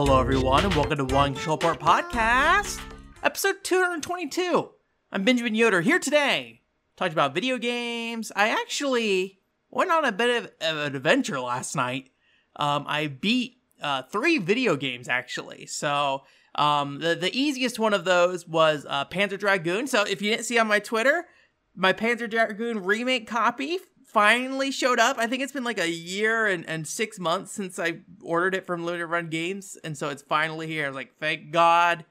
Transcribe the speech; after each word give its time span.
Hello, 0.00 0.20
everyone, 0.20 0.64
and 0.64 0.72
welcome 0.76 0.96
to 0.96 1.12
One 1.12 1.34
Control 1.34 1.58
Port 1.58 1.80
Podcast, 1.80 2.80
episode 3.24 3.64
222. 3.64 4.70
I'm 5.10 5.24
Benjamin 5.24 5.56
Yoder 5.56 5.80
here 5.80 5.98
today, 5.98 6.62
talking 6.96 7.14
about 7.14 7.34
video 7.34 7.58
games. 7.58 8.30
I 8.36 8.50
actually 8.50 9.40
went 9.70 9.90
on 9.90 10.04
a 10.04 10.12
bit 10.12 10.44
of, 10.44 10.52
of 10.60 10.78
an 10.86 10.94
adventure 10.94 11.40
last 11.40 11.74
night. 11.74 12.10
Um, 12.54 12.84
I 12.86 13.08
beat 13.08 13.56
uh, 13.82 14.02
three 14.02 14.38
video 14.38 14.76
games 14.76 15.08
actually. 15.08 15.66
So 15.66 16.22
um, 16.54 17.00
the 17.00 17.16
the 17.16 17.36
easiest 17.36 17.80
one 17.80 17.92
of 17.92 18.04
those 18.04 18.46
was 18.46 18.86
uh, 18.88 19.04
Panzer 19.06 19.36
Dragoon. 19.36 19.88
So 19.88 20.04
if 20.04 20.22
you 20.22 20.30
didn't 20.30 20.44
see 20.44 20.60
on 20.60 20.68
my 20.68 20.78
Twitter, 20.78 21.26
my 21.74 21.92
Panzer 21.92 22.30
Dragoon 22.30 22.84
remake 22.84 23.26
copy 23.26 23.80
finally 24.18 24.72
showed 24.72 24.98
up. 24.98 25.16
I 25.16 25.28
think 25.28 25.44
it's 25.44 25.52
been 25.52 25.62
like 25.62 25.78
a 25.78 25.88
year 25.88 26.48
and, 26.48 26.68
and 26.68 26.88
six 26.88 27.20
months 27.20 27.52
since 27.52 27.78
I 27.78 28.00
ordered 28.20 28.56
it 28.56 28.66
from 28.66 28.84
Limited 28.84 29.06
Run 29.06 29.28
Games, 29.28 29.78
and 29.84 29.96
so 29.96 30.08
it's 30.08 30.22
finally 30.22 30.66
here. 30.66 30.86
I 30.86 30.88
was 30.88 30.96
like, 30.96 31.12
thank 31.20 31.52
God 31.52 32.04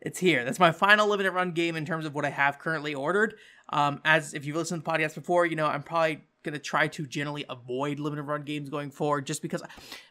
it's 0.00 0.18
here. 0.18 0.46
That's 0.46 0.58
my 0.58 0.72
final 0.72 1.06
limited 1.06 1.32
run 1.32 1.52
game 1.52 1.76
in 1.76 1.84
terms 1.84 2.06
of 2.06 2.14
what 2.14 2.24
I 2.24 2.30
have 2.30 2.58
currently 2.58 2.94
ordered. 2.94 3.34
Um, 3.68 4.00
as 4.02 4.32
if 4.32 4.46
you've 4.46 4.56
listened 4.56 4.82
to 4.82 4.90
the 4.90 4.90
podcast 4.90 5.14
before, 5.14 5.44
you 5.44 5.56
know 5.56 5.66
I'm 5.66 5.82
probably 5.82 6.22
to 6.44 6.58
try 6.58 6.88
to 6.88 7.06
generally 7.06 7.44
avoid 7.50 7.98
limited 7.98 8.22
run 8.22 8.42
games 8.42 8.70
going 8.70 8.90
forward 8.90 9.26
just 9.26 9.42
because 9.42 9.62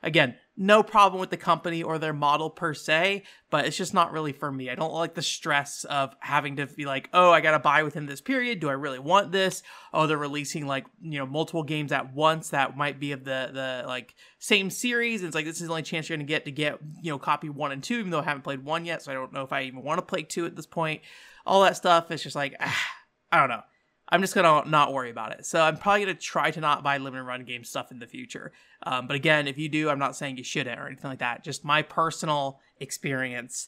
again 0.04 0.36
no 0.58 0.81
problem 0.84 1.20
with 1.20 1.30
the 1.30 1.38
company 1.38 1.84
or 1.84 1.98
their 1.98 2.14
model 2.14 2.50
per 2.50 2.73
se 2.73 3.23
but 3.56 3.66
it's 3.66 3.78
just 3.78 3.94
not 3.94 4.11
really 4.11 4.34
for 4.34 4.52
me. 4.52 4.70
I 4.70 4.75
don't 4.75 4.92
like 4.92 5.14
the 5.14 5.22
stress 5.22 5.86
of 5.86 6.14
having 6.20 6.58
to 6.58 6.67
be 6.67 6.86
like 6.86 7.09
oh 7.14 7.31
i 7.31 7.39
gotta 7.39 7.59
buy 7.59 7.84
within 7.84 8.06
this 8.06 8.20
period. 8.20 8.59
Do 8.59 8.67
i 8.70 8.73
really 8.73 9.00
want 9.00 9.31
this? 9.31 9.64
Oh 9.94 10.08
they're 10.08 10.17
releasing 10.17 10.67
like 10.67 10.86
you 11.02 11.20
know 11.20 11.26
multiple 11.26 11.64
games 11.64 11.92
at 11.92 12.14
once 12.14 12.50
that 12.50 12.76
might 12.76 13.00
be 13.00 13.11
of 13.14 13.23
the 13.23 13.52
the 13.53 13.88
like 13.88 14.16
same 14.39 14.70
series. 14.70 15.22
And 15.22 15.28
it's 15.28 15.36
like 15.36 15.45
this 15.45 15.61
is 15.61 15.67
the 15.67 15.73
only 15.73 15.83
chance 15.83 16.09
you're 16.09 16.17
gonna 16.17 16.28
get 16.28 16.45
to 16.45 16.52
get 16.52 16.80
you 17.02 17.11
know 17.11 17.20
copy 17.20 17.50
one 17.50 17.72
and 17.72 17.83
two 17.83 18.00
even 18.00 18.11
though 18.11 18.20
i 18.20 18.23
haven't 18.23 18.44
played 18.44 18.64
one 18.64 18.86
yet 18.86 19.02
so 19.02 19.11
i 19.11 19.16
don't 19.16 19.31
know 19.31 19.44
if 19.44 19.53
i 19.53 19.64
even 19.64 19.83
want 19.83 20.00
to 20.00 20.06
play 20.06 20.23
two 20.23 20.45
at 20.45 20.56
this 20.56 20.67
point. 20.67 21.02
All 21.45 21.64
that 21.64 21.78
stuff 21.78 22.11
it's 22.11 22.23
just 22.23 22.36
like 22.36 22.56
ah, 22.59 22.86
i 23.31 23.39
don't 23.39 23.50
know 23.50 23.61
I'm 24.09 24.22
just 24.22 24.36
gonna 24.36 24.70
not 24.70 24.94
worry 24.94 25.09
about 25.09 25.31
it. 25.31 25.45
So 25.45 25.61
I'm 25.61 25.78
probably 25.78 26.02
gonna 26.02 26.16
try 26.16 26.52
to 26.52 26.61
not 26.61 26.84
buy 26.84 26.98
limited 26.98 27.23
run 27.23 27.44
game 27.44 27.64
stuff 27.64 27.92
in 27.92 28.00
the 28.00 28.08
future. 28.08 28.52
Um, 28.84 29.08
but 29.08 29.16
again, 29.16 29.48
if 29.48 29.58
you 29.58 29.67
do, 29.67 29.89
I'm 29.89 30.00
not 30.00 30.16
saying 30.16 30.38
you 30.38 30.44
shouldn't 30.44 30.80
or 30.80 30.88
anything 30.88 31.09
like 31.09 31.20
that. 31.20 31.44
Just 31.44 31.66
my 31.66 31.81
personal 31.81 32.59
experience 32.80 33.67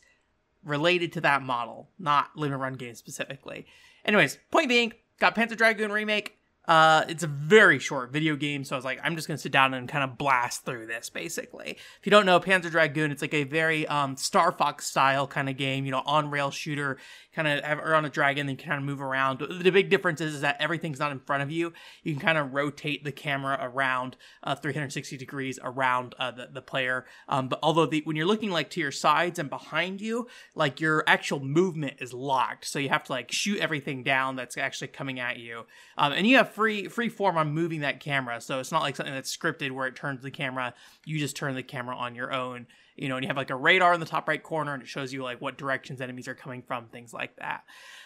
related 0.64 1.14
to 1.14 1.22
that 1.22 1.42
model, 1.42 1.90
not 1.98 2.36
limited 2.36 2.60
run 2.60 2.74
game 2.74 2.94
specifically. 2.94 3.66
Anyways, 4.06 4.38
point 4.52 4.70
being, 4.70 4.94
got 5.20 5.36
Panzer 5.36 5.58
Dragoon 5.58 5.92
remake. 5.92 6.38
Uh, 6.68 7.06
it's 7.08 7.24
a 7.24 7.28
very 7.28 7.80
short 7.80 8.12
video 8.12 8.36
game, 8.36 8.66
so 8.66 8.76
I 8.76 8.78
was 8.78 8.84
like, 8.84 9.00
I'm 9.02 9.16
just 9.16 9.28
gonna 9.28 9.38
sit 9.38 9.54
down 9.54 9.74
and 9.74 9.88
kind 9.88 10.04
of 10.04 10.18
blast 10.18 10.66
through 10.66 10.88
this. 10.88 11.10
Basically, 11.10 11.72
if 11.72 12.06
you 12.06 12.10
don't 12.10 12.26
know 12.26 12.40
Panzer 12.42 12.70
Dragoon, 12.70 13.10
it's 13.12 13.22
like 13.22 13.34
a 13.34 13.46
very 13.46 13.88
um, 13.88 14.18
Star 14.18 14.52
Fox 14.52 14.86
style 14.86 15.28
kind 15.28 15.48
of 15.48 15.56
game. 15.56 15.86
You 15.86 15.92
know, 15.92 16.04
on 16.06 16.30
rail 16.30 16.52
shooter, 16.52 16.98
kind 17.34 17.48
of 17.48 17.80
or 17.80 17.96
on 17.96 18.04
a 18.04 18.10
dragon, 18.10 18.50
and 18.50 18.60
kind 18.60 18.78
of 18.78 18.84
move 18.84 19.02
around. 19.02 19.40
The 19.40 19.70
big 19.70 19.90
difference 19.90 20.20
is, 20.20 20.36
is 20.36 20.42
that 20.42 20.58
everything's 20.60 21.00
not 21.00 21.14
in 21.14 21.20
front 21.20 21.42
of 21.42 21.52
you. 21.52 21.72
You 22.04 22.14
can 22.14 22.22
kind 22.22 22.38
of 22.38 22.54
rotate 22.54 23.06
the 23.06 23.14
camera 23.14 23.58
around 23.62 24.18
uh, 24.44 24.56
360 24.56 25.16
degrees 25.16 25.60
around 25.64 26.16
uh, 26.20 26.32
the 26.32 26.50
the 26.52 26.62
player. 26.62 27.06
Um, 27.30 27.48
but 27.48 27.60
although 27.64 27.86
the, 27.86 28.02
when 28.04 28.18
you're 28.18 28.26
looking 28.26 28.52
like 28.52 28.70
to 28.72 28.82
your 28.82 28.92
sides 28.92 29.40
and 29.40 29.50
behind 29.50 30.02
you, 30.02 30.28
like 30.54 30.82
your 30.82 31.06
actual 31.08 31.40
movement 31.40 31.96
is 32.00 32.14
locked, 32.14 32.66
so 32.66 32.78
you 32.78 32.90
have 32.90 33.06
to 33.06 33.12
like 33.14 33.32
shoot 33.32 33.60
everything 33.60 34.04
down 34.04 34.36
that's 34.36 34.58
actually 34.58 34.90
coming 34.90 35.22
at 35.22 35.38
you. 35.38 35.66
Um, 35.98 36.12
and 36.12 36.28
you 36.28 36.36
have 36.36 36.57
free 36.58 36.88
free 36.88 37.08
form 37.08 37.38
on 37.38 37.54
moving 37.54 37.82
that 37.82 38.00
camera. 38.00 38.42
So 38.42 38.60
it's 38.60 38.72
not 38.72 38.82
like 38.82 38.96
something 38.96 39.14
that's 39.14 39.36
scripted 39.36 39.70
where 39.72 39.86
it 39.86 39.96
turns 39.96 40.24
the 40.24 40.32
camera. 40.32 40.74
You 41.06 41.20
just 41.20 41.36
turn 41.36 41.54
the 41.54 41.62
camera 41.62 41.96
on 41.96 42.16
your 42.16 42.34
own. 42.34 42.66
You 42.96 43.10
know, 43.10 43.16
and 43.16 43.24
you 43.24 43.28
have 43.28 43.38
like 43.38 43.52
a 43.52 43.56
radar 43.56 43.94
in 43.94 44.00
the 44.00 44.08
top 44.08 44.28
right 44.28 44.42
corner, 44.42 44.74
and 44.74 44.82
it 44.82 44.90
shows 44.90 45.14
you 45.14 45.22
like 45.22 45.40
what 45.40 45.56
directions 45.56 46.02
enemies 46.02 46.28
are 46.28 46.34
coming 46.34 46.64
from, 46.64 46.88
things 46.88 47.14
like 47.14 47.36
that. 47.36 47.64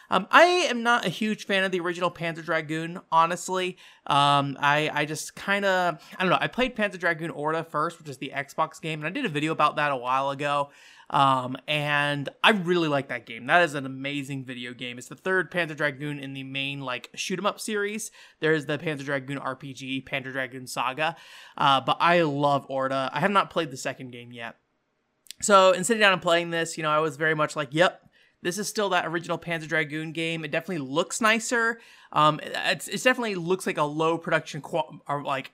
Um, 0.09 0.27
I 0.29 0.43
am 0.43 0.83
not 0.83 1.05
a 1.05 1.09
huge 1.09 1.45
fan 1.45 1.63
of 1.63 1.71
the 1.71 1.79
original 1.79 2.11
Panzer 2.11 2.43
Dragoon, 2.43 2.99
honestly. 3.09 3.77
Um, 4.05 4.57
I 4.59 4.91
I 4.93 5.05
just 5.05 5.33
kind 5.33 5.63
of 5.63 6.03
I 6.17 6.23
don't 6.23 6.29
know. 6.29 6.37
I 6.41 6.47
played 6.47 6.75
Panzer 6.75 6.99
Dragoon 6.99 7.29
Orta 7.29 7.63
first, 7.63 7.99
which 7.99 8.09
is 8.09 8.17
the 8.17 8.33
Xbox 8.35 8.81
game, 8.81 8.99
and 8.99 9.07
I 9.07 9.11
did 9.11 9.25
a 9.25 9.29
video 9.29 9.53
about 9.53 9.77
that 9.77 9.93
a 9.93 9.95
while 9.95 10.29
ago. 10.29 10.71
Um, 11.11 11.57
and 11.67 12.29
I 12.41 12.51
really 12.51 12.87
like 12.87 13.09
that 13.09 13.25
game. 13.25 13.45
That 13.45 13.63
is 13.63 13.75
an 13.75 13.85
amazing 13.85 14.45
video 14.45 14.73
game. 14.73 14.97
It's 14.97 15.09
the 15.09 15.15
third 15.15 15.51
Panzer 15.51 15.75
Dragoon 15.75 16.17
in 16.19 16.33
the 16.33 16.43
main 16.43 16.79
like 16.81 17.09
shoot 17.15 17.37
'em 17.37 17.45
up 17.45 17.59
series. 17.59 18.11
There's 18.39 18.65
the 18.65 18.77
Panzer 18.77 19.03
Dragoon 19.03 19.37
RPG, 19.37 20.05
Panzer 20.05 20.31
Dragoon 20.31 20.67
Saga. 20.67 21.17
Uh, 21.57 21.81
but 21.81 21.97
I 21.99 22.21
love 22.21 22.65
Orta. 22.69 23.09
I 23.13 23.19
have 23.19 23.31
not 23.31 23.49
played 23.49 23.71
the 23.71 23.77
second 23.77 24.11
game 24.11 24.31
yet. 24.31 24.55
So 25.41 25.71
in 25.71 25.83
sitting 25.83 25.99
down 26.01 26.13
and 26.13 26.21
playing 26.21 26.51
this, 26.51 26.77
you 26.77 26.83
know, 26.83 26.91
I 26.91 26.99
was 26.99 27.17
very 27.17 27.35
much 27.35 27.55
like, 27.55 27.69
yep, 27.71 28.01
this 28.41 28.57
is 28.57 28.67
still 28.67 28.89
that 28.89 29.05
original 29.05 29.37
Panzer 29.37 29.67
Dragoon 29.67 30.13
game. 30.13 30.45
It 30.45 30.51
definitely 30.51 30.85
looks 30.87 31.19
nicer. 31.19 31.79
Um, 32.13 32.39
it's, 32.43 32.87
it 32.87 33.03
definitely 33.03 33.35
looks 33.35 33.67
like 33.67 33.77
a 33.77 33.83
low 33.83 34.17
production 34.17 34.61
qual- 34.61 35.01
or 35.07 35.23
like 35.23 35.51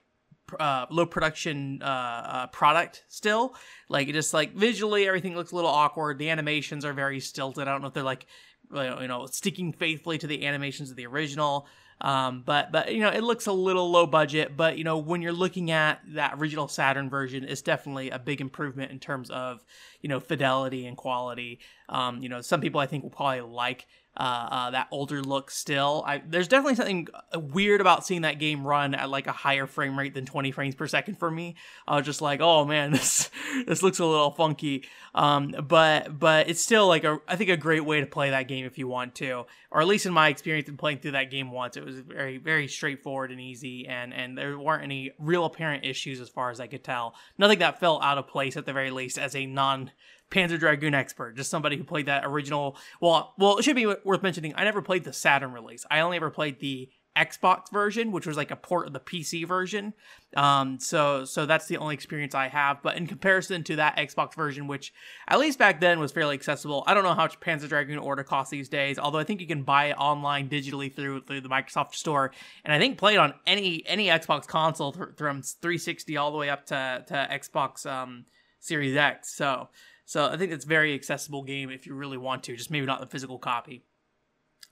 uh, 0.59 0.85
low 0.89 1.05
production 1.05 1.81
uh, 1.81 1.85
uh, 1.85 2.47
product 2.47 3.03
still. 3.07 3.55
Like 3.89 4.07
it 4.07 4.13
just 4.13 4.33
like 4.33 4.53
visually 4.53 5.07
everything 5.07 5.35
looks 5.35 5.51
a 5.51 5.55
little 5.55 5.69
awkward. 5.69 6.17
The 6.19 6.29
animations 6.29 6.85
are 6.85 6.93
very 6.93 7.19
stilted. 7.19 7.67
I 7.67 7.71
don't 7.71 7.81
know 7.81 7.87
if 7.87 7.93
they're 7.93 8.03
like 8.03 8.25
you 8.71 9.07
know 9.07 9.25
sticking 9.27 9.73
faithfully 9.73 10.17
to 10.17 10.27
the 10.27 10.45
animations 10.45 10.89
of 10.89 10.95
the 10.97 11.07
original. 11.07 11.67
Um, 11.99 12.43
but 12.45 12.71
but 12.71 12.93
you 12.93 13.01
know 13.01 13.09
it 13.09 13.23
looks 13.23 13.47
a 13.47 13.51
little 13.51 13.89
low 13.89 14.05
budget. 14.05 14.55
But 14.55 14.77
you 14.77 14.83
know 14.83 14.97
when 14.97 15.21
you're 15.21 15.33
looking 15.33 15.71
at 15.71 15.99
that 16.09 16.35
original 16.37 16.67
Saturn 16.67 17.09
version, 17.09 17.43
it's 17.43 17.61
definitely 17.61 18.11
a 18.11 18.19
big 18.19 18.39
improvement 18.39 18.91
in 18.91 18.99
terms 18.99 19.29
of 19.29 19.63
you 20.01 20.09
know 20.09 20.19
fidelity 20.19 20.85
and 20.85 20.95
quality. 20.95 21.59
Um, 21.89 22.21
you 22.21 22.29
know 22.29 22.41
some 22.41 22.61
people 22.61 22.79
I 22.79 22.85
think 22.85 23.03
will 23.03 23.09
probably 23.09 23.41
like 23.41 23.87
uh, 24.17 24.47
uh, 24.51 24.71
that 24.71 24.87
older 24.89 25.21
look 25.21 25.51
still. 25.51 26.03
I, 26.05 26.23
there's 26.25 26.47
definitely 26.47 26.75
something 26.75 27.07
weird 27.35 27.81
about 27.81 28.05
seeing 28.05 28.23
that 28.23 28.39
game 28.39 28.65
run 28.65 28.95
at 28.95 29.11
like 29.11 29.27
a 29.27 29.31
higher 29.31 29.67
frame 29.67 29.97
rate 29.97 30.15
than 30.15 30.25
20 30.25 30.51
frames 30.51 30.73
per 30.73 30.87
second 30.87 31.19
for 31.19 31.29
me. 31.29 31.55
I 31.87 31.97
was 31.97 32.05
just 32.05 32.21
like, 32.21 32.41
oh 32.41 32.65
man, 32.65 32.91
this 32.97 33.29
this 33.67 33.83
looks 33.83 33.99
a 33.99 34.05
little 34.05 34.31
funky. 34.31 34.85
Um, 35.13 35.55
but 35.67 36.17
but 36.17 36.49
it's 36.49 36.61
still 36.61 36.87
like 36.87 37.03
a 37.03 37.19
I 37.27 37.35
think 37.35 37.51
a 37.51 37.57
great 37.57 37.85
way 37.85 37.99
to 37.99 38.07
play 38.07 38.31
that 38.31 38.47
game 38.47 38.65
if 38.65 38.79
you 38.79 38.87
want 38.87 39.13
to, 39.15 39.45
or 39.69 39.81
at 39.81 39.87
least 39.87 40.07
in 40.07 40.13
my 40.13 40.29
experience 40.29 40.67
in 40.67 40.77
playing 40.77 40.99
through 40.99 41.11
that 41.11 41.29
game 41.29 41.51
once, 41.51 41.77
it 41.77 41.85
was 41.85 41.99
very 41.99 42.37
very 42.37 42.67
straightforward 42.67 43.31
and 43.31 43.39
easy, 43.39 43.87
and 43.87 44.13
and 44.13 44.35
there 44.35 44.57
weren't 44.57 44.83
any 44.83 45.11
real 45.19 45.45
apparent 45.45 45.85
issues 45.85 46.19
as 46.19 46.29
far 46.29 46.49
as 46.49 46.59
I 46.59 46.67
could 46.67 46.83
tell. 46.83 47.13
Nothing 47.37 47.59
that 47.59 47.79
felt 47.79 48.03
out 48.03 48.17
of 48.17 48.27
place 48.27 48.57
at 48.57 48.65
the 48.65 48.73
very 48.73 48.89
least 48.89 49.19
as 49.19 49.35
a 49.35 49.45
non 49.45 49.91
Panzer 50.29 50.59
Dragoon 50.59 50.93
expert, 50.93 51.37
just 51.37 51.49
somebody 51.49 51.77
who 51.77 51.83
played 51.83 52.07
that 52.07 52.25
original. 52.25 52.77
Well, 53.01 53.33
well, 53.37 53.57
it 53.57 53.63
should 53.63 53.75
be 53.75 53.85
worth 53.85 54.23
mentioning. 54.23 54.53
I 54.55 54.63
never 54.63 54.81
played 54.81 55.03
the 55.03 55.13
Saturn 55.13 55.53
release. 55.53 55.85
I 55.89 56.01
only 56.01 56.17
ever 56.17 56.29
played 56.29 56.59
the 56.59 56.89
Xbox 57.17 57.71
version, 57.71 58.11
which 58.11 58.27
was 58.27 58.37
like 58.37 58.51
a 58.51 58.55
port 58.55 58.85
of 58.85 58.93
the 58.93 58.99
PC 58.99 59.47
version. 59.47 59.93
Um, 60.35 60.79
so 60.79 61.25
so 61.25 61.45
that's 61.45 61.65
the 61.65 61.77
only 61.77 61.95
experience 61.95 62.35
I 62.35 62.47
have. 62.47 62.83
But 62.83 62.95
in 62.97 63.07
comparison 63.07 63.63
to 63.63 63.77
that 63.77 63.97
Xbox 63.97 64.35
version, 64.35 64.67
which 64.67 64.93
at 65.27 65.39
least 65.39 65.57
back 65.57 65.81
then 65.81 65.99
was 65.99 66.11
fairly 66.11 66.35
accessible, 66.35 66.83
I 66.85 66.93
don't 66.93 67.03
know 67.03 67.15
how 67.15 67.23
much 67.23 67.39
Panzer 67.39 67.67
Dragoon 67.67 67.97
Orta 67.97 68.23
costs 68.23 68.51
these 68.51 68.69
days. 68.69 68.99
Although 68.99 69.17
I 69.17 69.23
think 69.23 69.41
you 69.41 69.47
can 69.47 69.63
buy 69.63 69.85
it 69.85 69.95
online 69.97 70.47
digitally 70.47 70.93
through 70.93 71.21
through 71.21 71.41
the 71.41 71.49
Microsoft 71.49 71.95
Store, 71.95 72.31
and 72.63 72.71
I 72.71 72.77
think 72.77 72.97
play 72.97 73.15
it 73.15 73.19
on 73.19 73.33
any 73.47 73.83
any 73.87 74.07
Xbox 74.07 74.45
console 74.45 74.91
th- 74.91 75.15
from 75.17 75.41
360 75.41 76.17
all 76.17 76.31
the 76.31 76.37
way 76.37 76.49
up 76.49 76.67
to 76.67 77.03
to 77.07 77.27
Xbox 77.31 77.85
um, 77.85 78.25
Series 78.59 78.95
X. 78.95 79.35
So 79.35 79.69
so 80.07 80.25
I 80.25 80.37
think 80.37 80.53
it's 80.53 80.63
very 80.63 80.93
accessible 80.93 81.43
game 81.43 81.69
if 81.69 81.85
you 81.85 81.93
really 81.93 82.17
want 82.17 82.43
to, 82.43 82.55
just 82.55 82.71
maybe 82.71 82.85
not 82.85 83.01
the 83.01 83.07
physical 83.07 83.37
copy. 83.37 83.83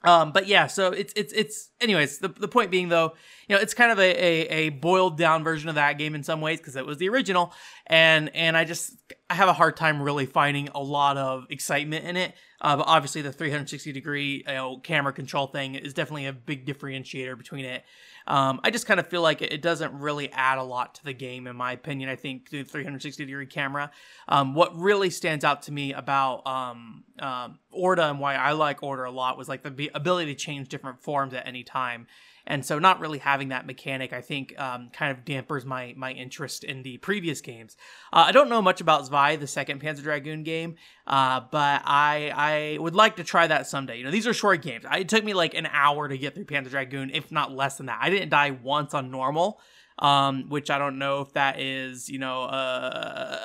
Um, 0.05 0.31
but 0.31 0.47
yeah, 0.47 0.67
so 0.67 0.93
it's 0.93 1.11
it's 1.17 1.33
it's 1.33 1.71
anyways. 1.81 2.19
The, 2.19 2.29
the 2.29 2.47
point 2.47 2.71
being 2.71 2.87
though, 2.87 3.15
you 3.49 3.55
know, 3.55 3.61
it's 3.61 3.73
kind 3.73 3.91
of 3.91 3.99
a, 3.99 4.03
a, 4.03 4.47
a 4.49 4.69
boiled 4.69 5.17
down 5.17 5.43
version 5.43 5.67
of 5.67 5.75
that 5.75 5.97
game 5.97 6.15
in 6.15 6.23
some 6.23 6.39
ways 6.39 6.59
because 6.59 6.77
it 6.77 6.85
was 6.85 6.99
the 6.99 7.09
original, 7.09 7.53
and 7.87 8.33
and 8.33 8.55
I 8.55 8.63
just 8.63 8.93
I 9.29 9.33
have 9.33 9.49
a 9.49 9.53
hard 9.53 9.75
time 9.75 10.01
really 10.01 10.25
finding 10.25 10.69
a 10.69 10.79
lot 10.81 11.17
of 11.17 11.47
excitement 11.49 12.05
in 12.05 12.15
it. 12.15 12.33
Uh, 12.61 12.77
but 12.77 12.87
obviously, 12.87 13.21
the 13.21 13.33
360 13.33 13.91
degree 13.91 14.43
you 14.47 14.53
know 14.53 14.77
camera 14.77 15.11
control 15.11 15.47
thing 15.47 15.75
is 15.75 15.93
definitely 15.93 16.27
a 16.27 16.33
big 16.33 16.65
differentiator 16.65 17.37
between 17.37 17.65
it 17.65 17.83
um, 18.27 18.59
I 18.63 18.71
just 18.71 18.85
kind 18.85 18.99
of 18.99 19.07
feel 19.07 19.21
like 19.21 19.41
it 19.41 19.61
doesn't 19.61 19.93
really 19.93 20.31
add 20.31 20.57
a 20.57 20.63
lot 20.63 20.95
to 20.95 21.03
the 21.03 21.13
game, 21.13 21.47
in 21.47 21.55
my 21.55 21.73
opinion. 21.73 22.09
I 22.09 22.15
think 22.15 22.49
the 22.49 22.63
360 22.63 23.25
degree 23.25 23.45
camera. 23.45 23.91
Um, 24.27 24.53
what 24.55 24.75
really 24.75 25.09
stands 25.09 25.45
out 25.45 25.63
to 25.63 25.71
me 25.71 25.93
about 25.93 26.45
um, 26.47 27.03
um, 27.19 27.59
Orta 27.71 28.09
and 28.09 28.19
why 28.19 28.35
I 28.35 28.53
like 28.53 28.81
Orta 28.81 29.07
a 29.07 29.11
lot 29.11 29.37
was 29.37 29.47
like 29.47 29.63
the 29.63 29.91
ability 29.93 30.33
to 30.33 30.39
change 30.39 30.69
different 30.69 31.01
forms 31.01 31.33
at 31.33 31.47
any 31.47 31.63
time 31.63 32.07
and 32.47 32.65
so 32.65 32.79
not 32.79 32.99
really 32.99 33.17
having 33.17 33.49
that 33.49 33.65
mechanic 33.65 34.13
i 34.13 34.21
think 34.21 34.57
um, 34.59 34.89
kind 34.91 35.11
of 35.11 35.25
dampers 35.25 35.65
my 35.65 35.93
my 35.97 36.11
interest 36.11 36.63
in 36.63 36.83
the 36.83 36.97
previous 36.97 37.41
games. 37.41 37.77
Uh, 38.13 38.25
i 38.27 38.31
don't 38.31 38.49
know 38.49 38.61
much 38.61 38.81
about 38.81 39.05
zwei 39.05 39.35
the 39.35 39.47
second 39.47 39.81
panzer 39.81 40.03
dragoon 40.03 40.43
game 40.43 40.75
uh, 41.07 41.41
but 41.51 41.81
i 41.85 42.31
i 42.35 42.77
would 42.79 42.95
like 42.95 43.15
to 43.15 43.23
try 43.23 43.47
that 43.47 43.67
someday. 43.67 43.97
You 43.97 44.03
know 44.03 44.11
these 44.11 44.27
are 44.27 44.33
short 44.33 44.61
games. 44.61 44.85
It 44.91 45.09
took 45.09 45.23
me 45.23 45.33
like 45.33 45.53
an 45.53 45.67
hour 45.71 46.07
to 46.07 46.17
get 46.17 46.35
through 46.35 46.45
panzer 46.45 46.69
dragoon 46.69 47.11
if 47.13 47.31
not 47.31 47.51
less 47.51 47.77
than 47.77 47.87
that. 47.87 47.99
I 48.01 48.09
didn't 48.09 48.29
die 48.29 48.51
once 48.51 48.93
on 48.93 49.11
normal 49.11 49.59
um, 49.99 50.49
which 50.49 50.69
i 50.69 50.77
don't 50.77 50.97
know 50.97 51.21
if 51.21 51.33
that 51.33 51.59
is 51.59 52.09
you 52.09 52.19
know 52.19 52.43
uh, 52.43 53.39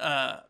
uh 0.00 0.40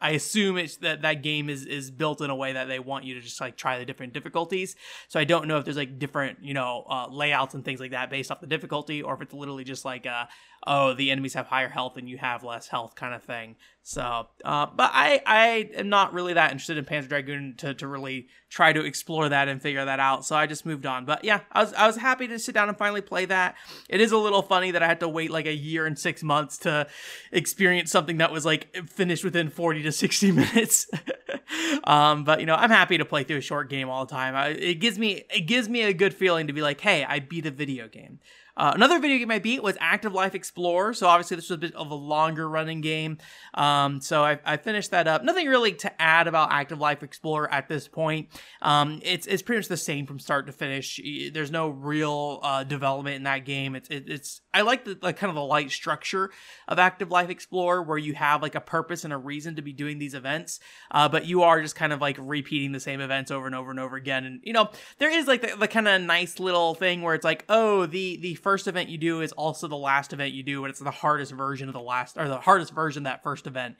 I 0.00 0.10
assume 0.10 0.58
it's 0.58 0.76
that 0.78 1.02
that 1.02 1.22
game 1.22 1.48
is 1.48 1.64
is 1.64 1.90
built 1.90 2.20
in 2.20 2.30
a 2.30 2.34
way 2.34 2.52
that 2.52 2.66
they 2.66 2.78
want 2.78 3.04
you 3.04 3.14
to 3.14 3.20
just 3.20 3.40
like 3.40 3.56
try 3.56 3.78
the 3.78 3.84
different 3.84 4.12
difficulties. 4.12 4.76
So 5.08 5.18
I 5.18 5.24
don't 5.24 5.48
know 5.48 5.58
if 5.58 5.64
there's 5.64 5.76
like 5.76 5.98
different 5.98 6.38
you 6.42 6.54
know 6.54 6.84
uh, 6.88 7.08
layouts 7.10 7.54
and 7.54 7.64
things 7.64 7.80
like 7.80 7.92
that 7.92 8.10
based 8.10 8.30
off 8.30 8.40
the 8.40 8.46
difficulty, 8.46 9.02
or 9.02 9.14
if 9.14 9.22
it's 9.22 9.34
literally 9.34 9.64
just 9.64 9.84
like 9.84 10.06
uh 10.06 10.26
oh 10.66 10.94
the 10.94 11.10
enemies 11.10 11.34
have 11.34 11.46
higher 11.46 11.68
health 11.68 11.96
and 11.96 12.08
you 12.08 12.18
have 12.18 12.44
less 12.44 12.68
health 12.68 12.94
kind 12.94 13.14
of 13.14 13.22
thing. 13.22 13.56
So, 13.88 14.26
uh, 14.44 14.66
but 14.74 14.90
I 14.92 15.22
I 15.24 15.70
am 15.76 15.88
not 15.88 16.12
really 16.12 16.32
that 16.32 16.50
interested 16.50 16.76
in 16.76 16.84
Panzer 16.84 17.08
Dragoon 17.08 17.54
to 17.58 17.72
to 17.74 17.86
really 17.86 18.26
try 18.50 18.72
to 18.72 18.84
explore 18.84 19.28
that 19.28 19.46
and 19.46 19.62
figure 19.62 19.84
that 19.84 20.00
out. 20.00 20.26
So 20.26 20.34
I 20.34 20.48
just 20.48 20.66
moved 20.66 20.86
on. 20.86 21.04
But 21.04 21.22
yeah, 21.22 21.42
I 21.52 21.62
was 21.62 21.72
I 21.72 21.86
was 21.86 21.94
happy 21.94 22.26
to 22.26 22.38
sit 22.40 22.52
down 22.52 22.68
and 22.68 22.76
finally 22.76 23.00
play 23.00 23.26
that. 23.26 23.54
It 23.88 24.00
is 24.00 24.10
a 24.10 24.18
little 24.18 24.42
funny 24.42 24.72
that 24.72 24.82
I 24.82 24.88
had 24.88 24.98
to 25.00 25.08
wait 25.08 25.30
like 25.30 25.46
a 25.46 25.54
year 25.54 25.86
and 25.86 25.96
six 25.96 26.24
months 26.24 26.58
to 26.58 26.88
experience 27.30 27.92
something 27.92 28.16
that 28.16 28.32
was 28.32 28.44
like 28.44 28.74
finished 28.88 29.22
within 29.22 29.50
forty 29.50 29.84
to 29.84 29.92
60 29.92 30.32
minutes. 30.32 30.90
um, 31.84 32.24
but 32.24 32.40
you 32.40 32.46
know, 32.46 32.56
I'm 32.56 32.70
happy 32.70 32.98
to 32.98 33.04
play 33.04 33.22
through 33.22 33.38
a 33.38 33.40
short 33.40 33.70
game 33.70 33.88
all 33.88 34.04
the 34.04 34.10
time. 34.10 34.34
I, 34.34 34.48
it 34.48 34.80
gives 34.80 34.98
me 34.98 35.22
it 35.30 35.42
gives 35.42 35.68
me 35.68 35.82
a 35.82 35.92
good 35.92 36.12
feeling 36.12 36.48
to 36.48 36.52
be 36.52 36.60
like, 36.60 36.80
hey, 36.80 37.04
I 37.04 37.20
beat 37.20 37.46
a 37.46 37.52
video 37.52 37.86
game. 37.86 38.18
Uh, 38.56 38.72
another 38.74 38.98
video 38.98 39.18
game 39.18 39.30
I 39.30 39.38
beat 39.38 39.62
was 39.62 39.76
Active 39.80 40.14
Life 40.14 40.34
Explorer. 40.34 40.94
So 40.94 41.06
obviously 41.06 41.36
this 41.36 41.50
was 41.50 41.56
a 41.56 41.58
bit 41.58 41.74
of 41.74 41.90
a 41.90 41.94
longer 41.94 42.48
running 42.48 42.80
game. 42.80 43.18
Um, 43.54 44.00
so 44.00 44.24
I, 44.24 44.38
I, 44.44 44.56
finished 44.56 44.92
that 44.92 45.06
up. 45.06 45.22
Nothing 45.22 45.46
really 45.46 45.72
to 45.74 46.02
add 46.02 46.26
about 46.26 46.52
Active 46.52 46.80
Life 46.80 47.02
Explorer 47.02 47.52
at 47.52 47.68
this 47.68 47.86
point. 47.86 48.28
Um, 48.62 49.00
it's 49.02 49.26
it's 49.26 49.42
pretty 49.42 49.58
much 49.58 49.68
the 49.68 49.76
same 49.76 50.06
from 50.06 50.18
start 50.18 50.46
to 50.46 50.52
finish. 50.52 51.00
There's 51.32 51.50
no 51.50 51.68
real 51.68 52.40
uh, 52.42 52.64
development 52.64 53.16
in 53.16 53.22
that 53.24 53.44
game. 53.44 53.74
It's 53.74 53.88
it, 53.90 54.04
it's 54.08 54.40
I 54.54 54.62
like 54.62 54.84
the 54.84 54.98
like 55.02 55.18
kind 55.18 55.28
of 55.28 55.34
the 55.34 55.42
light 55.42 55.70
structure 55.70 56.30
of 56.66 56.78
Active 56.78 57.10
Life 57.10 57.28
Explorer 57.28 57.82
where 57.82 57.98
you 57.98 58.14
have 58.14 58.40
like 58.40 58.54
a 58.54 58.60
purpose 58.60 59.04
and 59.04 59.12
a 59.12 59.18
reason 59.18 59.56
to 59.56 59.62
be 59.62 59.72
doing 59.72 59.98
these 59.98 60.14
events, 60.14 60.60
uh, 60.90 61.08
but 61.08 61.26
you 61.26 61.42
are 61.42 61.60
just 61.60 61.76
kind 61.76 61.92
of 61.92 62.00
like 62.00 62.16
repeating 62.18 62.72
the 62.72 62.80
same 62.80 63.00
events 63.02 63.30
over 63.30 63.44
and 63.44 63.54
over 63.54 63.70
and 63.70 63.78
over 63.78 63.96
again. 63.96 64.24
And 64.24 64.40
you 64.42 64.54
know 64.54 64.70
there 64.98 65.10
is 65.10 65.26
like 65.26 65.42
the, 65.42 65.56
the 65.56 65.68
kind 65.68 65.86
of 65.86 66.00
nice 66.00 66.40
little 66.40 66.74
thing 66.74 67.02
where 67.02 67.14
it's 67.14 67.24
like 67.24 67.44
oh 67.50 67.84
the 67.84 68.16
the 68.16 68.34
first 68.46 68.68
event 68.68 68.88
you 68.88 68.96
do 68.96 69.22
is 69.22 69.32
also 69.32 69.66
the 69.66 69.76
last 69.76 70.12
event 70.12 70.32
you 70.32 70.44
do, 70.44 70.64
and 70.64 70.70
it's 70.70 70.78
the 70.78 70.88
hardest 70.88 71.32
version 71.32 71.68
of 71.68 71.72
the 71.72 71.80
last 71.80 72.16
or 72.16 72.28
the 72.28 72.38
hardest 72.38 72.72
version 72.72 73.02
that 73.02 73.20
first 73.24 73.48
event. 73.48 73.74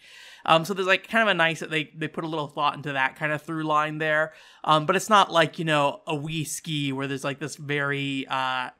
Um, 0.44 0.64
so 0.64 0.74
there's 0.74 0.88
like 0.88 1.06
kind 1.06 1.22
of 1.22 1.28
a 1.28 1.34
nice 1.34 1.60
that 1.60 1.70
they 1.70 1.92
they 1.94 2.08
put 2.08 2.24
a 2.24 2.26
little 2.26 2.48
thought 2.48 2.74
into 2.74 2.92
that 2.92 3.14
kind 3.14 3.30
of 3.30 3.40
through 3.40 3.62
line 3.62 3.98
there. 3.98 4.32
Um, 4.64 4.84
but 4.84 4.96
it's 4.96 5.08
not 5.08 5.30
like 5.30 5.60
you 5.60 5.64
know 5.64 6.00
a 6.08 6.16
We 6.16 6.42
Ski 6.42 6.90
where 6.90 7.06
there's 7.06 7.22
like 7.22 7.38
this 7.38 7.54
very 7.54 8.26
uh, 8.26 8.32
I 8.34 8.70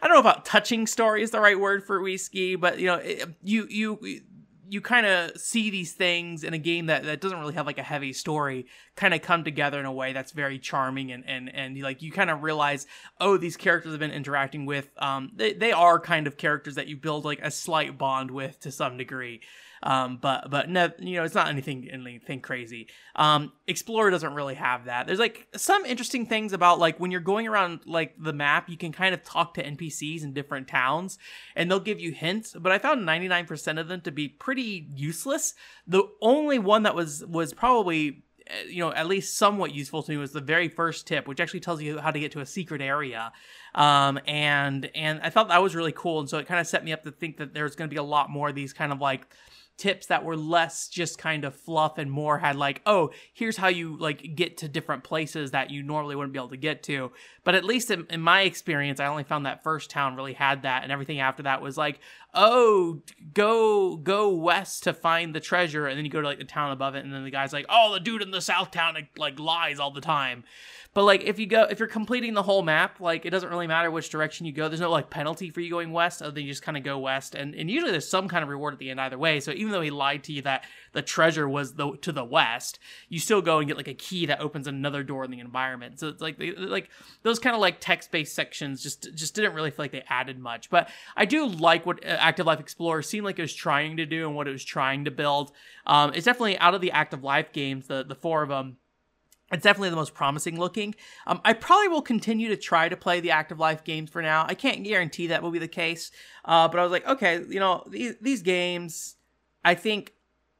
don't 0.00 0.12
know 0.12 0.20
about 0.20 0.44
touching 0.44 0.86
story 0.86 1.24
is 1.24 1.32
the 1.32 1.40
right 1.40 1.58
word 1.58 1.84
for 1.84 2.00
We 2.00 2.16
Ski, 2.16 2.54
but 2.54 2.78
you 2.78 2.86
know 2.86 2.94
it, 2.94 3.28
you 3.42 3.66
you 3.68 4.20
you 4.74 4.80
kind 4.80 5.06
of 5.06 5.40
see 5.40 5.70
these 5.70 5.92
things 5.92 6.42
in 6.42 6.52
a 6.52 6.58
game 6.58 6.86
that, 6.86 7.04
that 7.04 7.20
doesn't 7.20 7.38
really 7.38 7.54
have 7.54 7.64
like 7.64 7.78
a 7.78 7.82
heavy 7.82 8.12
story 8.12 8.66
kind 8.96 9.14
of 9.14 9.22
come 9.22 9.44
together 9.44 9.78
in 9.78 9.86
a 9.86 9.92
way 9.92 10.12
that's 10.12 10.32
very 10.32 10.58
charming 10.58 11.12
and 11.12 11.22
and 11.28 11.54
and 11.54 11.80
like 11.80 12.02
you 12.02 12.10
kind 12.10 12.28
of 12.28 12.42
realize 12.42 12.86
oh 13.20 13.36
these 13.36 13.56
characters 13.56 13.92
have 13.92 14.00
been 14.00 14.10
interacting 14.10 14.66
with 14.66 14.90
um 14.98 15.30
they, 15.36 15.52
they 15.52 15.70
are 15.70 16.00
kind 16.00 16.26
of 16.26 16.36
characters 16.36 16.74
that 16.74 16.88
you 16.88 16.96
build 16.96 17.24
like 17.24 17.40
a 17.40 17.52
slight 17.52 17.96
bond 17.96 18.32
with 18.32 18.58
to 18.58 18.72
some 18.72 18.96
degree 18.96 19.40
um, 19.84 20.16
but 20.16 20.50
but 20.50 20.70
no, 20.70 20.90
you 20.98 21.16
know, 21.16 21.24
it's 21.24 21.34
not 21.34 21.48
anything 21.48 21.88
anything 21.92 22.40
crazy. 22.40 22.88
Um, 23.14 23.52
Explorer 23.66 24.10
doesn't 24.10 24.32
really 24.32 24.54
have 24.54 24.86
that. 24.86 25.06
There's 25.06 25.18
like 25.18 25.46
some 25.54 25.84
interesting 25.84 26.24
things 26.24 26.54
about 26.54 26.78
like 26.78 26.98
when 26.98 27.10
you're 27.10 27.20
going 27.20 27.46
around 27.46 27.80
like 27.84 28.14
the 28.18 28.32
map, 28.32 28.70
you 28.70 28.78
can 28.78 28.92
kind 28.92 29.14
of 29.14 29.22
talk 29.22 29.52
to 29.54 29.62
NPCs 29.62 30.24
in 30.24 30.32
different 30.32 30.68
towns, 30.68 31.18
and 31.54 31.70
they'll 31.70 31.80
give 31.80 32.00
you 32.00 32.12
hints. 32.12 32.56
But 32.58 32.72
I 32.72 32.78
found 32.78 33.06
99% 33.06 33.78
of 33.78 33.88
them 33.88 34.00
to 34.00 34.10
be 34.10 34.26
pretty 34.26 34.88
useless. 34.94 35.52
The 35.86 36.04
only 36.22 36.58
one 36.58 36.84
that 36.84 36.94
was 36.94 37.22
was 37.26 37.52
probably 37.52 38.24
eh, 38.46 38.64
you 38.68 38.78
know 38.78 38.90
at 38.90 39.06
least 39.06 39.36
somewhat 39.36 39.74
useful 39.74 40.02
to 40.02 40.10
me 40.10 40.16
was 40.16 40.32
the 40.32 40.40
very 40.40 40.68
first 40.68 41.06
tip 41.06 41.28
which 41.28 41.40
actually 41.40 41.60
tells 41.60 41.82
you 41.82 41.98
how 41.98 42.10
to 42.10 42.18
get 42.18 42.32
to 42.32 42.40
a 42.40 42.46
secret 42.46 42.80
area 42.80 43.32
um, 43.74 44.18
and 44.26 44.90
and 44.94 45.20
i 45.22 45.30
thought 45.30 45.48
that 45.48 45.62
was 45.62 45.74
really 45.74 45.92
cool 45.92 46.20
and 46.20 46.28
so 46.28 46.38
it 46.38 46.46
kind 46.46 46.60
of 46.60 46.66
set 46.66 46.84
me 46.84 46.92
up 46.92 47.02
to 47.02 47.10
think 47.10 47.36
that 47.38 47.54
there's 47.54 47.74
going 47.74 47.88
to 47.88 47.94
be 47.94 47.98
a 47.98 48.02
lot 48.02 48.30
more 48.30 48.50
of 48.50 48.54
these 48.54 48.72
kind 48.72 48.92
of 48.92 49.00
like 49.00 49.26
tips 49.76 50.06
that 50.06 50.24
were 50.24 50.36
less 50.36 50.88
just 50.88 51.18
kind 51.18 51.44
of 51.44 51.54
fluff 51.54 51.98
and 51.98 52.10
more 52.10 52.38
had 52.38 52.56
like 52.56 52.80
oh 52.86 53.10
here's 53.32 53.56
how 53.56 53.68
you 53.68 53.96
like 53.98 54.34
get 54.36 54.56
to 54.56 54.68
different 54.68 55.02
places 55.02 55.50
that 55.50 55.70
you 55.70 55.82
normally 55.82 56.14
wouldn't 56.14 56.32
be 56.32 56.38
able 56.38 56.48
to 56.48 56.56
get 56.56 56.82
to. 56.82 57.10
But 57.42 57.54
at 57.54 57.64
least 57.64 57.90
in, 57.90 58.06
in 58.08 58.20
my 58.20 58.42
experience 58.42 59.00
i 59.00 59.06
only 59.06 59.24
found 59.24 59.46
that 59.46 59.62
first 59.62 59.90
town 59.90 60.16
really 60.16 60.32
had 60.32 60.62
that 60.62 60.82
and 60.82 60.92
everything 60.92 61.20
after 61.20 61.42
that 61.42 61.60
was 61.60 61.76
like 61.76 61.98
oh 62.34 63.02
go 63.32 63.96
go 63.96 64.30
west 64.30 64.84
to 64.84 64.92
find 64.92 65.34
the 65.34 65.40
treasure 65.40 65.86
and 65.86 65.96
then 65.96 66.04
you 66.04 66.10
go 66.10 66.20
to 66.20 66.26
like 66.26 66.38
the 66.38 66.44
town 66.44 66.70
above 66.70 66.94
it 66.94 67.04
and 67.04 67.12
then 67.12 67.24
the 67.24 67.30
guy's 67.30 67.52
like 67.52 67.66
oh 67.68 67.92
the 67.92 68.00
dude 68.00 68.22
in 68.22 68.30
the 68.30 68.40
south 68.40 68.70
town 68.70 68.96
like 69.16 69.38
lies 69.38 69.78
all 69.78 69.90
the 69.90 70.00
time 70.00 70.44
but 70.94 71.02
like 71.02 71.24
if 71.24 71.40
you 71.40 71.46
go 71.46 71.64
if 71.64 71.80
you're 71.80 71.88
completing 71.88 72.34
the 72.34 72.42
whole 72.42 72.62
map, 72.62 73.00
like 73.00 73.26
it 73.26 73.30
doesn't 73.30 73.50
really 73.50 73.66
matter 73.66 73.90
which 73.90 74.10
direction 74.10 74.46
you 74.46 74.52
go. 74.52 74.68
There's 74.68 74.80
no 74.80 74.90
like 74.90 75.10
penalty 75.10 75.50
for 75.50 75.60
you 75.60 75.68
going 75.68 75.90
west, 75.90 76.22
other 76.22 76.30
than 76.30 76.44
you 76.44 76.50
just 76.50 76.62
kind 76.62 76.76
of 76.76 76.84
go 76.84 76.98
west. 77.00 77.34
And 77.34 77.52
and 77.54 77.68
usually 77.68 77.90
there's 77.90 78.08
some 78.08 78.28
kind 78.28 78.44
of 78.44 78.48
reward 78.48 78.74
at 78.74 78.78
the 78.78 78.90
end 78.90 79.00
either 79.00 79.18
way. 79.18 79.40
So 79.40 79.50
even 79.50 79.72
though 79.72 79.80
he 79.80 79.90
lied 79.90 80.22
to 80.24 80.32
you 80.32 80.42
that 80.42 80.64
the 80.92 81.02
treasure 81.02 81.48
was 81.48 81.74
the 81.74 81.96
to 82.02 82.12
the 82.12 82.24
west, 82.24 82.78
you 83.08 83.18
still 83.18 83.42
go 83.42 83.58
and 83.58 83.66
get 83.66 83.76
like 83.76 83.88
a 83.88 83.94
key 83.94 84.26
that 84.26 84.40
opens 84.40 84.68
another 84.68 85.02
door 85.02 85.24
in 85.24 85.32
the 85.32 85.40
environment. 85.40 85.98
So 85.98 86.06
it's 86.06 86.22
like 86.22 86.36
like 86.38 86.90
those 87.24 87.40
kind 87.40 87.56
of 87.56 87.60
like 87.60 87.80
text 87.80 88.12
based 88.12 88.36
sections 88.36 88.80
just 88.80 89.12
just 89.16 89.34
didn't 89.34 89.54
really 89.54 89.72
feel 89.72 89.84
like 89.84 89.92
they 89.92 90.04
added 90.08 90.38
much. 90.38 90.70
But 90.70 90.88
I 91.16 91.24
do 91.24 91.48
like 91.48 91.84
what 91.86 92.04
uh, 92.04 92.08
Active 92.20 92.46
Life 92.46 92.60
Explorer 92.60 93.02
seemed 93.02 93.24
like 93.24 93.40
it 93.40 93.42
was 93.42 93.54
trying 93.54 93.96
to 93.96 94.06
do 94.06 94.28
and 94.28 94.36
what 94.36 94.46
it 94.46 94.52
was 94.52 94.64
trying 94.64 95.06
to 95.06 95.10
build. 95.10 95.50
Um, 95.86 96.12
it's 96.14 96.24
definitely 96.24 96.56
out 96.58 96.74
of 96.74 96.80
the 96.80 96.92
Active 96.92 97.24
Life 97.24 97.52
games, 97.52 97.88
the 97.88 98.04
the 98.04 98.14
four 98.14 98.44
of 98.44 98.48
them 98.48 98.76
it's 99.52 99.62
definitely 99.62 99.90
the 99.90 99.96
most 99.96 100.14
promising 100.14 100.58
looking. 100.58 100.94
Um, 101.26 101.40
I 101.44 101.52
probably 101.52 101.88
will 101.88 102.02
continue 102.02 102.48
to 102.48 102.56
try 102.56 102.88
to 102.88 102.96
play 102.96 103.20
the 103.20 103.30
active 103.30 103.58
life 103.58 103.84
games 103.84 104.10
for 104.10 104.22
now. 104.22 104.46
I 104.48 104.54
can't 104.54 104.82
guarantee 104.82 105.28
that 105.28 105.42
will 105.42 105.50
be 105.50 105.58
the 105.58 105.68
case, 105.68 106.10
uh, 106.44 106.68
but 106.68 106.80
I 106.80 106.82
was 106.82 106.92
like, 106.92 107.06
okay, 107.06 107.40
you 107.48 107.60
know, 107.60 107.84
these, 107.88 108.14
these 108.20 108.42
games, 108.42 109.16
I 109.64 109.74
think 109.74 110.12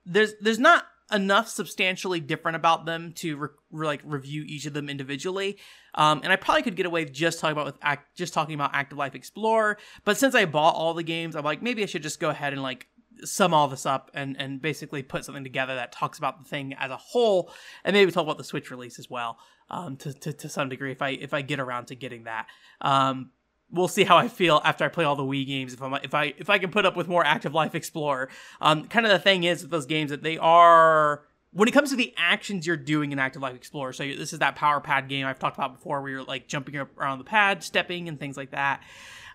there's 0.04 0.34
there's 0.40 0.58
not 0.58 0.84
enough 1.12 1.48
substantially 1.48 2.20
different 2.20 2.56
about 2.56 2.86
them 2.86 3.12
to 3.12 3.36
re- 3.36 3.48
re- 3.70 3.86
like 3.86 4.00
review 4.04 4.42
each 4.46 4.66
of 4.66 4.72
them 4.72 4.88
individually. 4.88 5.58
Um, 5.94 6.20
and 6.24 6.32
I 6.32 6.36
probably 6.36 6.62
could 6.62 6.76
get 6.76 6.86
away 6.86 7.04
with 7.04 7.12
just 7.12 7.40
talking 7.40 7.52
about 7.52 7.66
with 7.66 7.78
act, 7.82 8.16
just 8.16 8.34
talking 8.34 8.54
about 8.54 8.70
Active 8.74 8.98
Life 8.98 9.14
Explorer. 9.14 9.78
But 10.04 10.16
since 10.16 10.34
I 10.34 10.44
bought 10.44 10.74
all 10.74 10.94
the 10.94 11.02
games, 11.02 11.36
I'm 11.36 11.44
like 11.44 11.62
maybe 11.62 11.82
I 11.82 11.86
should 11.86 12.02
just 12.02 12.20
go 12.20 12.30
ahead 12.30 12.52
and 12.52 12.62
like 12.62 12.86
sum 13.26 13.54
all 13.54 13.68
this 13.68 13.86
up 13.86 14.10
and 14.14 14.36
and 14.38 14.60
basically 14.60 15.02
put 15.02 15.24
something 15.24 15.44
together 15.44 15.74
that 15.74 15.92
talks 15.92 16.18
about 16.18 16.42
the 16.42 16.48
thing 16.48 16.74
as 16.74 16.90
a 16.90 16.96
whole 16.96 17.50
and 17.84 17.94
maybe 17.94 18.10
talk 18.10 18.24
about 18.24 18.38
the 18.38 18.44
switch 18.44 18.70
release 18.70 18.98
as 18.98 19.08
well 19.10 19.38
um 19.70 19.96
to, 19.96 20.12
to, 20.12 20.32
to 20.32 20.48
some 20.48 20.68
degree 20.68 20.92
if 20.92 21.02
i 21.02 21.10
if 21.10 21.34
i 21.34 21.42
get 21.42 21.60
around 21.60 21.86
to 21.86 21.94
getting 21.94 22.24
that 22.24 22.46
um 22.80 23.30
we'll 23.70 23.88
see 23.88 24.04
how 24.04 24.16
i 24.16 24.28
feel 24.28 24.60
after 24.64 24.84
i 24.84 24.88
play 24.88 25.04
all 25.04 25.16
the 25.16 25.22
wii 25.22 25.46
games 25.46 25.72
if 25.72 25.82
i'm 25.82 25.94
if 26.02 26.14
i 26.14 26.34
if 26.38 26.50
i 26.50 26.58
can 26.58 26.70
put 26.70 26.86
up 26.86 26.96
with 26.96 27.08
more 27.08 27.24
active 27.24 27.54
life 27.54 27.74
explorer 27.74 28.28
um 28.60 28.86
kind 28.86 29.06
of 29.06 29.12
the 29.12 29.18
thing 29.18 29.44
is 29.44 29.62
with 29.62 29.70
those 29.70 29.86
games 29.86 30.10
that 30.10 30.22
they 30.22 30.38
are 30.38 31.24
when 31.54 31.68
it 31.68 31.72
comes 31.72 31.90
to 31.90 31.96
the 31.96 32.12
actions 32.16 32.66
you're 32.66 32.76
doing 32.76 33.12
in 33.12 33.20
Active 33.20 33.40
Life 33.40 33.54
Explorer, 33.54 33.92
so 33.92 34.02
this 34.02 34.32
is 34.32 34.40
that 34.40 34.56
power 34.56 34.80
pad 34.80 35.08
game 35.08 35.24
I've 35.24 35.38
talked 35.38 35.56
about 35.56 35.74
before, 35.74 36.02
where 36.02 36.10
you're 36.10 36.24
like 36.24 36.48
jumping 36.48 36.76
around 36.76 37.18
the 37.18 37.24
pad, 37.24 37.62
stepping, 37.62 38.08
and 38.08 38.18
things 38.18 38.36
like 38.36 38.50
that. 38.50 38.82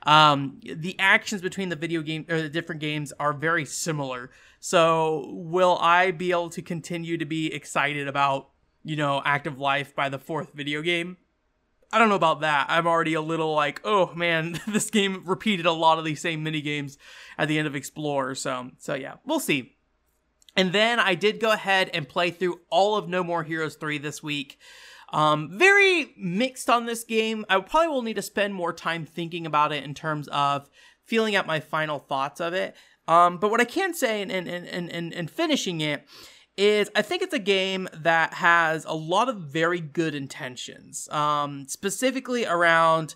Um, 0.04 0.60
the 0.64 0.96
actions 1.00 1.42
between 1.42 1.70
the 1.70 1.76
video 1.76 2.02
game 2.02 2.26
or 2.30 2.42
the 2.42 2.50
different 2.50 2.82
games 2.82 3.12
are 3.20 3.34
very 3.34 3.66
similar. 3.66 4.32
So, 4.60 5.30
will 5.34 5.78
I 5.80 6.12
be 6.12 6.32
able 6.32 6.50
to 6.52 6.62
continue 6.62 7.18
to 7.18 7.26
be 7.26 7.54
excited 7.54 8.08
about, 8.08 8.50
you 8.84 8.96
know, 8.96 9.22
Active 9.26 9.60
Life 9.60 9.96
by 9.96 10.10
the 10.10 10.20
fourth 10.20 10.54
video 10.54 10.82
game? 10.82 11.18
I 11.92 11.98
don't 11.98 12.10
know 12.10 12.16
about 12.16 12.42
that. 12.42 12.68
I'm 12.70 12.86
already 12.86 13.16
a 13.16 13.22
little 13.22 13.54
like, 13.54 13.82
oh 13.84 14.14
man, 14.14 14.60
this 14.68 14.90
game 14.90 15.24
repeated 15.26 15.66
a 15.66 15.72
lot 15.72 15.98
of 15.98 16.06
these 16.06 16.22
same 16.22 16.44
mini 16.44 16.62
games 16.62 16.98
at 17.38 17.48
the 17.48 17.58
end 17.58 17.68
of 17.68 17.76
Explorer. 17.76 18.36
So, 18.36 18.72
so 18.78 18.94
yeah, 18.94 19.16
we'll 19.26 19.40
see. 19.40 19.76
And 20.56 20.72
then 20.74 21.00
I 21.00 21.16
did 21.16 21.40
go 21.40 21.52
ahead 21.52 21.90
and 21.94 22.08
play 22.08 22.32
through 22.32 22.60
all 22.70 22.96
of 22.98 23.08
No 23.08 23.24
More 23.24 23.44
Heroes 23.44 23.76
3 23.76 23.98
this 24.00 24.22
week. 24.22 24.60
Um, 25.12 25.50
very 25.52 26.14
mixed 26.18 26.70
on 26.70 26.86
this 26.86 27.04
game. 27.04 27.46
I 27.50 27.60
probably 27.62 27.90
will 27.90 28.02
need 28.02 28.16
to 28.16 28.22
spend 28.22 28.54
more 28.54 28.74
time 28.74 29.06
thinking 29.06 29.46
about 29.46 29.72
it 29.72 29.84
in 29.84 29.94
terms 29.94 30.28
of 30.30 30.70
feeling 31.06 31.36
out 31.36 31.48
my 31.48 31.60
final 31.60 32.00
thoughts 32.00 32.40
of 32.40 32.54
it. 32.54 32.76
Um, 33.08 33.38
but 33.38 33.50
what 33.50 33.60
I 33.60 33.66
can 33.66 33.94
say 33.94 34.22
in, 34.22 34.30
in, 34.30 34.48
in, 34.48 34.90
in, 34.90 35.12
in 35.12 35.28
finishing 35.28 35.82
it 35.82 36.08
is 36.58 36.92
I 36.96 37.02
think 37.02 37.24
it's 37.24 37.34
a 37.34 37.40
game 37.40 37.88
that 37.94 38.34
has 38.36 38.86
a 38.86 38.94
lot 38.94 39.30
of 39.30 39.38
very 39.38 39.80
good 39.80 40.14
intentions, 40.14 41.10
um, 41.10 41.66
specifically 41.68 42.46
around 42.46 43.16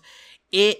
it 0.50 0.78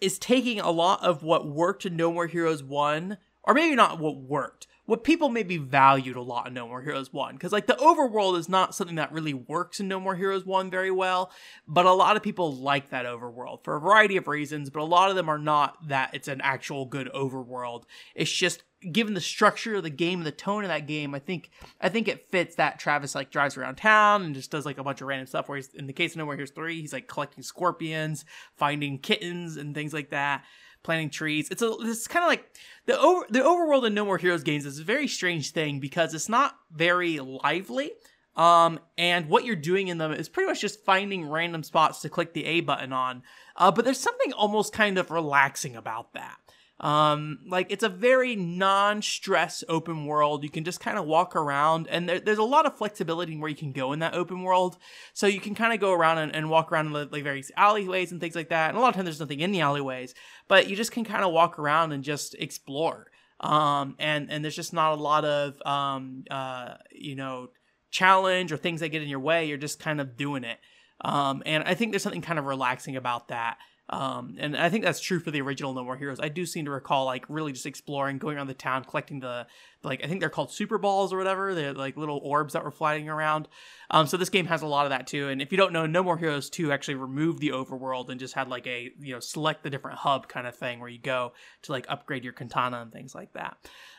is 0.00 0.18
taking 0.18 0.58
a 0.58 0.70
lot 0.70 1.02
of 1.02 1.22
what 1.22 1.46
worked 1.46 1.86
in 1.86 1.96
No 1.96 2.12
More 2.12 2.26
Heroes 2.26 2.62
1, 2.62 3.16
or 3.44 3.54
maybe 3.54 3.76
not 3.76 4.00
what 4.00 4.16
worked, 4.16 4.66
what 4.84 5.04
people 5.04 5.28
maybe 5.28 5.58
valued 5.58 6.16
a 6.16 6.22
lot 6.22 6.48
in 6.48 6.54
No 6.54 6.66
More 6.66 6.82
Heroes 6.82 7.12
1. 7.12 7.34
Because, 7.34 7.52
like, 7.52 7.66
the 7.66 7.74
overworld 7.74 8.38
is 8.38 8.48
not 8.48 8.74
something 8.74 8.96
that 8.96 9.12
really 9.12 9.34
works 9.34 9.80
in 9.80 9.88
No 9.88 10.00
More 10.00 10.16
Heroes 10.16 10.44
1 10.44 10.70
very 10.70 10.90
well, 10.90 11.30
but 11.66 11.86
a 11.86 11.92
lot 11.92 12.16
of 12.16 12.22
people 12.22 12.54
like 12.54 12.90
that 12.90 13.06
overworld 13.06 13.62
for 13.64 13.76
a 13.76 13.80
variety 13.80 14.16
of 14.16 14.26
reasons, 14.26 14.70
but 14.70 14.80
a 14.80 14.84
lot 14.84 15.10
of 15.10 15.16
them 15.16 15.28
are 15.28 15.38
not 15.38 15.88
that 15.88 16.10
it's 16.14 16.28
an 16.28 16.40
actual 16.40 16.84
good 16.84 17.08
overworld. 17.14 17.84
It's 18.14 18.32
just 18.32 18.64
given 18.90 19.14
the 19.14 19.20
structure 19.20 19.76
of 19.76 19.82
the 19.82 19.90
game 19.90 20.20
and 20.20 20.26
the 20.26 20.32
tone 20.32 20.64
of 20.64 20.68
that 20.68 20.86
game, 20.86 21.14
I 21.14 21.18
think 21.18 21.50
I 21.80 21.88
think 21.88 22.08
it 22.08 22.30
fits 22.30 22.56
that 22.56 22.78
Travis 22.78 23.14
like 23.14 23.30
drives 23.30 23.56
around 23.56 23.76
town 23.76 24.22
and 24.22 24.34
just 24.34 24.50
does 24.50 24.66
like 24.66 24.78
a 24.78 24.84
bunch 24.84 25.00
of 25.00 25.06
random 25.06 25.26
stuff. 25.26 25.48
Where 25.48 25.56
he's 25.56 25.72
in 25.74 25.86
the 25.86 25.92
case 25.92 26.12
of 26.12 26.18
No 26.18 26.24
More 26.24 26.34
Heroes 26.34 26.50
three, 26.50 26.80
he's 26.80 26.92
like 26.92 27.06
collecting 27.06 27.42
scorpions, 27.42 28.24
finding 28.56 28.98
kittens, 28.98 29.56
and 29.56 29.74
things 29.74 29.92
like 29.92 30.10
that. 30.10 30.44
Planting 30.82 31.10
trees. 31.10 31.48
It's 31.50 31.62
a. 31.62 31.74
It's 31.80 32.08
kind 32.08 32.24
of 32.24 32.28
like 32.28 32.44
the 32.86 32.98
over 32.98 33.24
the 33.30 33.40
overworld 33.40 33.86
in 33.86 33.94
No 33.94 34.04
More 34.04 34.18
Heroes 34.18 34.42
games 34.42 34.66
is 34.66 34.78
a 34.80 34.84
very 34.84 35.06
strange 35.06 35.50
thing 35.50 35.78
because 35.78 36.12
it's 36.12 36.28
not 36.28 36.56
very 36.72 37.20
lively. 37.20 37.92
Um, 38.34 38.80
and 38.96 39.28
what 39.28 39.44
you're 39.44 39.56
doing 39.56 39.88
in 39.88 39.98
them 39.98 40.12
is 40.12 40.28
pretty 40.28 40.48
much 40.48 40.60
just 40.60 40.84
finding 40.84 41.28
random 41.28 41.62
spots 41.62 42.00
to 42.00 42.08
click 42.08 42.32
the 42.32 42.46
A 42.46 42.60
button 42.62 42.92
on. 42.92 43.22
Uh, 43.56 43.70
but 43.70 43.84
there's 43.84 44.00
something 44.00 44.32
almost 44.32 44.72
kind 44.72 44.98
of 44.98 45.10
relaxing 45.10 45.76
about 45.76 46.14
that. 46.14 46.38
Um, 46.82 47.38
like 47.46 47.68
it's 47.70 47.84
a 47.84 47.88
very 47.88 48.34
non-stress 48.34 49.62
open 49.68 50.04
world. 50.04 50.42
You 50.42 50.50
can 50.50 50.64
just 50.64 50.80
kind 50.80 50.98
of 50.98 51.06
walk 51.06 51.36
around, 51.36 51.86
and 51.88 52.08
there, 52.08 52.18
there's 52.18 52.38
a 52.38 52.42
lot 52.42 52.66
of 52.66 52.76
flexibility 52.76 53.34
in 53.34 53.40
where 53.40 53.48
you 53.48 53.56
can 53.56 53.70
go 53.70 53.92
in 53.92 54.00
that 54.00 54.14
open 54.14 54.42
world. 54.42 54.76
So 55.14 55.28
you 55.28 55.40
can 55.40 55.54
kind 55.54 55.72
of 55.72 55.78
go 55.78 55.92
around 55.92 56.18
and, 56.18 56.34
and 56.34 56.50
walk 56.50 56.72
around 56.72 56.88
in 56.88 56.92
the, 56.92 57.08
like 57.10 57.22
various 57.22 57.52
alleyways 57.56 58.10
and 58.10 58.20
things 58.20 58.34
like 58.34 58.48
that. 58.48 58.70
And 58.70 58.78
a 58.78 58.80
lot 58.80 58.88
of 58.88 58.94
times 58.96 59.06
there's 59.06 59.20
nothing 59.20 59.40
in 59.40 59.52
the 59.52 59.60
alleyways, 59.60 60.14
but 60.48 60.68
you 60.68 60.74
just 60.74 60.90
can 60.90 61.04
kind 61.04 61.24
of 61.24 61.32
walk 61.32 61.58
around 61.58 61.92
and 61.92 62.02
just 62.02 62.34
explore. 62.34 63.06
Um, 63.38 63.94
and 64.00 64.30
and 64.30 64.44
there's 64.44 64.56
just 64.56 64.72
not 64.72 64.92
a 64.92 65.00
lot 65.00 65.24
of 65.24 65.60
um, 65.64 66.24
uh, 66.30 66.74
you 66.90 67.14
know, 67.14 67.50
challenge 67.90 68.50
or 68.50 68.56
things 68.56 68.80
that 68.80 68.88
get 68.88 69.02
in 69.02 69.08
your 69.08 69.20
way. 69.20 69.46
You're 69.46 69.56
just 69.56 69.78
kind 69.78 70.00
of 70.00 70.16
doing 70.16 70.42
it. 70.42 70.58
Um, 71.04 71.42
and 71.46 71.64
I 71.64 71.74
think 71.74 71.92
there's 71.92 72.02
something 72.02 72.22
kind 72.22 72.38
of 72.38 72.46
relaxing 72.46 72.96
about 72.96 73.28
that. 73.28 73.58
Um, 73.88 74.36
and 74.38 74.56
I 74.56 74.70
think 74.70 74.84
that's 74.84 75.00
true 75.00 75.20
for 75.20 75.30
the 75.30 75.40
original 75.40 75.74
No 75.74 75.84
More 75.84 75.96
Heroes. 75.96 76.20
I 76.20 76.28
do 76.28 76.46
seem 76.46 76.64
to 76.64 76.70
recall 76.70 77.04
like 77.04 77.24
really 77.28 77.52
just 77.52 77.66
exploring, 77.66 78.18
going 78.18 78.36
around 78.36 78.46
the 78.46 78.54
town, 78.54 78.84
collecting 78.84 79.20
the 79.20 79.46
like 79.82 80.02
I 80.02 80.06
think 80.06 80.20
they're 80.20 80.30
called 80.30 80.52
super 80.52 80.78
balls 80.78 81.12
or 81.12 81.18
whatever. 81.18 81.54
They're 81.54 81.74
like 81.74 81.96
little 81.96 82.20
orbs 82.22 82.52
that 82.52 82.64
were 82.64 82.70
flying 82.70 83.08
around. 83.08 83.48
Um, 83.90 84.06
so 84.06 84.16
this 84.16 84.30
game 84.30 84.46
has 84.46 84.62
a 84.62 84.66
lot 84.66 84.86
of 84.86 84.90
that 84.90 85.06
too. 85.06 85.28
And 85.28 85.42
if 85.42 85.52
you 85.52 85.58
don't 85.58 85.72
know, 85.72 85.86
No 85.86 86.02
More 86.02 86.16
Heroes 86.16 86.48
2 86.48 86.72
actually 86.72 86.94
removed 86.94 87.40
the 87.40 87.50
overworld 87.50 88.08
and 88.08 88.18
just 88.18 88.34
had 88.34 88.48
like 88.48 88.66
a 88.66 88.90
you 89.00 89.14
know 89.14 89.20
select 89.20 89.62
the 89.62 89.70
different 89.70 89.98
hub 89.98 90.28
kind 90.28 90.46
of 90.46 90.56
thing 90.56 90.80
where 90.80 90.88
you 90.88 91.00
go 91.00 91.32
to 91.62 91.72
like 91.72 91.86
upgrade 91.88 92.24
your 92.24 92.32
katana 92.32 92.80
and 92.80 92.92
things 92.92 93.14
like 93.14 93.32
that. 93.34 93.56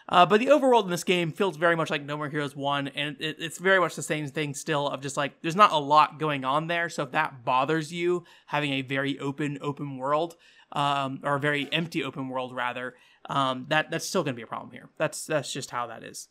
Uh, 0.09 0.25
but 0.25 0.39
the 0.39 0.47
overworld 0.47 0.83
in 0.83 0.89
this 0.89 1.03
game 1.03 1.31
feels 1.31 1.55
very 1.55 1.75
much 1.75 1.89
like 1.89 2.03
No 2.03 2.17
More 2.17 2.29
Heroes 2.29 2.55
1, 2.55 2.89
and 2.89 3.15
it, 3.19 3.37
it's 3.39 3.57
very 3.57 3.79
much 3.79 3.95
the 3.95 4.03
same 4.03 4.27
thing 4.27 4.53
still 4.53 4.87
of 4.87 5.01
just 5.01 5.15
like 5.15 5.41
there's 5.41 5.55
not 5.55 5.71
a 5.71 5.77
lot 5.77 6.19
going 6.19 6.43
on 6.43 6.67
there. 6.67 6.89
So 6.89 7.03
if 7.03 7.11
that 7.11 7.45
bothers 7.45 7.93
you, 7.93 8.25
having 8.47 8.73
a 8.73 8.81
very 8.81 9.17
open, 9.19 9.57
open 9.61 9.97
world, 9.97 10.35
um, 10.73 11.19
or 11.23 11.35
a 11.35 11.39
very 11.39 11.71
empty 11.71 12.03
open 12.03 12.27
world 12.27 12.53
rather, 12.53 12.95
um, 13.29 13.65
that 13.69 13.91
that's 13.91 14.05
still 14.05 14.23
going 14.23 14.35
to 14.35 14.37
be 14.37 14.43
a 14.43 14.47
problem 14.47 14.71
here. 14.71 14.89
That's 14.97 15.25
that's 15.25 15.51
just 15.51 15.71
how 15.71 15.87
that 15.87 16.03
is. 16.03 16.27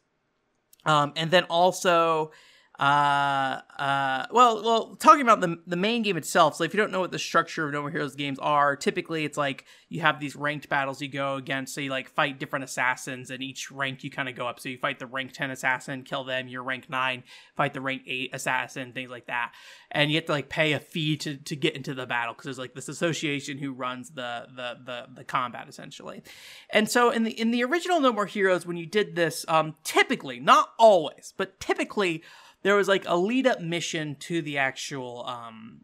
Um, 0.84 1.12
and 1.16 1.30
then 1.30 1.44
also, 1.44 2.32
uh, 2.78 3.60
uh, 3.78 4.26
well, 4.30 4.62
well, 4.64 4.96
talking 4.96 5.20
about 5.20 5.40
the 5.40 5.60
the 5.66 5.76
main 5.76 6.02
game 6.02 6.16
itself. 6.16 6.56
So 6.56 6.64
if 6.64 6.72
you 6.72 6.80
don't 6.80 6.90
know 6.90 7.00
what 7.00 7.10
the 7.10 7.18
structure 7.18 7.66
of 7.66 7.72
No 7.72 7.82
More 7.82 7.90
Heroes 7.90 8.14
games 8.14 8.38
are, 8.38 8.76
typically 8.76 9.26
it's 9.26 9.36
like 9.36 9.66
you 9.90 10.00
have 10.00 10.18
these 10.18 10.34
ranked 10.34 10.70
battles 10.70 11.02
you 11.02 11.08
go 11.08 11.36
against. 11.36 11.74
So 11.74 11.82
you 11.82 11.90
like 11.90 12.08
fight 12.08 12.38
different 12.38 12.64
assassins, 12.64 13.30
and 13.30 13.42
each 13.42 13.70
rank 13.70 14.02
you 14.04 14.10
kind 14.10 14.28
of 14.28 14.34
go 14.34 14.48
up. 14.48 14.58
So 14.58 14.70
you 14.70 14.78
fight 14.78 14.98
the 14.98 15.06
rank 15.06 15.32
ten 15.32 15.50
assassin, 15.50 16.02
kill 16.02 16.24
them. 16.24 16.48
You're 16.48 16.62
rank 16.62 16.88
nine. 16.88 17.24
Fight 17.56 17.74
the 17.74 17.82
rank 17.82 18.02
eight 18.06 18.30
assassin, 18.32 18.92
things 18.92 19.10
like 19.10 19.26
that. 19.26 19.52
And 19.90 20.10
you 20.10 20.16
have 20.16 20.24
to 20.26 20.32
like 20.32 20.48
pay 20.48 20.72
a 20.72 20.80
fee 20.80 21.18
to 21.18 21.36
to 21.36 21.54
get 21.54 21.76
into 21.76 21.92
the 21.92 22.06
battle 22.06 22.32
because 22.32 22.44
there's 22.46 22.58
like 22.58 22.74
this 22.74 22.88
association 22.88 23.58
who 23.58 23.74
runs 23.74 24.10
the 24.10 24.46
the 24.56 24.78
the 24.82 25.06
the 25.14 25.24
combat 25.24 25.68
essentially. 25.68 26.22
And 26.70 26.88
so 26.88 27.10
in 27.10 27.24
the 27.24 27.38
in 27.38 27.50
the 27.50 27.64
original 27.64 28.00
No 28.00 28.14
More 28.14 28.26
Heroes, 28.26 28.64
when 28.64 28.78
you 28.78 28.86
did 28.86 29.14
this, 29.14 29.44
um, 29.46 29.74
typically 29.84 30.40
not 30.40 30.70
always, 30.78 31.34
but 31.36 31.60
typically 31.60 32.22
there 32.62 32.76
was 32.76 32.88
like 32.88 33.04
a 33.06 33.16
lead 33.16 33.46
up 33.46 33.60
mission 33.60 34.16
to 34.20 34.42
the 34.42 34.58
actual 34.58 35.24
um 35.26 35.82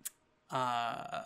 uh 0.51 1.23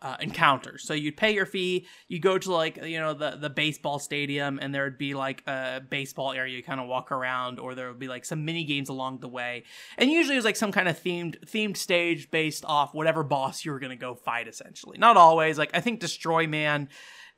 uh, 0.00 0.16
encounters. 0.20 0.84
So 0.84 0.94
you'd 0.94 1.16
pay 1.16 1.34
your 1.34 1.46
fee, 1.46 1.86
you 2.06 2.20
go 2.20 2.38
to 2.38 2.52
like 2.52 2.84
you 2.84 2.98
know 2.98 3.14
the 3.14 3.36
the 3.36 3.50
baseball 3.50 3.98
stadium, 3.98 4.58
and 4.62 4.72
there 4.74 4.84
would 4.84 4.98
be 4.98 5.14
like 5.14 5.42
a 5.46 5.80
baseball 5.88 6.32
area 6.32 6.56
you 6.56 6.62
kind 6.62 6.80
of 6.80 6.86
walk 6.86 7.10
around, 7.10 7.58
or 7.58 7.74
there 7.74 7.88
would 7.88 7.98
be 7.98 8.08
like 8.08 8.24
some 8.24 8.44
mini 8.44 8.64
games 8.64 8.88
along 8.88 9.20
the 9.20 9.28
way. 9.28 9.64
And 9.96 10.10
usually 10.10 10.36
it 10.36 10.38
was 10.38 10.44
like 10.44 10.56
some 10.56 10.72
kind 10.72 10.88
of 10.88 11.02
themed 11.02 11.44
themed 11.46 11.76
stage 11.76 12.30
based 12.30 12.64
off 12.64 12.94
whatever 12.94 13.24
boss 13.24 13.64
you 13.64 13.72
were 13.72 13.80
gonna 13.80 13.96
go 13.96 14.14
fight. 14.14 14.46
Essentially, 14.46 14.98
not 14.98 15.16
always. 15.16 15.58
Like 15.58 15.70
I 15.74 15.80
think 15.80 16.00
Destroy 16.00 16.46
Man 16.46 16.88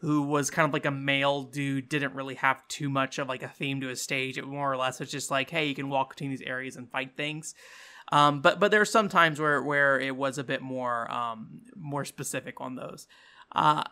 who 0.01 0.23
was 0.23 0.51
kind 0.51 0.67
of 0.67 0.73
like 0.73 0.87
a 0.87 0.91
male 0.91 1.43
dude, 1.43 1.89
didn't 1.89 2.15
really 2.15 2.35
have 2.37 2.67
too 2.69 2.89
much 2.89 3.19
of 3.19 3.29
like 3.29 3.43
a 3.43 3.49
theme 3.49 3.81
to 3.83 3.89
his 3.89 4.01
stage. 4.01 4.39
It 4.39 4.47
more 4.47 4.73
or 4.73 4.77
less 4.77 4.99
was 4.99 5.11
just 5.11 5.31
like, 5.31 5.51
hey, 5.51 5.67
you 5.67 5.75
can 5.75 5.91
walk 5.91 6.11
between 6.11 6.31
these 6.31 6.43
areas 6.43 6.77
and 6.77 6.91
fight 6.91 7.17
things. 7.17 7.55
Um, 8.11 8.41
but 8.41 8.59
but 8.59 8.71
there 8.71 8.81
are 8.81 8.87
some 8.87 9.09
times 9.09 9.39
where 9.39 9.63
where 9.63 10.01
it 10.01 10.17
was 10.17 10.39
a 10.39 10.45
bit 10.45 10.63
more 10.63 11.11
um, 11.13 11.61
more 11.77 12.05
specific 12.05 12.61
on 12.61 12.77
those. 12.77 13.07
Uh, 13.53 13.83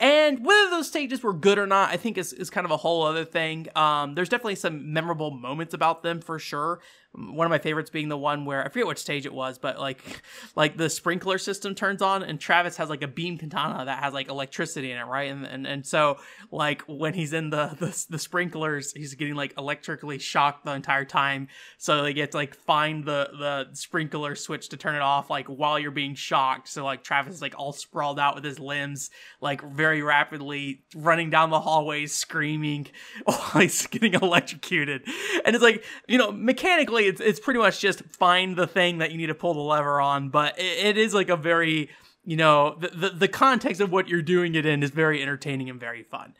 and 0.00 0.44
whether 0.44 0.70
those 0.70 0.86
stages 0.86 1.22
were 1.22 1.32
good 1.32 1.58
or 1.58 1.66
not, 1.66 1.90
I 1.90 1.96
think 1.96 2.18
is, 2.18 2.32
is 2.32 2.50
kind 2.50 2.64
of 2.64 2.70
a 2.70 2.76
whole 2.76 3.02
other 3.02 3.24
thing. 3.24 3.66
Um, 3.74 4.14
there's 4.14 4.28
definitely 4.28 4.54
some 4.54 4.92
memorable 4.92 5.32
moments 5.32 5.74
about 5.74 6.04
them 6.04 6.20
for 6.20 6.38
sure 6.38 6.80
one 7.14 7.46
of 7.46 7.50
my 7.50 7.58
favorites 7.58 7.90
being 7.90 8.08
the 8.08 8.18
one 8.18 8.44
where 8.44 8.64
I 8.64 8.68
forget 8.68 8.86
which 8.86 8.98
stage 8.98 9.26
it 9.26 9.32
was, 9.32 9.58
but 9.58 9.78
like 9.78 10.22
like 10.56 10.76
the 10.76 10.90
sprinkler 10.90 11.38
system 11.38 11.74
turns 11.74 12.02
on 12.02 12.22
and 12.22 12.38
Travis 12.38 12.76
has 12.76 12.88
like 12.88 13.02
a 13.02 13.08
beam 13.08 13.38
katana 13.38 13.84
that 13.86 14.02
has 14.02 14.12
like 14.12 14.28
electricity 14.28 14.90
in 14.90 14.98
it, 14.98 15.04
right? 15.04 15.30
And 15.30 15.46
and, 15.46 15.66
and 15.66 15.86
so 15.86 16.18
like 16.50 16.82
when 16.82 17.14
he's 17.14 17.32
in 17.32 17.50
the, 17.50 17.68
the 17.78 18.06
the 18.10 18.18
sprinklers, 18.18 18.92
he's 18.92 19.14
getting 19.14 19.34
like 19.34 19.54
electrically 19.56 20.18
shocked 20.18 20.64
the 20.64 20.72
entire 20.72 21.04
time. 21.04 21.48
So 21.78 22.02
they 22.02 22.12
get 22.12 22.32
to 22.32 22.36
like 22.36 22.54
find 22.54 23.04
the 23.04 23.30
the 23.38 23.68
sprinkler 23.72 24.34
switch 24.34 24.68
to 24.70 24.76
turn 24.76 24.94
it 24.94 25.02
off 25.02 25.30
like 25.30 25.46
while 25.46 25.78
you're 25.78 25.90
being 25.90 26.14
shocked. 26.14 26.68
So 26.68 26.84
like 26.84 27.02
Travis 27.02 27.34
is 27.34 27.42
like 27.42 27.58
all 27.58 27.72
sprawled 27.72 28.18
out 28.20 28.34
with 28.34 28.44
his 28.44 28.60
limbs 28.60 29.10
like 29.40 29.62
very 29.62 30.02
rapidly 30.02 30.82
running 30.94 31.30
down 31.30 31.50
the 31.50 31.60
hallways 31.60 32.12
screaming 32.12 32.86
while 33.24 33.62
he's 33.62 33.86
getting 33.86 34.14
electrocuted. 34.14 35.02
And 35.44 35.54
it's 35.54 35.62
like, 35.62 35.84
you 36.06 36.18
know, 36.18 36.30
mechanically 36.32 36.97
it's 37.06 37.20
it's 37.20 37.40
pretty 37.40 37.60
much 37.60 37.80
just 37.80 38.02
find 38.04 38.56
the 38.56 38.66
thing 38.66 38.98
that 38.98 39.10
you 39.10 39.18
need 39.18 39.26
to 39.26 39.34
pull 39.34 39.54
the 39.54 39.60
lever 39.60 40.00
on, 40.00 40.28
but 40.30 40.58
it, 40.58 40.86
it 40.86 40.98
is 40.98 41.14
like 41.14 41.28
a 41.28 41.36
very 41.36 41.90
you 42.24 42.36
know 42.36 42.76
the, 42.78 42.88
the, 42.88 43.10
the 43.10 43.28
context 43.28 43.80
of 43.80 43.90
what 43.90 44.08
you're 44.08 44.22
doing 44.22 44.54
it 44.54 44.66
in 44.66 44.82
is 44.82 44.90
very 44.90 45.22
entertaining 45.22 45.70
and 45.70 45.80
very 45.80 46.02
fun. 46.02 46.34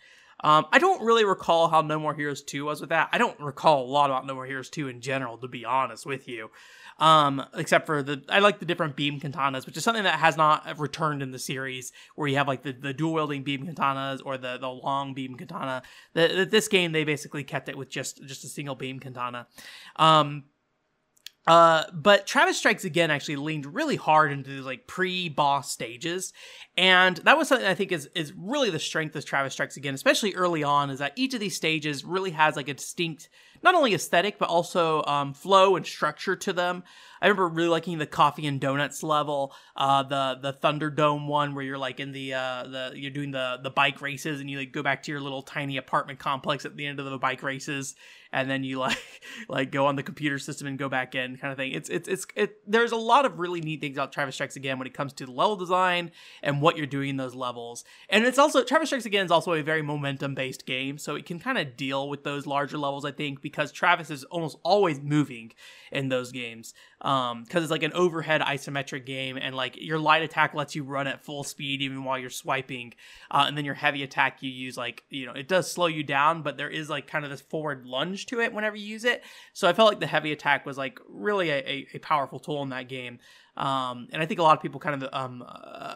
Um, 0.44 0.66
I 0.70 0.78
don't 0.78 1.02
really 1.02 1.24
recall 1.24 1.68
how 1.68 1.80
No 1.80 1.98
More 1.98 2.14
Heroes 2.14 2.42
2 2.42 2.64
was 2.64 2.80
with 2.80 2.90
that. 2.90 3.08
I 3.12 3.18
don't 3.18 3.38
recall 3.40 3.84
a 3.84 3.90
lot 3.90 4.08
about 4.08 4.24
No 4.24 4.34
More 4.34 4.46
Heroes 4.46 4.70
2 4.70 4.88
in 4.88 5.00
general, 5.00 5.36
to 5.38 5.48
be 5.48 5.64
honest 5.64 6.06
with 6.06 6.28
you. 6.28 6.50
Um, 6.98 7.44
except 7.54 7.86
for 7.86 8.02
the, 8.02 8.24
I 8.28 8.40
like 8.40 8.58
the 8.58 8.66
different 8.66 8.96
beam 8.96 9.20
katanas, 9.20 9.66
which 9.66 9.76
is 9.76 9.84
something 9.84 10.02
that 10.02 10.18
has 10.18 10.36
not 10.36 10.78
returned 10.80 11.22
in 11.22 11.30
the 11.30 11.38
series, 11.38 11.92
where 12.16 12.26
you 12.26 12.36
have 12.36 12.48
like 12.48 12.64
the, 12.64 12.72
the 12.72 12.92
dual 12.92 13.14
wielding 13.14 13.44
beam 13.44 13.66
katanas 13.66 14.20
or 14.24 14.36
the, 14.36 14.58
the 14.58 14.68
long 14.68 15.14
beam 15.14 15.36
katana. 15.36 15.82
The, 16.14 16.46
this 16.50 16.66
game, 16.66 16.90
they 16.90 17.04
basically 17.04 17.44
kept 17.44 17.68
it 17.68 17.78
with 17.78 17.88
just, 17.88 18.24
just 18.26 18.42
a 18.42 18.48
single 18.48 18.74
beam 18.74 18.98
katana. 18.98 19.46
Um, 19.94 20.44
uh, 21.48 21.84
but 21.94 22.26
Travis 22.26 22.58
Strikes 22.58 22.84
Again 22.84 23.10
actually 23.10 23.36
leaned 23.36 23.64
really 23.64 23.96
hard 23.96 24.32
into 24.32 24.50
these 24.50 24.66
like 24.66 24.86
pre-boss 24.86 25.72
stages, 25.72 26.34
and 26.76 27.16
that 27.18 27.38
was 27.38 27.48
something 27.48 27.66
I 27.66 27.74
think 27.74 27.90
is 27.90 28.10
is 28.14 28.34
really 28.36 28.68
the 28.68 28.78
strength 28.78 29.16
of 29.16 29.24
Travis 29.24 29.54
Strikes 29.54 29.78
Again, 29.78 29.94
especially 29.94 30.34
early 30.34 30.62
on, 30.62 30.90
is 30.90 30.98
that 30.98 31.14
each 31.16 31.32
of 31.32 31.40
these 31.40 31.56
stages 31.56 32.04
really 32.04 32.32
has 32.32 32.54
like 32.54 32.68
a 32.68 32.74
distinct 32.74 33.30
not 33.62 33.74
only 33.74 33.94
aesthetic 33.94 34.38
but 34.38 34.48
also 34.48 35.02
um, 35.04 35.34
flow 35.34 35.76
and 35.76 35.86
structure 35.86 36.36
to 36.36 36.52
them. 36.52 36.82
I 37.20 37.26
remember 37.26 37.48
really 37.48 37.68
liking 37.68 37.98
the 37.98 38.06
coffee 38.06 38.46
and 38.46 38.60
donuts 38.60 39.02
level, 39.02 39.52
uh, 39.76 40.04
the 40.04 40.38
the 40.40 40.52
Thunderdome 40.52 41.26
one 41.26 41.54
where 41.54 41.64
you're 41.64 41.78
like 41.78 42.00
in 42.00 42.12
the 42.12 42.34
uh, 42.34 42.62
the 42.64 42.92
you're 42.94 43.10
doing 43.10 43.32
the 43.32 43.58
the 43.62 43.70
bike 43.70 44.00
races 44.00 44.40
and 44.40 44.48
you 44.48 44.58
like 44.58 44.72
go 44.72 44.82
back 44.82 45.02
to 45.04 45.12
your 45.12 45.20
little 45.20 45.42
tiny 45.42 45.76
apartment 45.76 46.18
complex 46.18 46.64
at 46.64 46.76
the 46.76 46.86
end 46.86 47.00
of 47.00 47.06
the 47.06 47.18
bike 47.18 47.42
races 47.42 47.94
and 48.32 48.50
then 48.50 48.64
you 48.64 48.78
like 48.78 48.98
like 49.48 49.70
go 49.70 49.86
on 49.86 49.96
the 49.96 50.02
computer 50.02 50.38
system 50.38 50.66
and 50.66 50.78
go 50.78 50.88
back 50.88 51.14
in 51.14 51.36
kind 51.36 51.52
of 51.52 51.58
thing. 51.58 51.72
It's 51.72 51.88
it's 51.88 52.08
it's 52.08 52.26
it. 52.34 52.58
There's 52.66 52.92
a 52.92 52.96
lot 52.96 53.24
of 53.24 53.38
really 53.38 53.60
neat 53.60 53.80
things 53.80 53.96
about 53.96 54.12
Travis 54.12 54.34
Strikes 54.34 54.56
Again 54.56 54.78
when 54.78 54.86
it 54.86 54.94
comes 54.94 55.12
to 55.14 55.26
the 55.26 55.32
level 55.32 55.56
design 55.56 56.10
and 56.42 56.60
what 56.60 56.76
you're 56.76 56.86
doing 56.86 57.10
in 57.10 57.16
those 57.16 57.34
levels. 57.34 57.84
And 58.08 58.24
it's 58.24 58.38
also 58.38 58.62
Travis 58.62 58.88
Strikes 58.88 59.06
Again 59.06 59.24
is 59.24 59.30
also 59.30 59.52
a 59.52 59.62
very 59.62 59.82
momentum 59.82 60.34
based 60.34 60.66
game, 60.66 60.98
so 60.98 61.14
it 61.14 61.26
can 61.26 61.38
kind 61.38 61.58
of 61.58 61.76
deal 61.76 62.08
with 62.08 62.24
those 62.24 62.46
larger 62.46 62.78
levels. 62.78 63.04
I 63.04 63.12
think 63.12 63.40
because 63.40 63.72
Travis 63.72 64.10
is 64.10 64.24
almost 64.24 64.58
always 64.62 65.00
moving 65.00 65.52
in 65.90 66.08
those 66.08 66.32
games 66.32 66.74
um 67.02 67.44
because 67.44 67.62
it's 67.62 67.70
like 67.70 67.82
an 67.82 67.92
overhead 67.92 68.40
isometric 68.40 69.06
game 69.06 69.36
and 69.36 69.54
like 69.54 69.76
your 69.76 69.98
light 69.98 70.22
attack 70.22 70.54
lets 70.54 70.74
you 70.74 70.82
run 70.82 71.06
at 71.06 71.24
full 71.24 71.44
speed 71.44 71.80
even 71.80 72.02
while 72.02 72.18
you're 72.18 72.30
swiping 72.30 72.92
uh, 73.30 73.44
and 73.46 73.56
then 73.56 73.64
your 73.64 73.74
heavy 73.74 74.02
attack 74.02 74.42
you 74.42 74.50
use 74.50 74.76
like 74.76 75.04
you 75.08 75.24
know 75.24 75.32
it 75.32 75.46
does 75.46 75.70
slow 75.70 75.86
you 75.86 76.02
down 76.02 76.42
but 76.42 76.56
there 76.56 76.70
is 76.70 76.90
like 76.90 77.06
kind 77.06 77.24
of 77.24 77.30
this 77.30 77.40
forward 77.40 77.86
lunge 77.86 78.26
to 78.26 78.40
it 78.40 78.52
whenever 78.52 78.76
you 78.76 78.86
use 78.86 79.04
it. 79.04 79.22
So 79.52 79.68
i 79.68 79.72
felt 79.72 79.88
like 79.88 80.00
the 80.00 80.06
heavy 80.06 80.32
attack 80.32 80.66
was 80.66 80.78
like 80.78 80.98
really 81.08 81.50
a, 81.50 81.58
a, 81.58 81.86
a 81.94 81.98
powerful 81.98 82.38
tool 82.38 82.62
in 82.62 82.70
that 82.70 82.88
game. 82.88 83.18
Um, 83.56 84.08
and 84.12 84.22
I 84.22 84.26
think 84.26 84.38
a 84.38 84.42
lot 84.42 84.56
of 84.56 84.62
people 84.62 84.78
kind 84.78 85.02
of 85.02 85.08
um, 85.12 85.44
uh, 85.46 85.94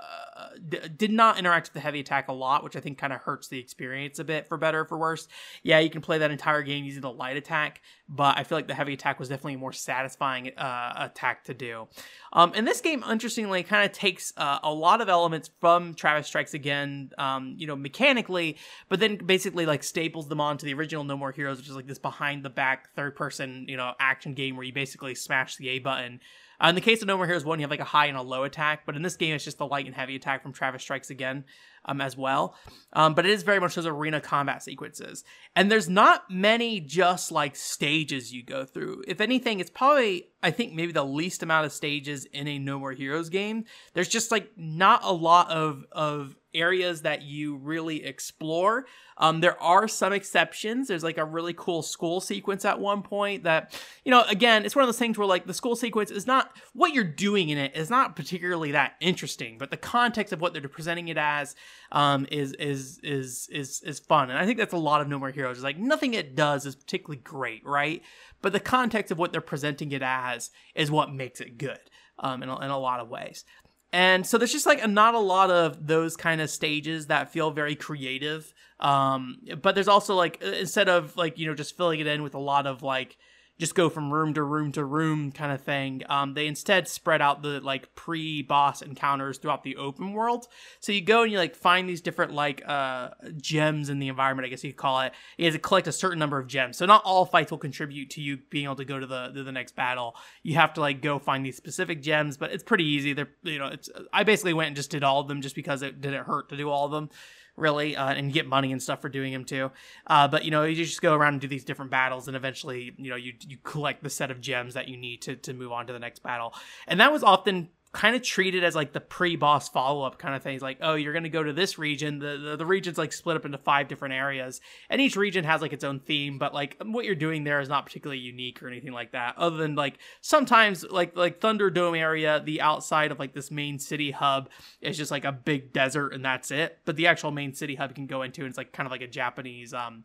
d- 0.69 0.81
did 0.97 1.11
not 1.13 1.39
interact 1.39 1.69
with 1.69 1.75
the 1.75 1.81
heavy 1.81 2.01
attack 2.01 2.29
a 2.29 2.33
lot, 2.33 2.65
which 2.65 2.77
I 2.77 2.81
think 2.81 2.99
kind 2.99 3.13
of 3.13 3.21
hurts 3.21 3.49
the 3.49 3.59
experience 3.59 4.19
a 4.19 4.25
bit 4.25 4.49
for 4.49 4.57
better 4.57 4.81
or 4.81 4.85
for 4.85 4.99
worse. 4.99 5.29
Yeah, 5.63 5.79
you 5.79 5.91
can 5.91 6.01
play 6.01 6.19
that 6.19 6.31
entire 6.31 6.63
game 6.63 6.85
using 6.85 7.03
the 7.03 7.11
light 7.11 7.37
attack, 7.37 7.83
but 8.09 8.39
I 8.39 8.45
feel 8.45 8.59
like 8.59 8.69
the 8.69 8.75
heavy 8.75 8.95
attack 8.95 9.19
was 9.19 9.29
definitely 9.29 9.55
a 9.55 9.59
more 9.59 9.73
satisfying 9.73 10.57
uh, 10.57 10.95
attack 10.97 11.45
to 11.45 11.55
do. 11.55 11.89
Um, 12.33 12.53
and 12.55 12.67
this 12.67 12.81
game, 12.81 13.05
interestingly, 13.09 13.63
kind 13.63 13.85
of 13.85 13.93
takes 13.93 14.33
uh, 14.37 14.59
a 14.63 14.73
lot 14.73 15.01
of 15.01 15.09
elements 15.09 15.51
from 15.61 15.95
Travis 15.95 16.27
Strikes 16.27 16.55
Again, 16.55 17.11
um, 17.19 17.55
you 17.57 17.67
know, 17.67 17.77
mechanically, 17.77 18.57
but 18.89 19.01
then 19.01 19.17
basically 19.17 19.67
like 19.67 19.83
staples 19.83 20.29
them 20.29 20.41
onto 20.41 20.67
the 20.67 20.75
original 20.75 21.05
No 21.05 21.17
More 21.17 21.33
Heroes, 21.33 21.59
which 21.59 21.69
is 21.69 21.77
like 21.77 21.87
this 21.87 21.99
behind 21.99 22.45
the 22.45 22.51
back 22.51 22.95
third 22.95 23.17
person, 23.17 23.67
you 23.69 23.77
know, 23.77 23.93
action 23.99 24.35
game 24.35 24.57
where 24.57 24.65
you 24.65 24.73
basically 24.73 25.15
smash 25.15 25.57
the 25.57 25.69
A 25.71 25.79
button 25.79 26.21
uh, 26.63 26.69
in 26.69 26.75
the 26.75 26.81
case 26.81 27.03
of 27.03 27.09
No 27.09 27.17
More 27.17 27.27
Heroes 27.27 27.45
1, 27.45 27.59
you 27.59 27.65
have 27.65 27.71
like 27.71 27.81
a 27.81 27.85
high 27.85 28.07
and 28.07 28.17
a 28.17 28.23
low 28.23 28.45
attack, 28.45 28.87
but 28.87 28.95
in 28.95 29.03
this 29.03 29.17
game, 29.17 29.35
it's 29.35 29.45
just 29.45 29.59
the 29.59 29.67
light 29.67 29.87
and 29.87 29.95
heavy 29.95 30.15
attack 30.15 30.43
from 30.43 30.53
Travis 30.53 30.83
Strikes 30.83 31.11
Again 31.11 31.45
um, 31.85 32.01
as 32.01 32.17
well. 32.17 32.55
Um, 32.93 33.15
but 33.15 33.27
it 33.27 33.33
is 33.33 33.43
very 33.43 33.59
much 33.59 33.75
those 33.75 33.87
arena 33.87 34.21
combat 34.21 34.63
sequences. 34.63 35.25
And 35.57 35.71
there's 35.71 35.89
not 35.89 36.31
many 36.31 36.79
just 36.81 37.33
like 37.33 37.57
stages 37.57 38.33
you 38.33 38.45
go 38.45 38.65
through. 38.65 39.03
If 39.09 39.21
anything, 39.21 39.59
it's 39.59 39.71
probably, 39.71 40.29
I 40.43 40.53
think, 40.53 40.73
maybe 40.73 40.93
the 40.93 41.05
least 41.05 41.43
amount 41.43 41.67
of 41.67 41.73
stages 41.73 42.27
in 42.27 42.47
a 42.47 42.59
No 42.59 42.79
More 42.79 42.93
Heroes 42.93 43.29
game. 43.29 43.65
There's 43.95 44.09
just 44.09 44.31
like 44.31 44.51
not 44.57 45.01
a 45.03 45.13
lot 45.13 45.51
of, 45.51 45.85
of 45.91 46.37
areas 46.55 47.03
that 47.03 47.23
you 47.23 47.57
really 47.57 48.05
explore. 48.05 48.87
Um, 49.19 49.41
there 49.41 49.61
are 49.63 49.87
some 49.89 50.13
exceptions. 50.13 50.89
There's 50.89 51.05
like 51.05 51.19
a 51.19 51.25
really 51.25 51.53
cool 51.53 51.83
school 51.83 52.21
sequence 52.21 52.65
at 52.65 52.81
one 52.81 53.03
point 53.03 53.45
that, 53.45 53.79
you 54.05 54.11
know, 54.11 54.25
again, 54.29 54.65
it's 54.65 54.75
one 54.75 54.83
of 54.83 54.89
those 54.89 54.99
things 54.99 55.19
where 55.19 55.27
like 55.27 55.47
the 55.47 55.55
school 55.55 55.77
sequence 55.77 56.11
is 56.11 56.27
not 56.27 56.57
what 56.73 56.93
you're 56.93 57.05
doing 57.05 57.51
in 57.51 57.59
it 57.59 57.77
is 57.77 57.91
not 57.91 58.17
particularly 58.17 58.73
that 58.73 58.95
interesting, 59.01 59.59
but 59.59 59.71
the 59.71 59.77
context 59.77 60.33
of 60.33 60.41
what 60.41 60.53
they're 60.53 60.69
presenting 60.69 61.09
it 61.09 61.19
as 61.19 61.55
um, 61.93 62.27
is 62.31 62.53
is 62.55 62.99
is 63.03 63.49
is 63.53 63.83
is 63.85 64.01
fun. 64.01 64.31
And 64.31 64.39
I 64.39 64.47
think 64.47 64.59
that's 64.59 64.75
a 64.75 64.79
lot 64.79 65.01
of 65.01 65.09
No 65.09 65.19
More 65.19 65.31
Heroes. 65.31 65.59
Is 65.59 65.65
like 65.65 65.79
nothing 65.79 66.15
it 66.15 66.35
does 66.35 66.67
is 66.67 66.75
particularly 66.75 67.21
great, 67.23 67.65
right? 67.65 68.03
But 68.41 68.53
the 68.53 68.61
context 68.61 69.13
of 69.13 69.19
what 69.19 69.31
they're 69.33 69.41
presenting 69.41 69.93
it 69.93 70.03
as 70.03 70.51
is 70.75 70.91
what 70.91 71.13
makes 71.13 71.41
it 71.41 71.59
good. 71.59 71.81
Um, 72.19 72.43
in, 72.43 72.49
a, 72.49 72.61
in 72.61 72.71
a 72.71 72.79
lot 72.79 73.01
of 73.01 73.09
ways. 73.09 73.45
And 73.93 74.27
so 74.27 74.39
there's 74.39 74.53
just 74.53 74.67
like 74.67 74.89
not 74.89 75.15
a 75.15 75.19
lot 75.19 75.51
of 75.51 75.87
those 75.87 76.17
kind 76.17 76.41
of 76.41 76.49
stages 76.49 77.09
that 77.09 77.31
feel 77.31 77.51
very 77.51 77.75
creative. 77.75 78.53
Um, 78.81 79.39
but 79.61 79.75
there's 79.75 79.89
also 79.89 80.15
like 80.15 80.43
instead 80.43 80.89
of 80.89 81.17
like 81.17 81.39
you 81.39 81.47
know 81.47 81.55
just 81.55 81.77
filling 81.77 82.01
it 82.01 82.07
in 82.07 82.23
with 82.23 82.35
a 82.35 82.39
lot 82.41 82.67
of 82.67 82.83
like 82.83 83.19
just 83.63 83.77
go 83.77 83.89
from 83.89 84.13
room 84.13 84.35
to 84.35 84.43
room 84.43 84.73
to 84.73 84.85
room 84.85 85.31
kind 85.31 85.53
of 85.53 85.61
thing. 85.61 86.03
Um, 86.09 86.35
they 86.35 86.49
instead 86.49 86.89
spread 86.89 87.23
out 87.23 87.43
the 87.43 87.61
like 87.61 87.95
pre-boss 87.95 88.83
encounters 88.83 89.39
throughout 89.39 89.63
the 89.63 89.77
open 89.77 90.15
world. 90.15 90.49
So 90.81 90.91
you 90.91 91.01
go 91.01 91.23
and 91.23 91.31
you 91.31 91.39
like 91.39 91.55
find 91.55 91.89
these 91.89 92.01
different 92.01 92.33
like 92.33 92.61
uh 92.67 93.11
gems 93.37 93.89
in 93.89 94.01
the 94.01 94.09
environment, 94.09 94.47
I 94.47 94.49
guess 94.49 94.65
you 94.65 94.73
could 94.73 94.79
call 94.79 95.03
it. 95.03 95.13
You 95.37 95.45
have 95.45 95.55
to 95.55 95.61
collect 95.61 95.87
a 95.87 95.93
certain 95.93 96.19
number 96.19 96.41
of 96.41 96.49
gems. 96.49 96.77
So 96.77 96.87
not 96.87 97.03
all 97.05 97.25
fights 97.25 97.53
will 97.53 97.59
contribute 97.59 98.11
to 98.11 98.21
you 98.21 98.39
being 98.51 98.65
able 98.65 98.75
to 98.75 98.85
go 98.85 98.99
to 98.99 99.07
the 99.07 99.29
to 99.29 99.45
the 99.45 99.53
next 99.53 99.77
battle. 99.77 100.17
You 100.43 100.57
have 100.57 100.75
to 100.75 100.81
like 100.81 101.01
go 101.01 101.21
find 101.21 101.47
these 101.47 101.57
specific 101.57 102.03
gems, 102.03 102.37
but 102.37 102.51
it's 102.51 102.65
pretty 102.65 102.85
easy. 102.85 103.13
They're 103.13 103.31
you 103.45 103.61
know 103.61 103.69
it's 103.69 103.89
I 104.13 104.25
basically 104.25 104.55
went 104.55 104.67
and 104.67 104.77
just 104.77 104.91
did 104.91 105.05
all 105.05 105.21
of 105.21 105.29
them 105.29 105.41
just 105.41 105.55
because 105.55 105.83
it 105.83 106.01
didn't 106.01 106.25
hurt 106.25 106.49
to 106.49 106.57
do 106.57 106.69
all 106.69 106.87
of 106.87 106.91
them 106.91 107.11
really, 107.57 107.97
uh, 107.97 108.13
and 108.13 108.33
get 108.33 108.47
money 108.47 108.73
and 108.73 108.83
stuff 108.83 109.01
for 109.01 109.09
doing 109.09 109.33
them 109.33 109.45
too. 109.45 109.71
Uh, 110.07 110.29
but 110.29 110.45
you 110.45 110.51
know, 110.51 110.65
you 110.65 110.75
just 110.75 111.03
go 111.03 111.15
around 111.15 111.35
and 111.35 111.41
do 111.41 111.49
these 111.49 111.65
different 111.65 111.91
battles, 111.91 112.29
and 112.29 112.37
eventually, 112.37 112.95
you 112.97 113.11
know, 113.11 113.17
you 113.17 113.35
you 113.47 113.59
collect 113.63 114.03
the 114.03 114.11
set 114.11 114.31
of 114.31 114.41
gems 114.41 114.75
that 114.75 114.89
you 114.89 114.97
need 114.97 115.23
to 115.23 115.37
to 115.37 115.53
move 115.53 115.73
on 115.73 115.87
to 115.87 115.93
the 115.93 115.99
next 115.99 116.23
battle. 116.23 116.55
And 116.87 117.01
that 117.01 117.13
was 117.13 117.23
often 117.23 117.69
kind 117.93 118.17
of 118.17 118.23
treated 118.23 118.65
as 118.65 118.75
like 118.75 118.93
the 118.93 119.01
pre-boss 119.01 119.69
follow-up 119.69 120.19
kind 120.19 120.35
of 120.35 120.43
thing. 120.43 120.53
things 120.53 120.63
like 120.63 120.79
oh 120.81 120.95
you're 120.95 121.13
going 121.13 121.25
to 121.25 121.29
go 121.29 121.43
to 121.43 121.53
this 121.53 121.79
region 121.79 122.19
the, 122.19 122.39
the, 122.39 122.57
the 122.57 122.67
region's 122.67 122.97
like 122.97 123.13
split 123.13 123.37
up 123.37 123.45
into 123.45 123.59
five 123.59 123.87
different 123.87 124.15
areas 124.15 124.63
and 124.89 125.01
each 125.01 125.15
region 125.15 125.45
has 125.45 125.61
like 125.61 125.75
its 125.75 125.85
own 125.85 126.01
theme 126.01 126.39
but 126.39 126.55
like 126.55 126.75
what 126.87 127.05
you're 127.05 127.15
doing 127.15 127.45
there 127.45 127.61
is 127.61 127.69
not 127.69 127.85
particularly 127.85 128.19
unique 128.19 128.63
or 128.63 128.69
anything 128.69 128.93
like 128.93 129.13
that 129.13 129.37
other 129.37 129.59
than 129.59 129.75
like 129.75 129.99
sometimes 130.23 130.85
like 130.85 131.15
like 131.17 131.39
thunderdome 131.39 131.97
area 131.97 132.41
the 132.45 132.63
outside 132.63 133.13
of 133.13 133.19
like 133.19 133.35
this 133.35 133.51
main 133.51 133.79
city 133.79 134.11
hub 134.11 134.49
is 134.81 134.97
just 134.97 135.11
like 135.11 135.27
a 135.27 135.33
big 135.33 135.73
desert 135.75 136.15
and 136.15 136.25
that's 136.25 136.51
it 136.51 136.79
but 136.87 136.97
the 136.97 137.07
actual 137.07 137.31
main 137.31 137.53
city 137.55 137.75
hub 137.75 137.91
you 137.91 137.95
can 137.95 138.07
go 138.07 138.23
into 138.23 138.41
and 138.41 138.49
it's 138.49 138.59
like 138.59 138.73
kind 138.73 138.87
of 138.87 138.91
like 138.91 139.03
a 139.03 139.07
japanese 139.07 139.75
um 139.75 140.03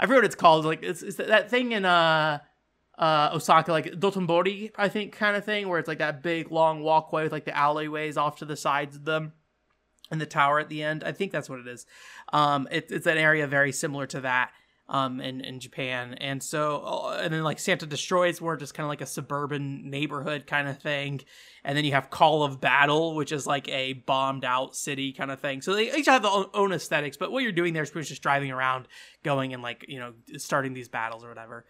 i 0.00 0.06
forget 0.06 0.18
what 0.18 0.24
it's 0.24 0.34
called 0.34 0.64
like 0.64 0.82
it's, 0.82 1.02
it's 1.02 1.16
that 1.16 1.50
thing 1.50 1.72
in 1.72 1.84
uh 1.84 2.38
uh, 2.98 3.30
Osaka, 3.32 3.72
like 3.72 3.86
Dotonbori, 3.92 4.72
I 4.76 4.88
think, 4.88 5.12
kind 5.12 5.36
of 5.36 5.44
thing, 5.44 5.68
where 5.68 5.78
it's 5.78 5.88
like 5.88 5.98
that 5.98 6.22
big 6.22 6.50
long 6.50 6.82
walkway 6.82 7.24
with 7.24 7.32
like 7.32 7.44
the 7.44 7.56
alleyways 7.56 8.16
off 8.16 8.36
to 8.38 8.44
the 8.44 8.56
sides 8.56 8.96
of 8.96 9.04
them 9.04 9.32
and 10.10 10.20
the 10.20 10.26
tower 10.26 10.58
at 10.58 10.68
the 10.68 10.82
end. 10.82 11.04
I 11.04 11.12
think 11.12 11.32
that's 11.32 11.50
what 11.50 11.58
it 11.58 11.66
is. 11.66 11.86
Um, 12.32 12.68
it, 12.70 12.90
it's 12.90 13.06
an 13.06 13.18
area 13.18 13.46
very 13.46 13.72
similar 13.72 14.06
to 14.06 14.20
that 14.22 14.50
um, 14.88 15.20
in, 15.20 15.40
in 15.40 15.60
Japan. 15.60 16.14
And 16.14 16.42
so, 16.42 16.82
uh, 16.84 17.20
and 17.22 17.34
then 17.34 17.42
like 17.42 17.58
Santa 17.58 17.86
Destroys, 17.86 18.40
where 18.40 18.56
just 18.56 18.74
kind 18.74 18.84
of 18.84 18.88
like 18.88 19.00
a 19.00 19.06
suburban 19.06 19.90
neighborhood 19.90 20.46
kind 20.46 20.68
of 20.68 20.78
thing. 20.78 21.20
And 21.64 21.76
then 21.76 21.84
you 21.84 21.92
have 21.92 22.10
Call 22.10 22.44
of 22.44 22.60
Battle, 22.60 23.16
which 23.16 23.32
is 23.32 23.46
like 23.46 23.68
a 23.68 23.94
bombed 23.94 24.44
out 24.44 24.76
city 24.76 25.12
kind 25.12 25.30
of 25.30 25.40
thing. 25.40 25.60
So 25.60 25.74
they 25.74 25.94
each 25.94 26.06
have 26.06 26.22
their 26.22 26.30
own 26.54 26.72
aesthetics, 26.72 27.16
but 27.16 27.32
what 27.32 27.42
you're 27.42 27.52
doing 27.52 27.74
there 27.74 27.82
is 27.82 27.90
pretty 27.90 28.04
much 28.04 28.10
just 28.10 28.22
driving 28.22 28.52
around, 28.52 28.86
going 29.24 29.52
and 29.52 29.62
like, 29.62 29.84
you 29.88 29.98
know, 29.98 30.14
starting 30.36 30.72
these 30.72 30.88
battles 30.88 31.24
or 31.24 31.28
whatever. 31.28 31.66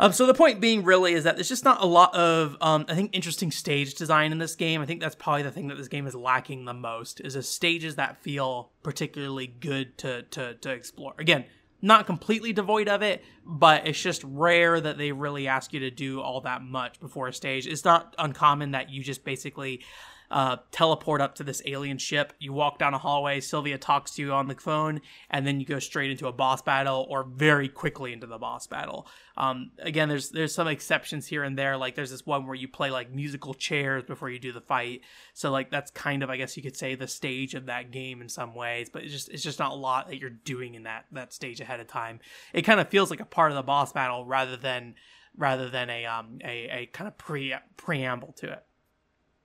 Um, 0.00 0.14
so 0.14 0.24
the 0.24 0.32
point 0.32 0.62
being 0.62 0.82
really 0.82 1.12
is 1.12 1.24
that 1.24 1.36
there's 1.36 1.50
just 1.50 1.62
not 1.62 1.82
a 1.82 1.86
lot 1.86 2.14
of 2.14 2.56
um, 2.62 2.86
I 2.88 2.94
think 2.94 3.14
interesting 3.14 3.50
stage 3.50 3.94
design 3.94 4.32
in 4.32 4.38
this 4.38 4.56
game. 4.56 4.80
I 4.80 4.86
think 4.86 5.02
that's 5.02 5.14
probably 5.14 5.42
the 5.42 5.50
thing 5.50 5.68
that 5.68 5.76
this 5.76 5.88
game 5.88 6.06
is 6.06 6.14
lacking 6.14 6.64
the 6.64 6.72
most 6.72 7.20
is 7.20 7.34
the 7.34 7.42
stages 7.42 7.96
that 7.96 8.16
feel 8.22 8.70
particularly 8.82 9.46
good 9.46 9.98
to 9.98 10.22
to 10.22 10.54
to 10.54 10.70
explore. 10.70 11.12
Again, 11.18 11.44
not 11.82 12.06
completely 12.06 12.54
devoid 12.54 12.88
of 12.88 13.02
it, 13.02 13.22
but 13.44 13.86
it's 13.86 14.00
just 14.00 14.24
rare 14.24 14.80
that 14.80 14.96
they 14.96 15.12
really 15.12 15.46
ask 15.46 15.74
you 15.74 15.80
to 15.80 15.90
do 15.90 16.22
all 16.22 16.40
that 16.40 16.62
much 16.62 16.98
before 16.98 17.28
a 17.28 17.32
stage. 17.32 17.66
It's 17.66 17.84
not 17.84 18.14
uncommon 18.18 18.70
that 18.70 18.88
you 18.88 19.02
just 19.02 19.22
basically 19.22 19.82
uh, 20.30 20.58
teleport 20.70 21.20
up 21.20 21.34
to 21.36 21.44
this 21.44 21.60
alien 21.66 21.98
ship. 21.98 22.32
You 22.38 22.52
walk 22.52 22.78
down 22.78 22.94
a 22.94 22.98
hallway, 22.98 23.40
Sylvia 23.40 23.78
talks 23.78 24.12
to 24.12 24.22
you 24.22 24.32
on 24.32 24.46
the 24.46 24.54
phone, 24.54 25.00
and 25.28 25.46
then 25.46 25.58
you 25.58 25.66
go 25.66 25.78
straight 25.78 26.10
into 26.10 26.28
a 26.28 26.32
boss 26.32 26.62
battle 26.62 27.06
or 27.10 27.24
very 27.24 27.68
quickly 27.68 28.12
into 28.12 28.26
the 28.26 28.38
boss 28.38 28.66
battle. 28.66 29.08
Um, 29.36 29.72
again, 29.78 30.08
there's 30.08 30.30
there's 30.30 30.54
some 30.54 30.68
exceptions 30.68 31.26
here 31.26 31.42
and 31.42 31.58
there. 31.58 31.76
Like 31.76 31.94
there's 31.94 32.10
this 32.10 32.24
one 32.24 32.46
where 32.46 32.54
you 32.54 32.68
play 32.68 32.90
like 32.90 33.10
musical 33.12 33.54
chairs 33.54 34.04
before 34.04 34.30
you 34.30 34.38
do 34.38 34.52
the 34.52 34.60
fight. 34.60 35.00
So 35.34 35.50
like 35.50 35.70
that's 35.70 35.90
kind 35.90 36.22
of 36.22 36.30
I 36.30 36.36
guess 36.36 36.56
you 36.56 36.62
could 36.62 36.76
say 36.76 36.94
the 36.94 37.08
stage 37.08 37.54
of 37.54 37.66
that 37.66 37.90
game 37.90 38.20
in 38.20 38.28
some 38.28 38.54
ways, 38.54 38.88
but 38.88 39.02
it's 39.02 39.12
just 39.12 39.30
it's 39.30 39.42
just 39.42 39.58
not 39.58 39.72
a 39.72 39.76
lot 39.76 40.08
that 40.08 40.18
you're 40.18 40.30
doing 40.30 40.74
in 40.74 40.84
that 40.84 41.06
that 41.12 41.32
stage 41.32 41.60
ahead 41.60 41.80
of 41.80 41.88
time. 41.88 42.20
It 42.52 42.62
kind 42.62 42.80
of 42.80 42.88
feels 42.88 43.10
like 43.10 43.20
a 43.20 43.24
part 43.24 43.50
of 43.50 43.56
the 43.56 43.62
boss 43.62 43.92
battle 43.92 44.24
rather 44.24 44.56
than 44.56 44.94
rather 45.36 45.68
than 45.68 45.90
a 45.90 46.06
um 46.06 46.38
a, 46.44 46.82
a 46.82 46.86
kind 46.86 47.08
of 47.08 47.18
pre 47.18 47.54
preamble 47.76 48.32
to 48.34 48.52
it. 48.52 48.64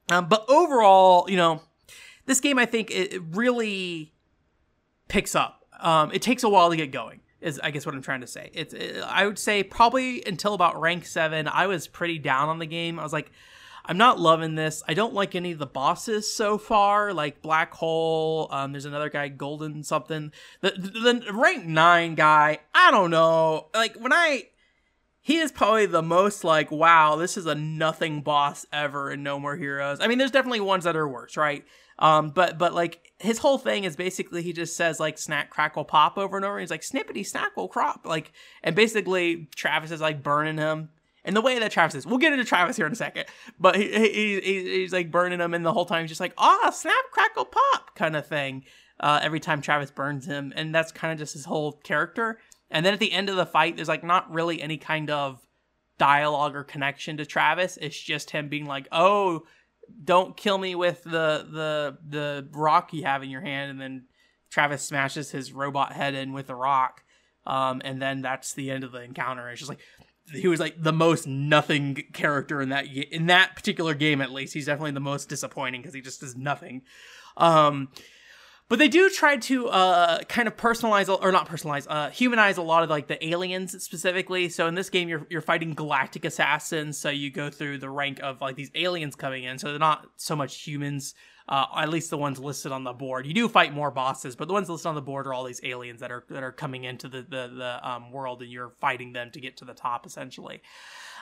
Um, 0.09 0.27
but 0.27 0.45
overall, 0.47 1.29
you 1.29 1.37
know, 1.37 1.61
this 2.25 2.39
game 2.39 2.59
I 2.59 2.65
think 2.65 2.91
it, 2.91 3.21
really 3.31 4.13
picks 5.07 5.35
up. 5.35 5.65
Um, 5.79 6.11
it 6.13 6.21
takes 6.21 6.43
a 6.43 6.49
while 6.49 6.69
to 6.69 6.77
get 6.77 6.91
going. 6.91 7.21
Is 7.41 7.59
I 7.59 7.69
guess 7.71 7.85
what 7.85 7.93
I'm 7.93 8.01
trying 8.01 8.21
to 8.21 8.27
say. 8.27 8.49
It's 8.53 8.73
it, 8.73 9.03
I 9.05 9.25
would 9.25 9.37
say 9.37 9.61
probably 9.61 10.23
until 10.25 10.53
about 10.53 10.79
rank 10.79 11.05
seven, 11.05 11.47
I 11.47 11.67
was 11.67 11.87
pretty 11.87 12.17
down 12.17 12.49
on 12.49 12.59
the 12.59 12.65
game. 12.65 12.99
I 12.99 13.03
was 13.03 13.13
like, 13.13 13.31
I'm 13.87 13.97
not 13.97 14.19
loving 14.19 14.55
this. 14.55 14.81
I 14.87 14.95
don't 14.95 15.13
like 15.13 15.35
any 15.35 15.51
of 15.51 15.59
the 15.59 15.67
bosses 15.67 16.31
so 16.31 16.57
far, 16.57 17.13
like 17.13 17.43
Black 17.43 17.73
Hole. 17.73 18.47
Um, 18.51 18.71
there's 18.71 18.85
another 18.85 19.09
guy, 19.09 19.27
Golden 19.27 19.83
something. 19.83 20.31
The, 20.61 20.71
the, 20.71 21.23
the 21.27 21.33
rank 21.33 21.65
nine 21.65 22.15
guy, 22.15 22.59
I 22.73 22.89
don't 22.89 23.11
know. 23.11 23.67
Like 23.75 23.95
when 23.97 24.11
I 24.11 24.45
he 25.25 25.37
is 25.37 25.51
probably 25.51 25.87
the 25.87 26.03
most 26.03 26.43
like, 26.43 26.69
wow, 26.69 27.15
this 27.15 27.35
is 27.35 27.47
a 27.47 27.55
nothing 27.55 28.21
boss 28.21 28.63
ever 28.71 29.09
in 29.09 29.23
No 29.23 29.39
More 29.39 29.55
Heroes. 29.55 29.99
I 29.99 30.05
mean, 30.05 30.19
there's 30.19 30.29
definitely 30.29 30.59
ones 30.59 30.83
that 30.83 30.95
are 30.95 31.07
worse, 31.07 31.35
right? 31.35 31.65
Um, 31.97 32.29
but 32.29 32.59
but 32.59 32.75
like 32.75 33.11
his 33.17 33.39
whole 33.39 33.57
thing 33.57 33.85
is 33.85 33.95
basically 33.95 34.43
he 34.43 34.53
just 34.53 34.77
says 34.77 34.99
like 34.99 35.17
snack 35.17 35.49
crackle 35.49 35.83
pop 35.83 36.19
over 36.19 36.37
and 36.37 36.45
over. 36.45 36.59
He's 36.59 36.69
like 36.69 36.81
snippety 36.81 37.27
snackle 37.27 37.71
crop, 37.71 38.05
like, 38.05 38.33
and 38.61 38.75
basically 38.75 39.47
Travis 39.55 39.89
is 39.89 39.99
like 39.99 40.21
burning 40.21 40.59
him. 40.59 40.89
And 41.23 41.35
the 41.35 41.41
way 41.41 41.57
that 41.57 41.71
Travis 41.71 41.95
is, 41.95 42.05
we'll 42.05 42.19
get 42.19 42.31
into 42.31 42.45
Travis 42.45 42.77
here 42.77 42.85
in 42.85 42.91
a 42.91 42.95
second, 42.95 43.25
but 43.59 43.75
he, 43.75 43.91
he, 43.91 44.39
he 44.41 44.63
he's 44.81 44.93
like 44.93 45.09
burning 45.09 45.39
him, 45.39 45.55
and 45.55 45.65
the 45.65 45.73
whole 45.73 45.87
time 45.87 46.03
he's 46.03 46.11
just 46.11 46.21
like, 46.21 46.35
ah, 46.37 46.69
snap, 46.69 47.03
crackle, 47.11 47.45
pop, 47.45 47.95
kind 47.95 48.15
of 48.15 48.27
thing. 48.27 48.63
Uh, 48.99 49.19
every 49.23 49.39
time 49.39 49.59
Travis 49.59 49.89
burns 49.89 50.27
him, 50.27 50.53
and 50.55 50.73
that's 50.73 50.91
kind 50.91 51.11
of 51.11 51.17
just 51.17 51.33
his 51.33 51.45
whole 51.45 51.73
character. 51.83 52.37
And 52.71 52.85
then 52.85 52.93
at 52.93 52.99
the 52.99 53.11
end 53.11 53.29
of 53.29 53.35
the 53.35 53.45
fight, 53.45 53.75
there's 53.75 53.87
like 53.87 54.03
not 54.03 54.31
really 54.31 54.61
any 54.61 54.77
kind 54.77 55.09
of 55.09 55.45
dialogue 55.97 56.55
or 56.55 56.63
connection 56.63 57.17
to 57.17 57.25
Travis. 57.25 57.77
It's 57.77 57.99
just 57.99 58.31
him 58.31 58.49
being 58.49 58.65
like, 58.65 58.87
"Oh, 58.91 59.45
don't 60.03 60.35
kill 60.35 60.57
me 60.57 60.75
with 60.75 61.03
the 61.03 61.47
the 61.49 61.97
the 62.07 62.47
rock 62.51 62.93
you 62.93 63.03
have 63.03 63.23
in 63.23 63.29
your 63.29 63.41
hand," 63.41 63.71
and 63.71 63.79
then 63.79 64.05
Travis 64.49 64.83
smashes 64.83 65.31
his 65.31 65.53
robot 65.53 65.93
head 65.93 66.13
in 66.13 66.33
with 66.33 66.47
the 66.47 66.55
rock. 66.55 67.03
Um, 67.45 67.81
and 67.85 68.01
then 68.01 68.21
that's 68.21 68.53
the 68.53 68.71
end 68.71 68.83
of 68.83 68.91
the 68.91 69.01
encounter. 69.01 69.49
It's 69.49 69.59
just 69.59 69.69
like 69.69 69.79
he 70.33 70.47
was 70.47 70.59
like 70.59 70.81
the 70.81 70.93
most 70.93 71.27
nothing 71.27 71.95
character 72.13 72.61
in 72.61 72.69
that 72.69 72.87
in 72.87 73.27
that 73.27 73.55
particular 73.55 73.93
game 73.93 74.21
at 74.21 74.31
least. 74.31 74.53
He's 74.53 74.65
definitely 74.65 74.91
the 74.91 74.99
most 74.99 75.29
disappointing 75.29 75.81
because 75.81 75.93
he 75.93 76.01
just 76.01 76.21
does 76.21 76.35
nothing. 76.35 76.81
Um, 77.37 77.89
but 78.67 78.79
they 78.79 78.87
do 78.87 79.09
try 79.09 79.37
to 79.37 79.67
uh, 79.67 80.23
kind 80.23 80.47
of 80.47 80.57
personalize 80.57 81.07
or 81.09 81.31
not 81.31 81.47
personalize, 81.47 81.85
uh, 81.87 82.09
humanize 82.09 82.57
a 82.57 82.63
lot 82.63 82.83
of 82.83 82.89
like 82.89 83.07
the 83.07 83.23
aliens 83.25 83.83
specifically. 83.83 84.49
So 84.49 84.67
in 84.67 84.73
this 84.73 84.89
game, 84.89 85.07
you're 85.07 85.27
you're 85.29 85.41
fighting 85.41 85.73
galactic 85.73 86.25
assassins. 86.25 86.97
So 86.97 87.09
you 87.09 87.29
go 87.29 87.49
through 87.49 87.77
the 87.77 87.89
rank 87.89 88.19
of 88.23 88.41
like 88.41 88.55
these 88.55 88.71
aliens 88.73 89.15
coming 89.15 89.43
in. 89.43 89.59
So 89.59 89.69
they're 89.69 89.79
not 89.79 90.07
so 90.17 90.35
much 90.35 90.63
humans. 90.63 91.13
Uh, 91.47 91.67
at 91.77 91.89
least 91.89 92.09
the 92.09 92.17
ones 92.17 92.39
listed 92.39 92.71
on 92.71 92.83
the 92.83 92.91
board. 92.91 93.27
You 93.27 93.33
do 93.35 93.47
fight 93.47 93.71
more 93.71 93.91
bosses, 93.91 94.35
but 94.35 94.47
the 94.47 94.53
ones 94.55 94.67
listed 94.67 94.87
on 94.87 94.95
the 94.95 95.01
board 95.01 95.27
are 95.27 95.33
all 95.33 95.43
these 95.43 95.61
aliens 95.63 95.99
that 95.99 96.11
are 96.11 96.25
that 96.29 96.41
are 96.41 96.51
coming 96.51 96.85
into 96.85 97.07
the 97.07 97.21
the, 97.21 97.53
the 97.55 97.87
um, 97.87 98.11
world, 98.11 98.41
and 98.41 98.51
you're 98.51 98.73
fighting 98.81 99.13
them 99.13 99.29
to 99.29 99.39
get 99.39 99.57
to 99.57 99.65
the 99.65 99.75
top, 99.75 100.07
essentially. 100.07 100.63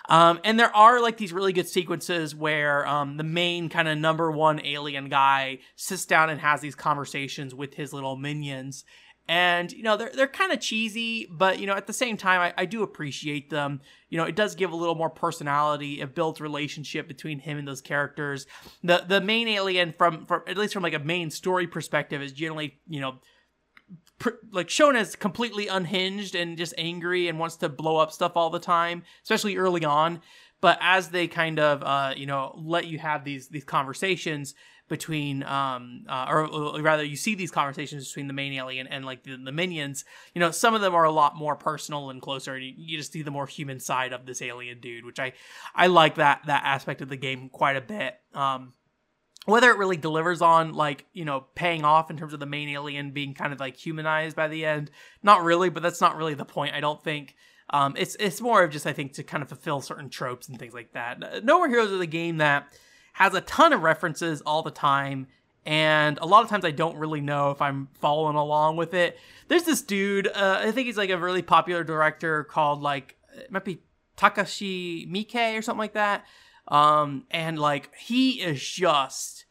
Um, 0.09 0.39
and 0.43 0.59
there 0.59 0.75
are 0.75 1.01
like 1.01 1.17
these 1.17 1.31
really 1.31 1.53
good 1.53 1.67
sequences 1.67 2.35
where 2.35 2.85
um, 2.87 3.17
the 3.17 3.23
main 3.23 3.69
kind 3.69 3.87
of 3.87 3.97
number 3.97 4.31
one 4.31 4.65
alien 4.65 5.09
guy 5.09 5.59
sits 5.75 6.05
down 6.05 6.29
and 6.29 6.41
has 6.41 6.61
these 6.61 6.75
conversations 6.75 7.55
with 7.55 7.73
his 7.75 7.93
little 7.93 8.15
minions. 8.15 8.83
And 9.25 9.71
you 9.71 9.83
know 9.83 9.95
they're 9.95 10.11
they're 10.13 10.27
kind 10.27 10.51
of 10.51 10.59
cheesy, 10.59 11.29
but 11.31 11.57
you 11.57 11.65
know 11.65 11.75
at 11.75 11.87
the 11.87 11.93
same 11.93 12.17
time 12.17 12.41
I, 12.41 12.53
I 12.63 12.65
do 12.65 12.83
appreciate 12.83 13.49
them. 13.49 13.79
You 14.09 14.17
know 14.17 14.25
it 14.25 14.35
does 14.35 14.53
give 14.53 14.73
a 14.73 14.75
little 14.75 14.95
more 14.95 15.09
personality. 15.09 16.01
It 16.01 16.13
builds 16.13 16.41
relationship 16.41 17.07
between 17.07 17.39
him 17.39 17.57
and 17.57 17.65
those 17.65 17.79
characters. 17.79 18.47
The 18.83 19.05
the 19.07 19.21
main 19.21 19.47
alien 19.47 19.93
from 19.97 20.25
from 20.25 20.41
at 20.45 20.57
least 20.57 20.73
from 20.73 20.83
like 20.83 20.93
a 20.93 20.99
main 20.99 21.31
story 21.31 21.67
perspective 21.67 22.21
is 22.21 22.33
generally 22.33 22.79
you 22.85 22.99
know 22.99 23.19
like 24.51 24.69
shown 24.69 24.95
as 24.95 25.15
completely 25.15 25.67
unhinged 25.67 26.35
and 26.35 26.57
just 26.57 26.73
angry 26.77 27.27
and 27.27 27.39
wants 27.39 27.57
to 27.57 27.69
blow 27.69 27.97
up 27.97 28.11
stuff 28.11 28.33
all 28.35 28.49
the 28.49 28.59
time, 28.59 29.03
especially 29.23 29.57
early 29.57 29.83
on. 29.83 30.21
But 30.61 30.77
as 30.81 31.09
they 31.09 31.27
kind 31.27 31.59
of 31.59 31.83
uh, 31.83 32.13
you 32.15 32.25
know 32.25 32.53
let 32.57 32.87
you 32.87 32.99
have 32.99 33.23
these 33.23 33.49
these 33.49 33.65
conversations 33.65 34.55
between 34.89 35.43
um 35.43 36.03
uh, 36.09 36.25
or, 36.29 36.45
or, 36.45 36.81
rather 36.81 37.03
you 37.03 37.15
see 37.15 37.35
these 37.35 37.51
conversations 37.51 38.07
between 38.09 38.27
the 38.27 38.33
main 38.33 38.53
alien 38.53 38.85
and 38.85 39.05
like 39.05 39.23
the, 39.23 39.37
the, 39.37 39.51
minions 39.51 40.03
you 40.33 40.39
know 40.39 40.51
some 40.51 40.73
of 40.75 40.81
them 40.81 40.93
are 40.93 41.05
a 41.05 41.11
lot 41.11 41.35
more 41.37 41.55
personal 41.55 42.09
and 42.09 42.21
closer 42.21 42.55
and 42.55 42.65
you, 42.65 42.73
you, 42.75 42.97
just 42.97 43.13
see 43.13 43.21
the 43.21 43.31
more 43.31 43.47
human 43.47 43.79
side 43.79 44.11
of 44.11 44.25
this 44.25 44.41
alien 44.41 44.79
dude 44.81 45.05
which 45.05 45.19
i 45.19 45.31
i 45.73 45.87
like 45.87 46.15
that 46.15 46.41
that 46.47 46.61
aspect 46.65 47.01
of 47.01 47.07
the 47.07 47.15
game 47.15 47.49
quite 47.49 47.77
a 47.77 47.81
bit 47.81 48.19
um 48.33 48.73
whether 49.45 49.69
it 49.69 49.77
really 49.77 49.97
delivers 49.97 50.41
on 50.41 50.73
like 50.73 51.05
you 51.13 51.25
know 51.25 51.45
paying 51.55 51.83
off 51.83 52.09
in 52.09 52.17
terms 52.17 52.33
of 52.33 52.39
the 52.39 52.45
main 52.45 52.69
alien 52.69 53.11
being 53.11 53.33
kind 53.33 53.53
of 53.53 53.59
like 53.59 53.75
humanized 53.77 54.35
by 54.35 54.47
the 54.47 54.65
end. 54.65 54.91
Not 55.21 55.43
really 55.43 55.69
but 55.69 55.83
that's 55.83 56.01
not 56.01 56.15
really 56.17 56.33
the 56.33 56.45
point 56.45 56.75
i 56.75 56.79
don't 56.79 57.03
think. 57.03 57.35
Um, 57.69 57.95
it's 57.97 58.15
it's 58.19 58.41
more 58.41 58.63
of 58.63 58.71
just 58.71 58.85
i 58.85 58.93
think 58.93 59.13
to 59.13 59.23
kind 59.23 59.41
of 59.41 59.49
fulfill 59.49 59.81
certain 59.81 60.09
tropes 60.09 60.47
and 60.47 60.57
things 60.57 60.73
like 60.73 60.93
that. 60.93 61.43
No 61.43 61.57
more 61.57 61.67
heroes 61.67 61.91
is 61.91 62.01
a 62.01 62.07
game 62.07 62.37
that 62.37 62.67
has 63.13 63.33
a 63.33 63.41
ton 63.41 63.73
of 63.73 63.81
references 63.81 64.41
all 64.41 64.63
the 64.63 64.71
time 64.71 65.27
and 65.65 66.17
a 66.19 66.25
lot 66.25 66.43
of 66.43 66.49
times 66.49 66.65
i 66.65 66.71
don't 66.71 66.97
really 66.97 67.21
know 67.21 67.51
if 67.51 67.61
i'm 67.61 67.87
following 67.99 68.35
along 68.35 68.77
with 68.77 68.93
it. 68.93 69.17
There's 69.47 69.63
this 69.63 69.81
dude 69.81 70.27
uh, 70.27 70.59
i 70.61 70.71
think 70.71 70.87
he's 70.87 70.97
like 70.97 71.09
a 71.09 71.17
really 71.17 71.41
popular 71.41 71.83
director 71.83 72.43
called 72.43 72.81
like 72.81 73.17
it 73.35 73.51
might 73.51 73.65
be 73.65 73.81
takashi 74.17 75.09
miike 75.09 75.57
or 75.57 75.61
something 75.61 75.79
like 75.79 75.93
that 75.93 76.25
um, 76.67 77.25
and 77.31 77.59
like 77.59 77.93
he 77.95 78.41
is 78.41 78.61
just 78.61 79.45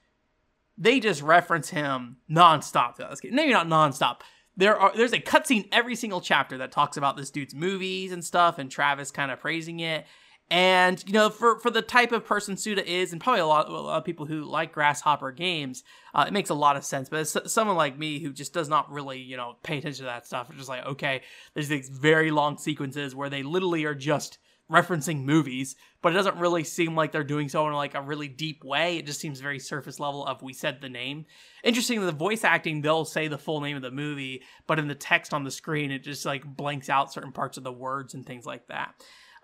they 0.78 1.00
just 1.00 1.22
reference 1.22 1.70
him 1.70 2.16
nonstop 2.30 2.96
throughout 2.96 3.10
this 3.10 3.20
game. 3.20 3.34
Maybe 3.34 3.52
not 3.52 3.66
nonstop. 3.66 4.20
There 4.56 4.76
are 4.76 4.92
there's 4.94 5.12
a 5.12 5.20
cutscene 5.20 5.68
every 5.72 5.94
single 5.94 6.20
chapter 6.20 6.58
that 6.58 6.72
talks 6.72 6.96
about 6.96 7.16
this 7.16 7.30
dude's 7.30 7.54
movies 7.54 8.12
and 8.12 8.24
stuff, 8.24 8.58
and 8.58 8.70
Travis 8.70 9.10
kind 9.10 9.30
of 9.30 9.40
praising 9.40 9.80
it. 9.80 10.06
And 10.50 11.02
you 11.06 11.14
know, 11.14 11.30
for 11.30 11.58
for 11.60 11.70
the 11.70 11.80
type 11.80 12.12
of 12.12 12.26
person 12.26 12.56
Suda 12.56 12.86
is, 12.86 13.12
and 13.12 13.20
probably 13.20 13.40
a 13.40 13.46
lot, 13.46 13.68
a 13.68 13.72
lot 13.72 13.96
of 13.96 14.04
people 14.04 14.26
who 14.26 14.44
like 14.44 14.72
Grasshopper 14.72 15.32
games, 15.32 15.82
uh, 16.14 16.24
it 16.28 16.32
makes 16.32 16.50
a 16.50 16.54
lot 16.54 16.76
of 16.76 16.84
sense. 16.84 17.08
But 17.08 17.26
someone 17.50 17.76
like 17.76 17.98
me 17.98 18.18
who 18.18 18.32
just 18.32 18.52
does 18.52 18.68
not 18.68 18.90
really, 18.90 19.18
you 19.18 19.36
know, 19.36 19.56
pay 19.62 19.78
attention 19.78 20.04
to 20.04 20.10
that 20.10 20.26
stuff. 20.26 20.48
It's 20.50 20.58
just 20.58 20.68
like, 20.68 20.84
okay, 20.84 21.22
there's 21.54 21.68
these 21.68 21.88
very 21.88 22.30
long 22.30 22.58
sequences 22.58 23.14
where 23.14 23.30
they 23.30 23.42
literally 23.42 23.84
are 23.84 23.94
just 23.94 24.38
referencing 24.70 25.24
movies, 25.24 25.76
but 26.00 26.12
it 26.12 26.16
doesn't 26.16 26.38
really 26.38 26.64
seem 26.64 26.94
like 26.94 27.12
they're 27.12 27.24
doing 27.24 27.48
so 27.48 27.66
in 27.66 27.74
like 27.74 27.94
a 27.94 28.02
really 28.02 28.28
deep 28.28 28.64
way. 28.64 28.96
It 28.96 29.06
just 29.06 29.20
seems 29.20 29.40
very 29.40 29.58
surface 29.58 30.00
level 30.00 30.26
of 30.26 30.42
we 30.42 30.52
said 30.52 30.80
the 30.80 30.88
name. 30.88 31.26
Interesting, 31.62 32.00
the 32.00 32.12
voice 32.12 32.44
acting 32.44 32.80
they'll 32.80 33.04
say 33.04 33.28
the 33.28 33.38
full 33.38 33.60
name 33.60 33.76
of 33.76 33.82
the 33.82 33.90
movie, 33.90 34.42
but 34.66 34.78
in 34.78 34.88
the 34.88 34.94
text 34.94 35.34
on 35.34 35.44
the 35.44 35.50
screen 35.50 35.90
it 35.90 36.02
just 36.02 36.24
like 36.24 36.44
blanks 36.44 36.88
out 36.88 37.12
certain 37.12 37.32
parts 37.32 37.58
of 37.58 37.64
the 37.64 37.72
words 37.72 38.14
and 38.14 38.24
things 38.24 38.46
like 38.46 38.66
that. 38.68 38.94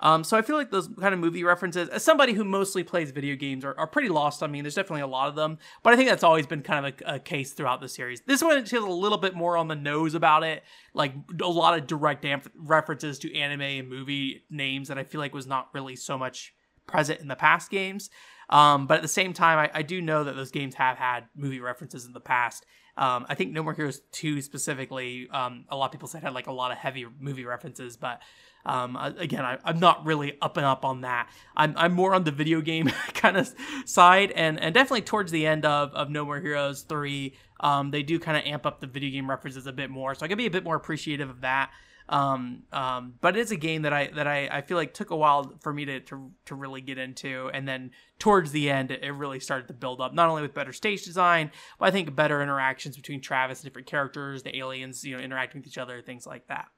Um, 0.00 0.22
so 0.22 0.36
I 0.36 0.42
feel 0.42 0.56
like 0.56 0.70
those 0.70 0.88
kind 1.00 1.12
of 1.12 1.18
movie 1.18 1.42
references, 1.42 1.88
as 1.88 2.04
somebody 2.04 2.32
who 2.32 2.44
mostly 2.44 2.84
plays 2.84 3.10
video 3.10 3.34
games, 3.34 3.64
are, 3.64 3.76
are 3.78 3.86
pretty 3.86 4.08
lost 4.08 4.42
on 4.42 4.50
me. 4.50 4.60
There's 4.60 4.76
definitely 4.76 5.02
a 5.02 5.08
lot 5.08 5.28
of 5.28 5.34
them, 5.34 5.58
but 5.82 5.92
I 5.92 5.96
think 5.96 6.08
that's 6.08 6.22
always 6.22 6.46
been 6.46 6.62
kind 6.62 6.86
of 6.86 6.94
a, 7.04 7.14
a 7.14 7.18
case 7.18 7.52
throughout 7.52 7.80
the 7.80 7.88
series. 7.88 8.20
This 8.20 8.42
one 8.42 8.64
feels 8.64 8.84
a 8.84 8.88
little 8.88 9.18
bit 9.18 9.34
more 9.34 9.56
on 9.56 9.68
the 9.68 9.74
nose 9.74 10.14
about 10.14 10.44
it, 10.44 10.62
like 10.94 11.14
a 11.42 11.48
lot 11.48 11.78
of 11.78 11.86
direct 11.86 12.24
references 12.56 13.18
to 13.20 13.36
anime 13.36 13.62
and 13.62 13.88
movie 13.88 14.44
names 14.50 14.88
that 14.88 14.98
I 14.98 15.04
feel 15.04 15.20
like 15.20 15.34
was 15.34 15.46
not 15.46 15.68
really 15.74 15.96
so 15.96 16.16
much 16.16 16.54
present 16.86 17.20
in 17.20 17.28
the 17.28 17.36
past 17.36 17.70
games. 17.70 18.10
Um, 18.50 18.86
but 18.86 18.96
at 18.96 19.02
the 19.02 19.08
same 19.08 19.32
time, 19.32 19.58
I, 19.58 19.78
I, 19.80 19.82
do 19.82 20.00
know 20.00 20.24
that 20.24 20.34
those 20.34 20.50
games 20.50 20.74
have 20.76 20.96
had 20.96 21.24
movie 21.36 21.60
references 21.60 22.06
in 22.06 22.14
the 22.14 22.20
past. 22.20 22.64
Um, 22.98 23.26
I 23.28 23.36
think 23.36 23.52
No 23.52 23.62
More 23.62 23.72
Heroes 23.74 24.02
2 24.12 24.42
specifically, 24.42 25.28
um, 25.30 25.64
a 25.68 25.76
lot 25.76 25.86
of 25.86 25.92
people 25.92 26.08
said 26.08 26.22
had 26.22 26.34
like 26.34 26.48
a 26.48 26.52
lot 26.52 26.72
of 26.72 26.78
heavy 26.78 27.06
movie 27.20 27.44
references, 27.44 27.96
but 27.96 28.20
um, 28.66 28.96
again, 28.96 29.44
I, 29.44 29.58
am 29.64 29.78
not 29.78 30.04
really 30.04 30.36
up 30.42 30.56
and 30.56 30.66
up 30.66 30.84
on 30.84 31.02
that. 31.02 31.30
I'm, 31.56 31.74
I'm 31.76 31.92
more 31.92 32.12
on 32.12 32.24
the 32.24 32.32
video 32.32 32.60
game 32.60 32.88
kind 33.14 33.36
of 33.36 33.54
side, 33.84 34.32
and, 34.32 34.58
and 34.60 34.74
definitely 34.74 35.02
towards 35.02 35.30
the 35.30 35.46
end 35.46 35.64
of, 35.64 35.94
of 35.94 36.10
No 36.10 36.24
More 36.24 36.40
Heroes 36.40 36.82
3, 36.82 37.34
um, 37.60 37.92
they 37.92 38.02
do 38.02 38.18
kind 38.18 38.36
of 38.36 38.44
amp 38.44 38.66
up 38.66 38.80
the 38.80 38.88
video 38.88 39.10
game 39.10 39.30
references 39.30 39.66
a 39.66 39.72
bit 39.72 39.90
more. 39.90 40.14
So 40.16 40.26
I 40.26 40.28
can 40.28 40.36
be 40.36 40.46
a 40.46 40.50
bit 40.50 40.64
more 40.64 40.76
appreciative 40.76 41.30
of 41.30 41.40
that. 41.42 41.70
Um, 42.08 42.62
um, 42.72 43.14
but 43.20 43.36
it 43.36 43.40
is 43.40 43.50
a 43.50 43.56
game 43.56 43.82
that 43.82 43.92
I 43.92 44.06
that 44.14 44.26
I, 44.26 44.48
I 44.50 44.62
feel 44.62 44.78
like 44.78 44.94
took 44.94 45.10
a 45.10 45.16
while 45.16 45.54
for 45.60 45.72
me 45.72 45.84
to, 45.84 46.00
to 46.00 46.30
to 46.46 46.54
really 46.54 46.80
get 46.80 46.96
into, 46.96 47.50
and 47.52 47.68
then 47.68 47.90
towards 48.18 48.50
the 48.50 48.70
end, 48.70 48.90
it 48.90 49.10
really 49.12 49.40
started 49.40 49.68
to 49.68 49.74
build 49.74 50.00
up. 50.00 50.14
Not 50.14 50.28
only 50.30 50.40
with 50.40 50.54
better 50.54 50.72
stage 50.72 51.04
design, 51.04 51.50
but 51.78 51.86
I 51.86 51.90
think 51.90 52.14
better 52.16 52.42
interactions 52.42 52.96
between 52.96 53.20
Travis 53.20 53.60
and 53.60 53.64
different 53.64 53.86
characters, 53.86 54.42
the 54.42 54.56
aliens, 54.56 55.04
you 55.04 55.16
know, 55.16 55.22
interacting 55.22 55.60
with 55.60 55.68
each 55.68 55.76
other, 55.76 56.00
things 56.00 56.26
like 56.26 56.46
that. 56.48 56.68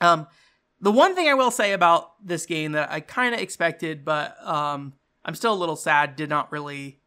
Um, 0.00 0.26
the 0.80 0.90
one 0.90 1.14
thing 1.14 1.28
I 1.28 1.34
will 1.34 1.52
say 1.52 1.72
about 1.72 2.14
this 2.24 2.44
game 2.44 2.72
that 2.72 2.90
I 2.90 2.98
kind 2.98 3.34
of 3.34 3.40
expected, 3.40 4.04
but 4.04 4.36
um, 4.44 4.94
I'm 5.24 5.36
still 5.36 5.52
a 5.52 5.54
little 5.54 5.76
sad, 5.76 6.16
did 6.16 6.28
not 6.28 6.50
really 6.50 7.00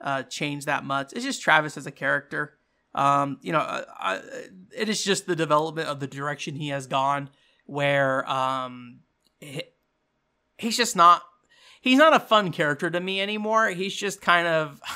uh, 0.00 0.22
change 0.22 0.64
that 0.64 0.84
much. 0.84 1.12
It's 1.12 1.24
just 1.24 1.42
Travis 1.42 1.76
as 1.76 1.86
a 1.86 1.90
character. 1.90 2.57
Um, 2.98 3.38
you 3.42 3.52
know, 3.52 3.60
I, 3.60 3.84
I, 3.96 4.20
it 4.76 4.88
is 4.88 5.04
just 5.04 5.26
the 5.26 5.36
development 5.36 5.88
of 5.88 6.00
the 6.00 6.08
direction 6.08 6.56
he 6.56 6.70
has 6.70 6.88
gone, 6.88 7.30
where 7.64 8.28
um, 8.28 9.00
he, 9.38 9.62
he's 10.56 10.76
just 10.76 10.96
not. 10.96 11.22
He's 11.80 11.98
not 11.98 12.12
a 12.12 12.18
fun 12.18 12.50
character 12.50 12.90
to 12.90 12.98
me 12.98 13.20
anymore. 13.20 13.68
He's 13.68 13.94
just 13.94 14.20
kind 14.20 14.48
of. 14.48 14.80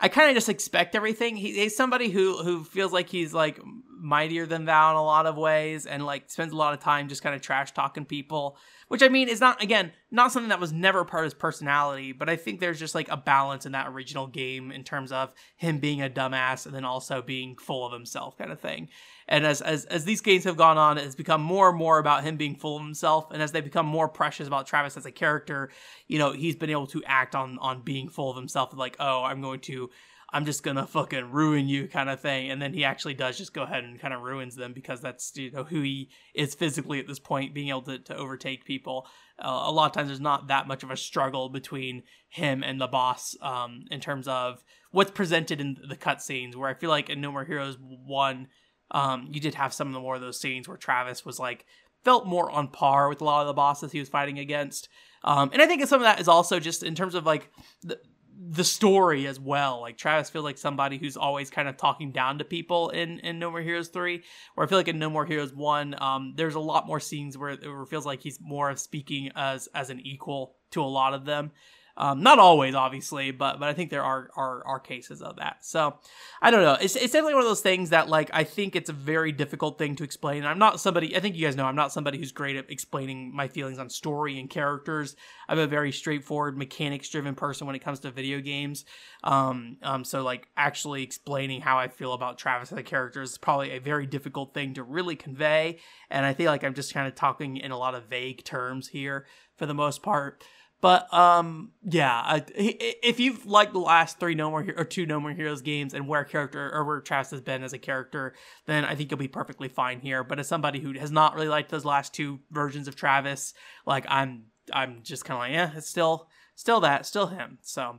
I 0.00 0.08
kind 0.08 0.30
of 0.30 0.36
just 0.36 0.48
expect 0.48 0.94
everything. 0.94 1.36
He, 1.36 1.52
he's 1.52 1.76
somebody 1.76 2.08
who 2.08 2.42
who 2.42 2.64
feels 2.64 2.92
like 2.92 3.10
he's 3.10 3.34
like 3.34 3.60
mightier 3.98 4.46
than 4.46 4.64
thou 4.64 4.90
in 4.90 4.96
a 4.96 5.04
lot 5.04 5.26
of 5.26 5.36
ways 5.36 5.86
and 5.86 6.04
like 6.04 6.30
spends 6.30 6.52
a 6.52 6.56
lot 6.56 6.74
of 6.74 6.80
time 6.80 7.08
just 7.08 7.22
kind 7.22 7.34
of 7.34 7.40
trash 7.40 7.72
talking 7.72 8.04
people 8.04 8.56
which 8.88 9.02
i 9.02 9.08
mean 9.08 9.28
is 9.28 9.40
not 9.40 9.62
again 9.62 9.92
not 10.10 10.32
something 10.32 10.48
that 10.48 10.60
was 10.60 10.72
never 10.72 11.04
part 11.04 11.24
of 11.24 11.26
his 11.26 11.34
personality 11.34 12.12
but 12.12 12.28
i 12.28 12.36
think 12.36 12.60
there's 12.60 12.78
just 12.78 12.94
like 12.94 13.08
a 13.10 13.16
balance 13.16 13.66
in 13.66 13.72
that 13.72 13.88
original 13.88 14.26
game 14.26 14.70
in 14.70 14.84
terms 14.84 15.12
of 15.12 15.34
him 15.56 15.78
being 15.78 16.02
a 16.02 16.08
dumbass 16.08 16.66
and 16.66 16.74
then 16.74 16.84
also 16.84 17.22
being 17.22 17.56
full 17.56 17.86
of 17.86 17.92
himself 17.92 18.36
kind 18.38 18.52
of 18.52 18.60
thing. 18.60 18.88
And 19.28 19.44
as 19.46 19.60
as, 19.60 19.84
as 19.86 20.04
these 20.04 20.20
games 20.20 20.44
have 20.44 20.56
gone 20.56 20.78
on 20.78 20.96
it's 20.98 21.14
become 21.14 21.42
more 21.42 21.68
and 21.68 21.78
more 21.78 21.98
about 21.98 22.24
him 22.24 22.36
being 22.36 22.56
full 22.56 22.76
of 22.76 22.82
himself 22.82 23.30
and 23.30 23.42
as 23.42 23.52
they 23.52 23.60
become 23.60 23.86
more 23.86 24.08
precious 24.08 24.46
about 24.46 24.66
travis 24.66 24.96
as 24.96 25.04
a 25.06 25.12
character 25.12 25.70
you 26.06 26.18
know 26.18 26.32
he's 26.32 26.56
been 26.56 26.70
able 26.70 26.86
to 26.86 27.02
act 27.04 27.34
on 27.34 27.58
on 27.58 27.82
being 27.82 28.08
full 28.08 28.30
of 28.30 28.36
himself 28.36 28.74
like 28.74 28.96
oh 29.00 29.22
i'm 29.24 29.42
going 29.42 29.60
to 29.60 29.90
I'm 30.30 30.44
just 30.44 30.62
gonna 30.62 30.86
fucking 30.86 31.30
ruin 31.30 31.68
you 31.68 31.88
kind 31.88 32.10
of 32.10 32.20
thing. 32.20 32.50
And 32.50 32.60
then 32.60 32.74
he 32.74 32.84
actually 32.84 33.14
does 33.14 33.38
just 33.38 33.54
go 33.54 33.62
ahead 33.62 33.84
and 33.84 33.98
kind 33.98 34.12
of 34.12 34.20
ruins 34.20 34.56
them 34.56 34.72
because 34.72 35.00
that's 35.00 35.32
you 35.36 35.50
know 35.50 35.64
who 35.64 35.80
he 35.80 36.10
is 36.34 36.54
physically 36.54 36.98
at 36.98 37.06
this 37.06 37.18
point, 37.18 37.54
being 37.54 37.70
able 37.70 37.82
to, 37.82 37.98
to 37.98 38.16
overtake 38.16 38.64
people. 38.64 39.06
Uh, 39.38 39.64
a 39.66 39.72
lot 39.72 39.86
of 39.86 39.92
times 39.92 40.08
there's 40.08 40.20
not 40.20 40.48
that 40.48 40.66
much 40.66 40.82
of 40.82 40.90
a 40.90 40.96
struggle 40.96 41.48
between 41.48 42.02
him 42.28 42.62
and 42.62 42.80
the 42.80 42.86
boss 42.86 43.36
um, 43.40 43.84
in 43.90 44.00
terms 44.00 44.28
of 44.28 44.62
what's 44.90 45.10
presented 45.10 45.60
in 45.60 45.76
the 45.88 45.96
cutscenes. 45.96 46.56
Where 46.56 46.68
I 46.68 46.74
feel 46.74 46.90
like 46.90 47.08
in 47.08 47.20
No 47.20 47.32
More 47.32 47.44
Heroes 47.44 47.78
one, 47.80 48.48
um, 48.90 49.28
you 49.30 49.40
did 49.40 49.54
have 49.54 49.72
some 49.72 49.88
of 49.88 49.94
the 49.94 50.00
more 50.00 50.16
of 50.16 50.20
those 50.20 50.40
scenes 50.40 50.68
where 50.68 50.76
Travis 50.76 51.24
was 51.24 51.38
like 51.38 51.64
felt 52.04 52.26
more 52.26 52.50
on 52.50 52.68
par 52.68 53.08
with 53.08 53.20
a 53.20 53.24
lot 53.24 53.40
of 53.40 53.46
the 53.46 53.54
bosses 53.54 53.92
he 53.92 53.98
was 53.98 54.08
fighting 54.08 54.38
against. 54.38 54.88
Um, 55.24 55.50
and 55.52 55.60
I 55.60 55.66
think 55.66 55.84
some 55.86 56.00
of 56.00 56.04
that 56.04 56.20
is 56.20 56.28
also 56.28 56.60
just 56.60 56.82
in 56.82 56.94
terms 56.94 57.14
of 57.14 57.26
like 57.26 57.50
the, 57.82 57.98
the 58.40 58.64
story 58.64 59.26
as 59.26 59.40
well. 59.40 59.80
Like 59.80 59.98
Travis 59.98 60.30
feels 60.30 60.44
like 60.44 60.58
somebody 60.58 60.96
who's 60.96 61.16
always 61.16 61.50
kind 61.50 61.68
of 61.68 61.76
talking 61.76 62.12
down 62.12 62.38
to 62.38 62.44
people 62.44 62.90
in 62.90 63.18
in 63.20 63.38
No 63.38 63.50
More 63.50 63.60
Heroes 63.60 63.88
three. 63.88 64.22
Where 64.54 64.66
I 64.66 64.68
feel 64.68 64.78
like 64.78 64.88
in 64.88 64.98
No 64.98 65.10
More 65.10 65.26
Heroes 65.26 65.52
one, 65.52 66.00
um, 66.00 66.34
there's 66.36 66.54
a 66.54 66.60
lot 66.60 66.86
more 66.86 67.00
scenes 67.00 67.36
where, 67.36 67.56
where 67.56 67.82
it 67.82 67.88
feels 67.88 68.06
like 68.06 68.20
he's 68.20 68.38
more 68.40 68.70
of 68.70 68.78
speaking 68.78 69.30
as 69.34 69.68
as 69.74 69.90
an 69.90 70.00
equal 70.00 70.56
to 70.70 70.82
a 70.82 70.84
lot 70.84 71.14
of 71.14 71.24
them. 71.24 71.50
Um, 72.00 72.22
not 72.22 72.38
always, 72.38 72.76
obviously, 72.76 73.32
but 73.32 73.58
but 73.58 73.68
I 73.68 73.72
think 73.72 73.90
there 73.90 74.04
are, 74.04 74.30
are 74.36 74.64
are 74.64 74.78
cases 74.78 75.20
of 75.20 75.36
that. 75.36 75.64
So 75.64 75.98
I 76.40 76.52
don't 76.52 76.62
know. 76.62 76.76
It's 76.80 76.94
it's 76.94 77.12
definitely 77.12 77.34
one 77.34 77.42
of 77.42 77.48
those 77.48 77.60
things 77.60 77.90
that 77.90 78.08
like 78.08 78.30
I 78.32 78.44
think 78.44 78.76
it's 78.76 78.88
a 78.88 78.92
very 78.92 79.32
difficult 79.32 79.78
thing 79.78 79.96
to 79.96 80.04
explain. 80.04 80.44
I'm 80.46 80.60
not 80.60 80.78
somebody. 80.78 81.16
I 81.16 81.20
think 81.20 81.34
you 81.34 81.44
guys 81.44 81.56
know 81.56 81.66
I'm 81.66 81.74
not 81.74 81.92
somebody 81.92 82.16
who's 82.16 82.30
great 82.30 82.54
at 82.54 82.70
explaining 82.70 83.34
my 83.34 83.48
feelings 83.48 83.80
on 83.80 83.90
story 83.90 84.38
and 84.38 84.48
characters. 84.48 85.16
I'm 85.48 85.58
a 85.58 85.66
very 85.66 85.90
straightforward, 85.90 86.56
mechanics 86.56 87.08
driven 87.08 87.34
person 87.34 87.66
when 87.66 87.74
it 87.74 87.80
comes 87.80 87.98
to 88.00 88.12
video 88.12 88.40
games. 88.40 88.84
Um, 89.24 89.78
um, 89.82 90.04
so 90.04 90.22
like 90.22 90.46
actually 90.56 91.02
explaining 91.02 91.62
how 91.62 91.78
I 91.78 91.88
feel 91.88 92.12
about 92.12 92.38
Travis 92.38 92.70
as 92.70 92.78
a 92.78 92.82
character 92.84 93.22
is 93.22 93.38
probably 93.38 93.72
a 93.72 93.80
very 93.80 94.06
difficult 94.06 94.54
thing 94.54 94.74
to 94.74 94.84
really 94.84 95.16
convey. 95.16 95.78
And 96.10 96.24
I 96.24 96.32
feel 96.32 96.50
like 96.50 96.62
I'm 96.62 96.74
just 96.74 96.94
kind 96.94 97.08
of 97.08 97.16
talking 97.16 97.56
in 97.56 97.72
a 97.72 97.78
lot 97.78 97.96
of 97.96 98.04
vague 98.04 98.44
terms 98.44 98.86
here 98.88 99.26
for 99.56 99.66
the 99.66 99.74
most 99.74 100.02
part. 100.02 100.44
But 100.80 101.12
um, 101.12 101.72
yeah, 101.82 102.12
I, 102.12 102.44
if 102.54 103.18
you've 103.18 103.46
liked 103.46 103.72
the 103.72 103.80
last 103.80 104.20
three 104.20 104.36
No 104.36 104.48
More 104.48 104.64
or 104.76 104.84
two 104.84 105.06
No 105.06 105.18
More 105.18 105.32
Heroes 105.32 105.60
games 105.60 105.92
and 105.92 106.06
where 106.06 106.22
character 106.22 106.70
or 106.72 106.84
where 106.84 107.00
Travis 107.00 107.32
has 107.32 107.40
been 107.40 107.64
as 107.64 107.72
a 107.72 107.78
character, 107.78 108.34
then 108.66 108.84
I 108.84 108.94
think 108.94 109.10
you'll 109.10 109.18
be 109.18 109.26
perfectly 109.26 109.68
fine 109.68 109.98
here. 109.98 110.22
But 110.22 110.38
as 110.38 110.46
somebody 110.46 110.78
who 110.78 110.92
has 110.92 111.10
not 111.10 111.34
really 111.34 111.48
liked 111.48 111.70
those 111.70 111.84
last 111.84 112.14
two 112.14 112.38
versions 112.52 112.86
of 112.86 112.94
Travis, 112.94 113.54
like 113.86 114.06
I'm, 114.08 114.44
I'm 114.72 115.00
just 115.02 115.24
kind 115.24 115.36
of 115.36 115.40
like, 115.40 115.52
yeah, 115.52 115.76
it's 115.76 115.88
still, 115.88 116.28
still 116.54 116.78
that, 116.80 117.06
still 117.06 117.26
him. 117.26 117.58
So, 117.62 117.98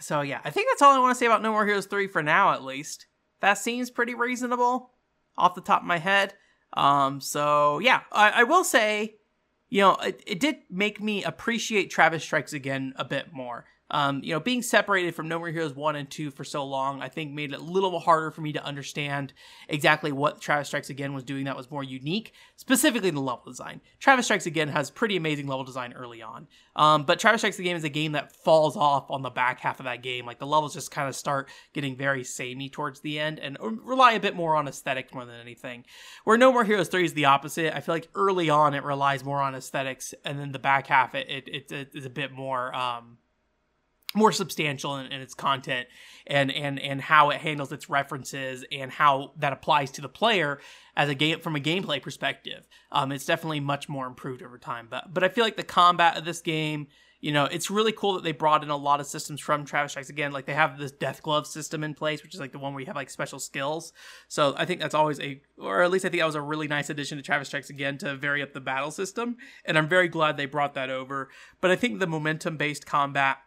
so 0.00 0.20
yeah, 0.20 0.40
I 0.44 0.50
think 0.50 0.68
that's 0.70 0.82
all 0.82 0.92
I 0.92 1.00
want 1.00 1.10
to 1.10 1.18
say 1.18 1.26
about 1.26 1.42
No 1.42 1.50
More 1.50 1.66
Heroes 1.66 1.86
three 1.86 2.06
for 2.06 2.22
now, 2.22 2.52
at 2.52 2.62
least. 2.62 3.06
That 3.40 3.58
seems 3.58 3.90
pretty 3.90 4.14
reasonable, 4.14 4.92
off 5.36 5.56
the 5.56 5.60
top 5.60 5.82
of 5.82 5.88
my 5.88 5.98
head. 5.98 6.34
Um, 6.72 7.20
so 7.20 7.80
yeah, 7.80 8.02
I, 8.12 8.30
I 8.30 8.42
will 8.44 8.62
say 8.62 9.16
you 9.74 9.80
know, 9.80 9.96
it, 9.96 10.22
it 10.24 10.38
did 10.38 10.58
make 10.70 11.02
me 11.02 11.24
appreciate 11.24 11.90
Travis 11.90 12.22
Strikes 12.22 12.52
Again 12.52 12.92
a 12.94 13.04
bit 13.04 13.32
more. 13.32 13.64
Um, 13.94 14.22
you 14.24 14.34
know, 14.34 14.40
being 14.40 14.60
separated 14.60 15.14
from 15.14 15.28
No 15.28 15.38
More 15.38 15.50
Heroes 15.50 15.72
1 15.72 15.94
and 15.94 16.10
2 16.10 16.32
for 16.32 16.42
so 16.42 16.64
long, 16.64 17.00
I 17.00 17.08
think 17.08 17.32
made 17.32 17.52
it 17.52 17.60
a 17.60 17.62
little 17.62 18.00
harder 18.00 18.32
for 18.32 18.40
me 18.40 18.52
to 18.54 18.64
understand 18.64 19.32
exactly 19.68 20.10
what 20.10 20.40
Travis 20.40 20.66
Strikes 20.66 20.90
Again 20.90 21.14
was 21.14 21.22
doing 21.22 21.44
that 21.44 21.56
was 21.56 21.70
more 21.70 21.84
unique, 21.84 22.32
specifically 22.56 23.10
the 23.10 23.20
level 23.20 23.44
design. 23.46 23.80
Travis 24.00 24.24
Strikes 24.24 24.46
Again 24.46 24.66
has 24.66 24.90
pretty 24.90 25.16
amazing 25.16 25.46
level 25.46 25.62
design 25.62 25.92
early 25.92 26.22
on. 26.22 26.48
Um, 26.74 27.04
but 27.04 27.20
Travis 27.20 27.42
Strikes 27.42 27.60
Again 27.60 27.76
is 27.76 27.84
a 27.84 27.88
game 27.88 28.10
that 28.12 28.34
falls 28.34 28.76
off 28.76 29.12
on 29.12 29.22
the 29.22 29.30
back 29.30 29.60
half 29.60 29.78
of 29.78 29.84
that 29.84 30.02
game. 30.02 30.26
Like 30.26 30.40
the 30.40 30.46
levels 30.46 30.74
just 30.74 30.90
kind 30.90 31.08
of 31.08 31.14
start 31.14 31.48
getting 31.72 31.96
very 31.96 32.24
samey 32.24 32.68
towards 32.68 32.98
the 32.98 33.20
end 33.20 33.38
and 33.38 33.56
rely 33.60 34.14
a 34.14 34.20
bit 34.20 34.34
more 34.34 34.56
on 34.56 34.66
aesthetics 34.66 35.14
more 35.14 35.24
than 35.24 35.40
anything. 35.40 35.84
Where 36.24 36.36
No 36.36 36.50
More 36.50 36.64
Heroes 36.64 36.88
3 36.88 37.04
is 37.04 37.14
the 37.14 37.26
opposite. 37.26 37.72
I 37.72 37.78
feel 37.78 37.94
like 37.94 38.08
early 38.16 38.50
on 38.50 38.74
it 38.74 38.82
relies 38.82 39.22
more 39.22 39.40
on 39.40 39.54
aesthetics, 39.54 40.14
and 40.24 40.36
then 40.36 40.50
the 40.50 40.58
back 40.58 40.88
half 40.88 41.14
it, 41.14 41.28
it, 41.28 41.48
it, 41.48 41.72
it 41.72 41.90
is 41.94 42.04
a 42.04 42.10
bit 42.10 42.32
more. 42.32 42.74
Um, 42.74 43.18
more 44.14 44.32
substantial 44.32 44.96
in, 44.96 45.06
in, 45.06 45.20
its 45.20 45.34
content 45.34 45.88
and 46.26 46.50
and 46.52 46.78
and 46.78 47.00
how 47.00 47.30
it 47.30 47.40
handles 47.40 47.72
its 47.72 47.90
references 47.90 48.64
and 48.70 48.90
how 48.90 49.32
that 49.38 49.52
applies 49.52 49.90
to 49.92 50.00
the 50.00 50.08
player 50.08 50.60
as 50.96 51.08
a 51.08 51.14
game 51.14 51.40
from 51.40 51.56
a 51.56 51.60
gameplay 51.60 52.00
perspective. 52.00 52.66
Um, 52.92 53.12
it's 53.12 53.26
definitely 53.26 53.60
much 53.60 53.88
more 53.88 54.06
improved 54.06 54.42
over 54.42 54.58
time. 54.58 54.86
But 54.88 55.12
but 55.12 55.24
I 55.24 55.28
feel 55.28 55.44
like 55.44 55.56
the 55.56 55.64
combat 55.64 56.16
of 56.16 56.24
this 56.24 56.40
game, 56.40 56.86
you 57.20 57.32
know, 57.32 57.46
it's 57.46 57.70
really 57.70 57.90
cool 57.90 58.14
that 58.14 58.22
they 58.22 58.32
brought 58.32 58.62
in 58.62 58.70
a 58.70 58.76
lot 58.76 59.00
of 59.00 59.06
systems 59.06 59.40
from 59.40 59.64
Travis 59.64 59.92
Strikes 59.92 60.10
Again. 60.10 60.30
Like 60.30 60.46
they 60.46 60.54
have 60.54 60.78
this 60.78 60.92
Death 60.92 61.22
Glove 61.22 61.46
system 61.46 61.82
in 61.82 61.94
place, 61.94 62.22
which 62.22 62.34
is 62.34 62.40
like 62.40 62.52
the 62.52 62.58
one 62.58 62.72
where 62.72 62.80
you 62.80 62.86
have 62.86 62.96
like 62.96 63.10
special 63.10 63.40
skills. 63.40 63.92
So 64.28 64.54
I 64.56 64.64
think 64.64 64.80
that's 64.80 64.94
always 64.94 65.18
a, 65.20 65.40
or 65.58 65.82
at 65.82 65.90
least 65.90 66.04
I 66.04 66.08
think 66.08 66.20
that 66.20 66.26
was 66.26 66.34
a 66.36 66.40
really 66.40 66.68
nice 66.68 66.90
addition 66.90 67.18
to 67.18 67.22
Travis 67.22 67.48
Strikes 67.48 67.70
Again 67.70 67.98
to 67.98 68.14
vary 68.14 68.42
up 68.42 68.52
the 68.52 68.60
battle 68.60 68.92
system. 68.92 69.38
And 69.64 69.76
I'm 69.76 69.88
very 69.88 70.08
glad 70.08 70.36
they 70.36 70.46
brought 70.46 70.74
that 70.74 70.90
over. 70.90 71.30
But 71.60 71.72
I 71.72 71.76
think 71.76 71.98
the 71.98 72.06
momentum 72.06 72.56
based 72.56 72.86
combat 72.86 73.38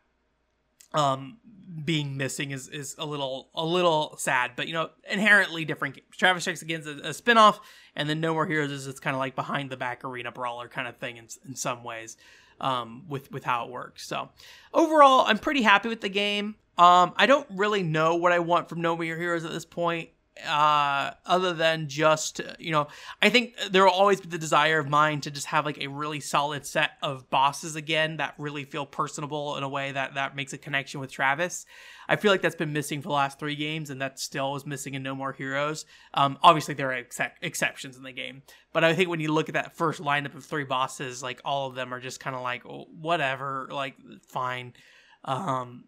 um 0.93 1.37
being 1.83 2.17
missing 2.17 2.51
is 2.51 2.69
is 2.69 2.95
a 2.97 3.05
little 3.05 3.49
a 3.53 3.65
little 3.65 4.15
sad 4.17 4.51
but 4.55 4.67
you 4.67 4.73
know 4.73 4.89
inherently 5.09 5.65
different 5.65 5.95
games 5.95 6.07
travis 6.11 6.43
strikes 6.43 6.61
again 6.61 6.79
is 6.79 6.87
a, 6.87 7.09
a 7.09 7.13
spin-off 7.13 7.59
and 7.95 8.09
then 8.09 8.21
no 8.21 8.33
more 8.33 8.45
heroes 8.45 8.71
is 8.71 8.87
it's 8.87 8.99
kind 8.99 9.15
of 9.15 9.19
like 9.19 9.35
behind 9.35 9.69
the 9.69 9.77
back 9.77 10.03
arena 10.03 10.31
brawler 10.31 10.67
kind 10.67 10.87
of 10.87 10.97
thing 10.97 11.17
in, 11.17 11.27
in 11.45 11.55
some 11.55 11.83
ways 11.83 12.17
um 12.61 13.03
with 13.07 13.31
with 13.31 13.43
how 13.43 13.65
it 13.65 13.71
works. 13.71 14.07
So 14.07 14.29
overall 14.73 15.25
i'm 15.27 15.37
pretty 15.37 15.61
happy 15.61 15.89
with 15.89 16.01
the 16.01 16.09
game. 16.09 16.55
Um 16.77 17.13
i 17.17 17.25
don't 17.25 17.47
really 17.51 17.83
know 17.83 18.15
what 18.15 18.31
i 18.31 18.39
want 18.39 18.69
from 18.69 18.81
no 18.81 18.95
more 18.95 19.03
heroes 19.03 19.45
at 19.45 19.51
this 19.51 19.65
point 19.65 20.09
uh, 20.45 21.11
other 21.25 21.53
than 21.53 21.87
just 21.87 22.41
you 22.59 22.71
know 22.71 22.87
i 23.21 23.29
think 23.29 23.55
there 23.71 23.83
will 23.83 23.91
always 23.91 24.21
be 24.21 24.27
the 24.27 24.37
desire 24.37 24.79
of 24.79 24.89
mine 24.89 25.21
to 25.21 25.31
just 25.31 25.47
have 25.47 25.65
like 25.65 25.81
a 25.81 25.87
really 25.87 26.19
solid 26.19 26.65
set 26.65 26.91
of 27.01 27.29
bosses 27.29 27.75
again 27.75 28.17
that 28.17 28.33
really 28.37 28.63
feel 28.63 28.85
personable 28.85 29.55
in 29.57 29.63
a 29.63 29.69
way 29.69 29.91
that 29.91 30.15
that 30.15 30.35
makes 30.35 30.53
a 30.53 30.57
connection 30.57 30.99
with 30.99 31.11
travis. 31.11 31.65
I 32.09 32.15
feel 32.15 32.31
like 32.31 32.41
that's 32.41 32.55
been 32.55 32.71
missing 32.71 33.01
for 33.01 33.09
the 33.09 33.13
last 33.13 33.37
three 33.37 33.55
games 33.55 33.89
and 33.89 34.01
that 34.01 34.17
still 34.17 34.55
is 34.55 34.65
missing 34.65 34.93
in 34.93 35.03
no 35.03 35.13
more 35.13 35.33
heroes. 35.33 35.85
Um, 36.13 36.37
obviously 36.41 36.73
there 36.73 36.89
are 36.89 36.93
ex- 36.93 37.19
exceptions 37.41 37.97
in 37.97 38.03
the 38.03 38.11
game 38.11 38.43
but 38.77 38.83
i 38.83 38.93
think 38.93 39.09
when 39.09 39.19
you 39.19 39.31
look 39.31 39.49
at 39.49 39.53
that 39.53 39.75
first 39.75 40.01
lineup 40.01 40.35
of 40.35 40.45
three 40.45 40.63
bosses 40.63 41.23
like 41.23 41.41
all 41.43 41.67
of 41.67 41.73
them 41.73 41.91
are 41.91 41.99
just 41.99 42.19
kind 42.19 42.35
of 42.35 42.43
like 42.43 42.65
oh, 42.65 42.85
whatever 42.99 43.67
like 43.71 43.95
fine 44.27 44.73
um, 45.25 45.83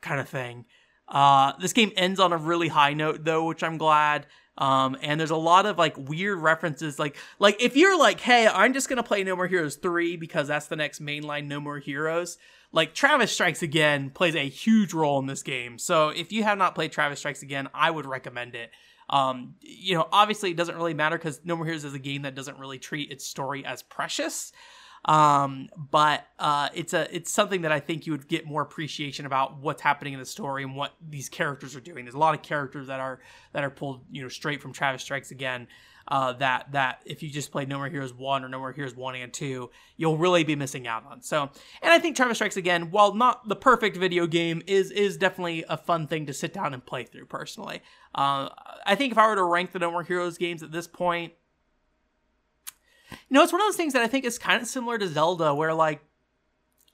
kind 0.00 0.20
of 0.20 0.28
thing 0.28 0.66
uh, 1.12 1.52
this 1.60 1.74
game 1.74 1.92
ends 1.96 2.18
on 2.18 2.32
a 2.32 2.36
really 2.38 2.68
high 2.68 2.94
note 2.94 3.24
though, 3.24 3.44
which 3.44 3.62
I'm 3.62 3.76
glad. 3.76 4.26
Um, 4.58 4.96
and 5.02 5.20
there's 5.20 5.30
a 5.30 5.36
lot 5.36 5.66
of 5.66 5.78
like 5.78 5.96
weird 5.96 6.38
references, 6.38 6.98
like 6.98 7.16
like 7.38 7.62
if 7.62 7.76
you're 7.76 7.98
like, 7.98 8.20
hey, 8.20 8.48
I'm 8.48 8.72
just 8.72 8.88
gonna 8.88 9.02
play 9.02 9.22
No 9.22 9.36
More 9.36 9.46
Heroes 9.46 9.76
three 9.76 10.16
because 10.16 10.48
that's 10.48 10.66
the 10.66 10.76
next 10.76 11.00
mainline 11.00 11.46
No 11.46 11.60
More 11.60 11.78
Heroes. 11.78 12.38
Like 12.72 12.94
Travis 12.94 13.30
Strikes 13.30 13.62
Again 13.62 14.10
plays 14.10 14.34
a 14.34 14.48
huge 14.48 14.94
role 14.94 15.18
in 15.18 15.26
this 15.26 15.42
game. 15.42 15.78
So 15.78 16.08
if 16.08 16.32
you 16.32 16.42
have 16.42 16.56
not 16.58 16.74
played 16.74 16.92
Travis 16.92 17.18
Strikes 17.18 17.42
Again, 17.42 17.68
I 17.74 17.90
would 17.90 18.06
recommend 18.06 18.54
it. 18.54 18.70
Um, 19.10 19.56
you 19.60 19.94
know, 19.94 20.08
obviously 20.10 20.52
it 20.52 20.56
doesn't 20.56 20.76
really 20.76 20.94
matter 20.94 21.18
because 21.18 21.40
No 21.44 21.56
More 21.56 21.66
Heroes 21.66 21.84
is 21.84 21.92
a 21.92 21.98
game 21.98 22.22
that 22.22 22.34
doesn't 22.34 22.58
really 22.58 22.78
treat 22.78 23.10
its 23.10 23.26
story 23.26 23.64
as 23.66 23.82
precious. 23.82 24.52
Um, 25.04 25.68
but 25.90 26.26
uh, 26.38 26.68
it's 26.74 26.94
a 26.94 27.14
it's 27.14 27.30
something 27.30 27.62
that 27.62 27.72
I 27.72 27.80
think 27.80 28.06
you 28.06 28.12
would 28.12 28.28
get 28.28 28.46
more 28.46 28.62
appreciation 28.62 29.26
about 29.26 29.58
what's 29.58 29.82
happening 29.82 30.12
in 30.12 30.20
the 30.20 30.26
story 30.26 30.62
and 30.62 30.76
what 30.76 30.92
these 31.06 31.28
characters 31.28 31.74
are 31.74 31.80
doing. 31.80 32.04
There's 32.04 32.14
a 32.14 32.18
lot 32.18 32.34
of 32.34 32.42
characters 32.42 32.86
that 32.86 33.00
are 33.00 33.20
that 33.52 33.64
are 33.64 33.70
pulled 33.70 34.04
you 34.10 34.22
know 34.22 34.28
straight 34.28 34.62
from 34.62 34.72
Travis 34.72 35.02
Strikes 35.02 35.30
Again. 35.30 35.66
Uh, 36.08 36.32
that 36.34 36.70
that 36.72 37.00
if 37.06 37.22
you 37.22 37.30
just 37.30 37.52
play 37.52 37.64
No 37.64 37.78
More 37.78 37.88
Heroes 37.88 38.12
one 38.12 38.44
or 38.44 38.48
No 38.48 38.58
More 38.58 38.72
Heroes 38.72 38.94
one 38.94 39.14
and 39.14 39.32
two, 39.32 39.70
you'll 39.96 40.18
really 40.18 40.44
be 40.44 40.56
missing 40.56 40.86
out 40.86 41.04
on. 41.06 41.22
So, 41.22 41.42
and 41.80 41.92
I 41.92 41.98
think 41.98 42.16
Travis 42.16 42.38
Strikes 42.38 42.56
Again, 42.56 42.90
while 42.90 43.14
not 43.14 43.48
the 43.48 43.56
perfect 43.56 43.96
video 43.96 44.26
game, 44.26 44.62
is 44.66 44.90
is 44.90 45.16
definitely 45.16 45.64
a 45.68 45.76
fun 45.76 46.06
thing 46.06 46.26
to 46.26 46.34
sit 46.34 46.52
down 46.52 46.74
and 46.74 46.84
play 46.84 47.04
through. 47.04 47.26
Personally, 47.26 47.82
uh, 48.14 48.48
I 48.84 48.94
think 48.94 49.12
if 49.12 49.18
I 49.18 49.26
were 49.28 49.36
to 49.36 49.44
rank 49.44 49.72
the 49.72 49.78
No 49.78 49.90
More 49.90 50.02
Heroes 50.02 50.38
games 50.38 50.62
at 50.62 50.72
this 50.72 50.86
point, 50.86 51.32
you 53.28 53.34
know, 53.34 53.42
it's 53.42 53.52
one 53.52 53.60
of 53.60 53.66
those 53.66 53.76
things 53.76 53.92
that 53.92 54.02
I 54.02 54.06
think 54.06 54.24
is 54.24 54.38
kind 54.38 54.60
of 54.60 54.68
similar 54.68 54.98
to 54.98 55.08
Zelda, 55.08 55.54
where 55.54 55.74
like 55.74 56.02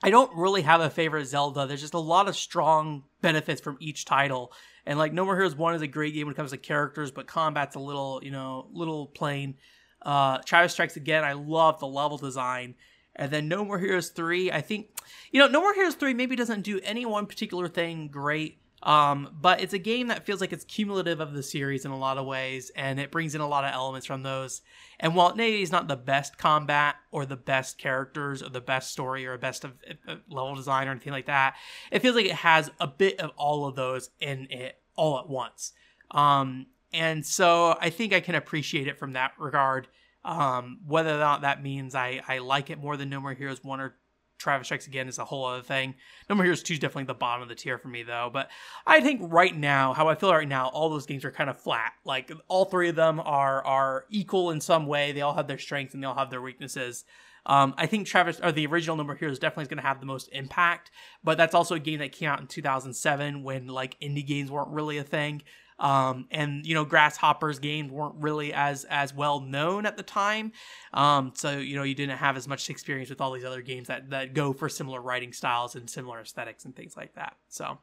I 0.03 0.11
don't 0.11 0.35
really 0.37 0.63
have 0.63 0.81
a 0.81 0.91
favorite 0.91 1.27
Zelda. 1.27 1.67
There's 1.67 1.81
just 1.81 1.95
a 1.95 1.99
lot 1.99 2.29
of 2.29 2.37
strong 2.37 3.05
benefits 3.21 3.61
from 3.61 3.77
each 3.81 4.05
title. 4.05 4.53
And 4.87 4.99
like 4.99 5.13
No 5.13 5.25
More 5.25 5.35
Heroes 5.35 5.57
1 5.57 5.75
is 5.75 5.83
a 5.83 5.87
great 5.87 6.15
game 6.15 6.27
when 6.27 6.35
it 6.35 6.37
comes 6.37 6.53
to 6.53 6.57
characters, 6.57 7.11
but 7.11 7.27
combat's 7.27 7.75
a 7.75 7.81
little, 7.81 8.21
you 8.23 8.31
know, 8.31 8.69
little 8.73 9.07
plain. 9.07 9.57
Uh 10.03 10.39
Travis 10.39 10.73
Strikes 10.73 10.97
Again, 10.97 11.25
I 11.25 11.33
love 11.33 11.81
the 11.81 11.89
level 11.89 12.17
design. 12.17 12.75
And 13.17 13.33
then 13.33 13.49
No 13.49 13.65
More 13.65 13.79
Heroes 13.79 14.11
3, 14.11 14.53
I 14.53 14.61
think 14.61 14.89
you 15.33 15.41
know, 15.41 15.49
No 15.49 15.61
More 15.61 15.75
Heroes 15.75 15.97
3 15.97 16.15
maybe 16.15 16.37
doesn't 16.37 16.63
do 16.63 16.81
any 16.85 17.05
one 17.05 17.27
particular 17.27 17.67
thing 17.69 18.09
great, 18.09 18.59
um, 18.83 19.37
but 19.41 19.61
it's 19.61 19.73
a 19.73 19.79
game 19.79 20.09
that 20.09 20.25
feels 20.25 20.41
like 20.41 20.53
it's 20.53 20.65
cumulative 20.65 21.21
of 21.21 21.35
the 21.35 21.43
series 21.43 21.85
in 21.85 21.91
a 21.91 21.99
lot 21.99 22.19
of 22.19 22.27
ways, 22.27 22.71
and 22.77 23.01
it 23.01 23.11
brings 23.11 23.35
in 23.35 23.41
a 23.41 23.49
lot 23.49 23.65
of 23.65 23.73
elements 23.73 24.07
from 24.07 24.23
those. 24.23 24.63
And 25.01 25.15
while 25.15 25.35
maybe 25.35 25.63
it's 25.63 25.73
not 25.73 25.89
the 25.89 25.97
best 25.97 26.39
combat 26.39 26.97
or 27.11 27.27
the 27.27 27.37
best 27.37 27.79
characters 27.79 28.43
or 28.43 28.49
the 28.49 28.61
best 28.61 28.91
story 28.91 29.27
or 29.27 29.37
best 29.39 29.65
of, 29.65 29.73
of 30.07 30.21
level 30.29 30.55
design 30.55 30.89
or 30.89 30.93
anything 30.93 31.13
like 31.13 31.27
that, 31.27 31.57
it 31.91 32.01
feels 32.01 32.15
like 32.15 32.27
it 32.27 32.33
has 32.33 32.71
a 32.81 32.87
bit 32.87 33.19
of 33.21 33.31
all 33.37 33.67
of 33.67 33.75
those 33.75 34.11
in 34.21 34.47
it 34.51 34.81
all 34.97 35.19
at 35.19 35.29
once. 35.29 35.73
Um, 36.11 36.67
and 36.93 37.25
so 37.25 37.77
I 37.81 37.91
think 37.91 38.13
I 38.13 38.21
can 38.21 38.35
appreciate 38.35 38.89
it 38.89 38.99
from 38.99 39.13
that 39.13 39.33
regard. 39.39 39.89
Um, 40.25 40.81
whether 40.87 41.15
or 41.15 41.19
not 41.19 41.43
that 41.43 41.63
means 41.63 41.95
I, 41.95 42.23
I 42.27 42.39
like 42.39 42.71
it 42.71 42.79
more 42.79 42.97
than 42.97 43.09
No 43.09 43.21
More 43.21 43.35
Heroes 43.35 43.63
1 43.63 43.81
or 43.81 43.95
Travis 44.39 44.69
Strikes 44.69 44.87
Again 44.87 45.09
is 45.09 45.19
a 45.19 45.25
whole 45.25 45.45
other 45.45 45.63
thing. 45.63 45.95
More 46.31 46.43
Heroes 46.43 46.63
2 46.63 46.75
is 46.75 46.79
definitely 46.79 47.05
the 47.05 47.15
bottom 47.15 47.43
of 47.43 47.49
the 47.49 47.55
tier 47.55 47.79
for 47.79 47.89
me, 47.89 48.03
though. 48.03 48.31
But 48.33 48.51
I 48.87 49.01
think 49.01 49.21
right 49.25 49.57
now, 49.57 49.93
how 49.93 50.09
I 50.09 50.15
feel 50.15 50.33
right 50.33 50.49
now, 50.49 50.69
all 50.69 50.89
those 50.89 51.07
games 51.07 51.25
are 51.25 51.31
kind 51.31 51.51
of 51.51 51.61
flat. 51.61 51.93
Like 52.05 52.31
all 52.49 52.65
three 52.65 52.89
of 52.89 52.97
them 52.97 53.21
are 53.21 53.65
are 53.65 54.05
equal 54.11 54.51
in 54.51 54.61
some 54.61 54.87
way. 54.87 55.13
They 55.13 55.21
all 55.21 55.35
have 55.35 55.49
their 55.49 55.59
strengths 55.59 55.95
and 55.95 56.03
they 56.03 56.07
all 56.07 56.15
have 56.15 56.31
their 56.31 56.43
weaknesses. 56.43 57.05
Um, 57.47 57.75
I 57.79 57.87
think 57.87 58.07
Travis 58.07 58.41
or 58.41 58.53
the 58.53 58.67
original 58.67 58.97
No 58.97 59.05
More 59.05 59.15
Heroes 59.15 59.39
definitely 59.39 59.63
is 59.63 59.69
going 59.69 59.83
to 59.83 59.87
have 59.87 60.01
the 60.01 60.07
most 60.07 60.29
impact, 60.33 60.91
but 61.25 61.39
that's 61.39 61.55
also 61.55 61.75
a 61.75 61.81
game 61.81 61.99
that 62.01 62.13
came 62.13 62.29
out 62.29 62.41
in 62.41 62.47
2007 62.47 63.43
when 63.43 63.69
like 63.69 63.99
indie 64.01 64.27
games 64.27 64.51
weren't 64.51 64.69
really 64.69 64.99
a 64.99 65.05
thing. 65.05 65.43
Um, 65.79 66.27
and 66.31 66.67
you 66.67 66.75
know, 66.75 66.85
Grasshopper's 66.85 67.59
games 67.59 67.93
weren't 67.93 68.17
really 68.17 68.53
as 68.53 68.85
as 68.85 69.15
well 69.15 69.41
known 69.41 69.87
at 69.87 69.97
the 69.97 70.03
time, 70.03 70.53
um, 70.93 71.33
so 71.35 71.59
you 71.59 71.77
know 71.77 71.85
you 71.85 71.95
didn't 71.95 72.19
have 72.19 72.37
as 72.37 72.49
much 72.49 72.69
experience 72.69 73.11
with 73.11 73.21
all 73.21 73.33
these 73.33 73.45
other 73.45 73.63
games 73.63 73.89
that 73.89 74.11
that 74.11 74.35
go 74.35 74.53
for 74.53 74.69
similar 74.69 75.01
writing 75.01 75.33
styles 75.33 75.77
and 75.77 75.89
similar 75.89 76.21
aesthetics 76.21 76.65
and 76.65 76.75
things 76.75 76.97
like 76.97 77.15
that. 77.15 77.37
So. 77.49 77.79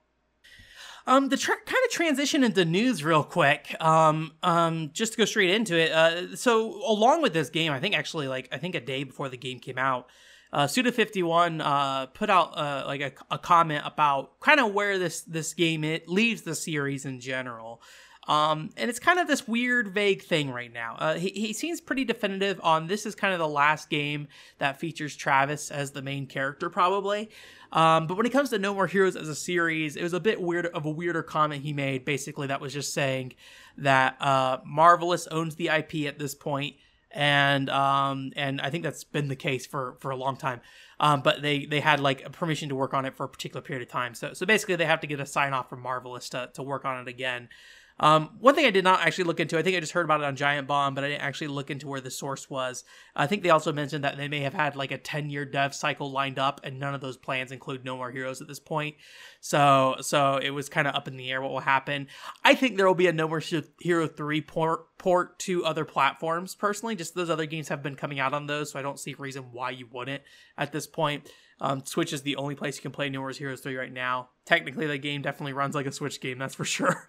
Um, 1.07 1.29
the 1.29 1.37
tra- 1.37 1.53
kind 1.53 1.85
of 1.85 1.91
transition 1.91 2.43
into 2.43 2.65
news 2.65 3.03
real 3.03 3.23
quick. 3.23 3.75
Um, 3.79 4.31
um, 4.41 4.89
just 4.91 5.13
to 5.13 5.19
go 5.19 5.25
straight 5.25 5.51
into 5.51 5.77
it. 5.77 5.91
Uh, 5.91 6.35
so 6.35 6.81
along 6.83 7.21
with 7.21 7.31
this 7.31 7.51
game, 7.51 7.71
I 7.71 7.79
think 7.79 7.95
actually 7.95 8.27
like 8.27 8.49
I 8.51 8.57
think 8.57 8.73
a 8.73 8.79
day 8.79 9.03
before 9.03 9.29
the 9.29 9.37
game 9.37 9.59
came 9.59 9.77
out, 9.77 10.07
uh, 10.55 10.67
Suda51 10.67 11.61
uh, 11.61 12.05
put 12.05 12.29
out 12.29 12.57
uh, 12.57 12.85
like 12.87 13.01
a, 13.01 13.11
a, 13.29 13.37
comment 13.37 13.83
about 13.85 14.39
kind 14.39 14.61
of 14.61 14.73
where 14.73 14.97
this 14.97 15.19
this 15.23 15.53
game 15.53 15.83
it 15.83 16.07
leaves 16.07 16.43
the 16.43 16.55
series 16.55 17.03
in 17.03 17.19
general. 17.19 17.81
Um, 18.29 18.69
and 18.77 18.89
it's 18.89 18.97
kind 18.97 19.19
of 19.19 19.27
this 19.27 19.45
weird, 19.49 19.89
vague 19.89 20.23
thing 20.23 20.49
right 20.49 20.71
now. 20.71 20.95
Uh, 20.97 21.15
he, 21.15 21.29
he 21.29 21.51
seems 21.51 21.81
pretty 21.81 22.05
definitive 22.05 22.59
on 22.63 22.87
this 22.87 23.05
is 23.05 23.15
kind 23.15 23.33
of 23.33 23.39
the 23.39 23.49
last 23.49 23.89
game 23.89 24.29
that 24.57 24.79
features 24.79 25.13
Travis 25.13 25.71
as 25.71 25.91
the 25.91 26.01
main 26.01 26.25
character, 26.25 26.69
probably. 26.69 27.29
Um, 27.73 28.07
but 28.07 28.15
when 28.15 28.25
it 28.25 28.31
comes 28.31 28.49
to 28.51 28.57
No 28.57 28.73
More 28.73 28.87
Heroes 28.87 29.17
as 29.17 29.27
a 29.27 29.35
series, 29.35 29.97
it 29.97 30.03
was 30.03 30.13
a 30.13 30.21
bit 30.21 30.41
weird 30.41 30.67
of 30.67 30.85
a 30.85 30.89
weirder 30.89 31.21
comment 31.21 31.63
he 31.63 31.73
made. 31.73 32.05
Basically, 32.05 32.47
that 32.47 32.61
was 32.61 32.71
just 32.71 32.93
saying 32.93 33.33
that 33.77 34.19
uh, 34.21 34.59
Marvelous 34.65 35.27
owns 35.27 35.55
the 35.55 35.67
IP 35.67 36.07
at 36.07 36.17
this 36.17 36.33
point, 36.33 36.77
and 37.15 37.69
um, 37.69 38.33
and 38.35 38.59
I 38.59 38.69
think 38.69 38.83
that's 38.83 39.05
been 39.05 39.29
the 39.29 39.35
case 39.37 39.65
for 39.65 39.95
for 39.99 40.11
a 40.11 40.15
long 40.15 40.35
time. 40.35 40.61
Um, 40.99 41.21
but 41.21 41.41
they 41.41 41.65
they 41.65 41.79
had 41.79 41.99
like 41.99 42.31
permission 42.33 42.69
to 42.69 42.75
work 42.75 42.93
on 42.93 43.05
it 43.05 43.15
for 43.15 43.23
a 43.23 43.29
particular 43.29 43.61
period 43.61 43.87
of 43.87 43.89
time. 43.91 44.13
So 44.13 44.33
so 44.33 44.45
basically, 44.45 44.75
they 44.75 44.85
have 44.85 44.99
to 44.99 45.07
get 45.07 45.19
a 45.19 45.25
sign 45.25 45.53
off 45.53 45.69
from 45.69 45.81
Marvelous 45.81 46.29
to 46.29 46.49
to 46.53 46.61
work 46.61 46.83
on 46.85 47.01
it 47.01 47.07
again. 47.07 47.49
Um, 47.97 48.31
one 48.39 48.55
thing 48.55 48.65
I 48.65 48.71
did 48.71 48.83
not 48.83 49.01
actually 49.01 49.23
look 49.23 49.39
into, 49.39 49.57
I 49.57 49.61
think 49.61 49.77
I 49.77 49.79
just 49.79 49.93
heard 49.93 50.03
about 50.03 50.19
it 50.19 50.25
on 50.25 50.35
Giant 50.35 50.67
Bomb, 50.67 50.95
but 50.95 51.03
I 51.05 51.09
didn't 51.09 51.21
actually 51.21 51.47
look 51.47 51.71
into 51.71 51.87
where 51.87 52.01
the 52.01 52.11
source 52.11 52.49
was. 52.49 52.83
I 53.15 53.25
think 53.25 53.41
they 53.41 53.51
also 53.51 53.71
mentioned 53.71 54.03
that 54.03 54.17
they 54.17 54.27
may 54.27 54.41
have 54.41 54.53
had 54.53 54.75
like 54.75 54.91
a 54.91 54.97
10 54.97 55.29
year 55.29 55.45
dev 55.45 55.73
cycle 55.73 56.11
lined 56.11 56.37
up, 56.37 56.59
and 56.63 56.79
none 56.79 56.93
of 56.93 56.99
those 56.99 57.15
plans 57.15 57.51
include 57.51 57.85
No 57.85 57.95
More 57.95 58.11
Heroes 58.11 58.41
at 58.41 58.47
this 58.47 58.59
point. 58.59 58.95
So, 59.39 59.95
so 60.01 60.37
it 60.37 60.49
was 60.49 60.67
kind 60.67 60.87
of 60.87 60.95
up 60.95 61.07
in 61.07 61.15
the 61.15 61.31
air 61.31 61.41
what 61.41 61.51
will 61.51 61.59
happen. 61.59 62.07
I 62.43 62.55
think 62.55 62.75
there 62.75 62.87
will 62.87 62.95
be 62.95 63.07
a 63.07 63.13
No 63.13 63.29
More 63.29 63.41
Hero 63.79 64.07
3 64.07 64.41
port, 64.41 64.97
port 64.97 65.39
to 65.39 65.65
other 65.65 65.85
platforms 65.85 66.53
personally. 66.53 66.95
Just 66.95 67.15
those 67.15 67.29
other 67.29 67.45
games 67.45 67.69
have 67.69 67.81
been 67.81 67.95
coming 67.95 68.19
out 68.19 68.33
on 68.33 68.47
those, 68.47 68.71
so 68.71 68.79
I 68.79 68.81
don't 68.81 68.99
see 68.99 69.13
reason 69.13 69.45
why 69.53 69.69
you 69.69 69.87
wouldn't 69.91 70.23
at 70.57 70.73
this 70.73 70.85
point. 70.85 71.29
Um, 71.61 71.85
Switch 71.85 72.11
is 72.11 72.21
the 72.21 72.35
only 72.35 72.55
place 72.55 72.75
you 72.75 72.81
can 72.81 72.91
play 72.91 73.09
No 73.09 73.19
More 73.19 73.31
Heroes 73.31 73.61
3 73.61 73.75
right 73.75 73.91
now. 73.91 74.29
Technically, 74.45 74.87
the 74.87 74.97
game 74.97 75.21
definitely 75.21 75.53
runs 75.53 75.73
like 75.73 75.85
a 75.85 75.91
Switch 75.91 76.19
game, 76.19 76.37
that's 76.37 76.55
for 76.55 76.65
sure. 76.65 77.07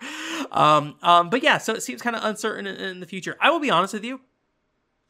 um, 0.52 0.96
um, 1.02 1.30
but 1.30 1.42
yeah, 1.42 1.58
so 1.58 1.74
it 1.74 1.82
seems 1.82 2.02
kind 2.02 2.16
of 2.16 2.24
uncertain 2.24 2.66
in, 2.66 2.76
in, 2.76 3.00
the 3.00 3.06
future. 3.06 3.36
I 3.40 3.50
will 3.50 3.60
be 3.60 3.70
honest 3.70 3.94
with 3.94 4.04
you. 4.04 4.20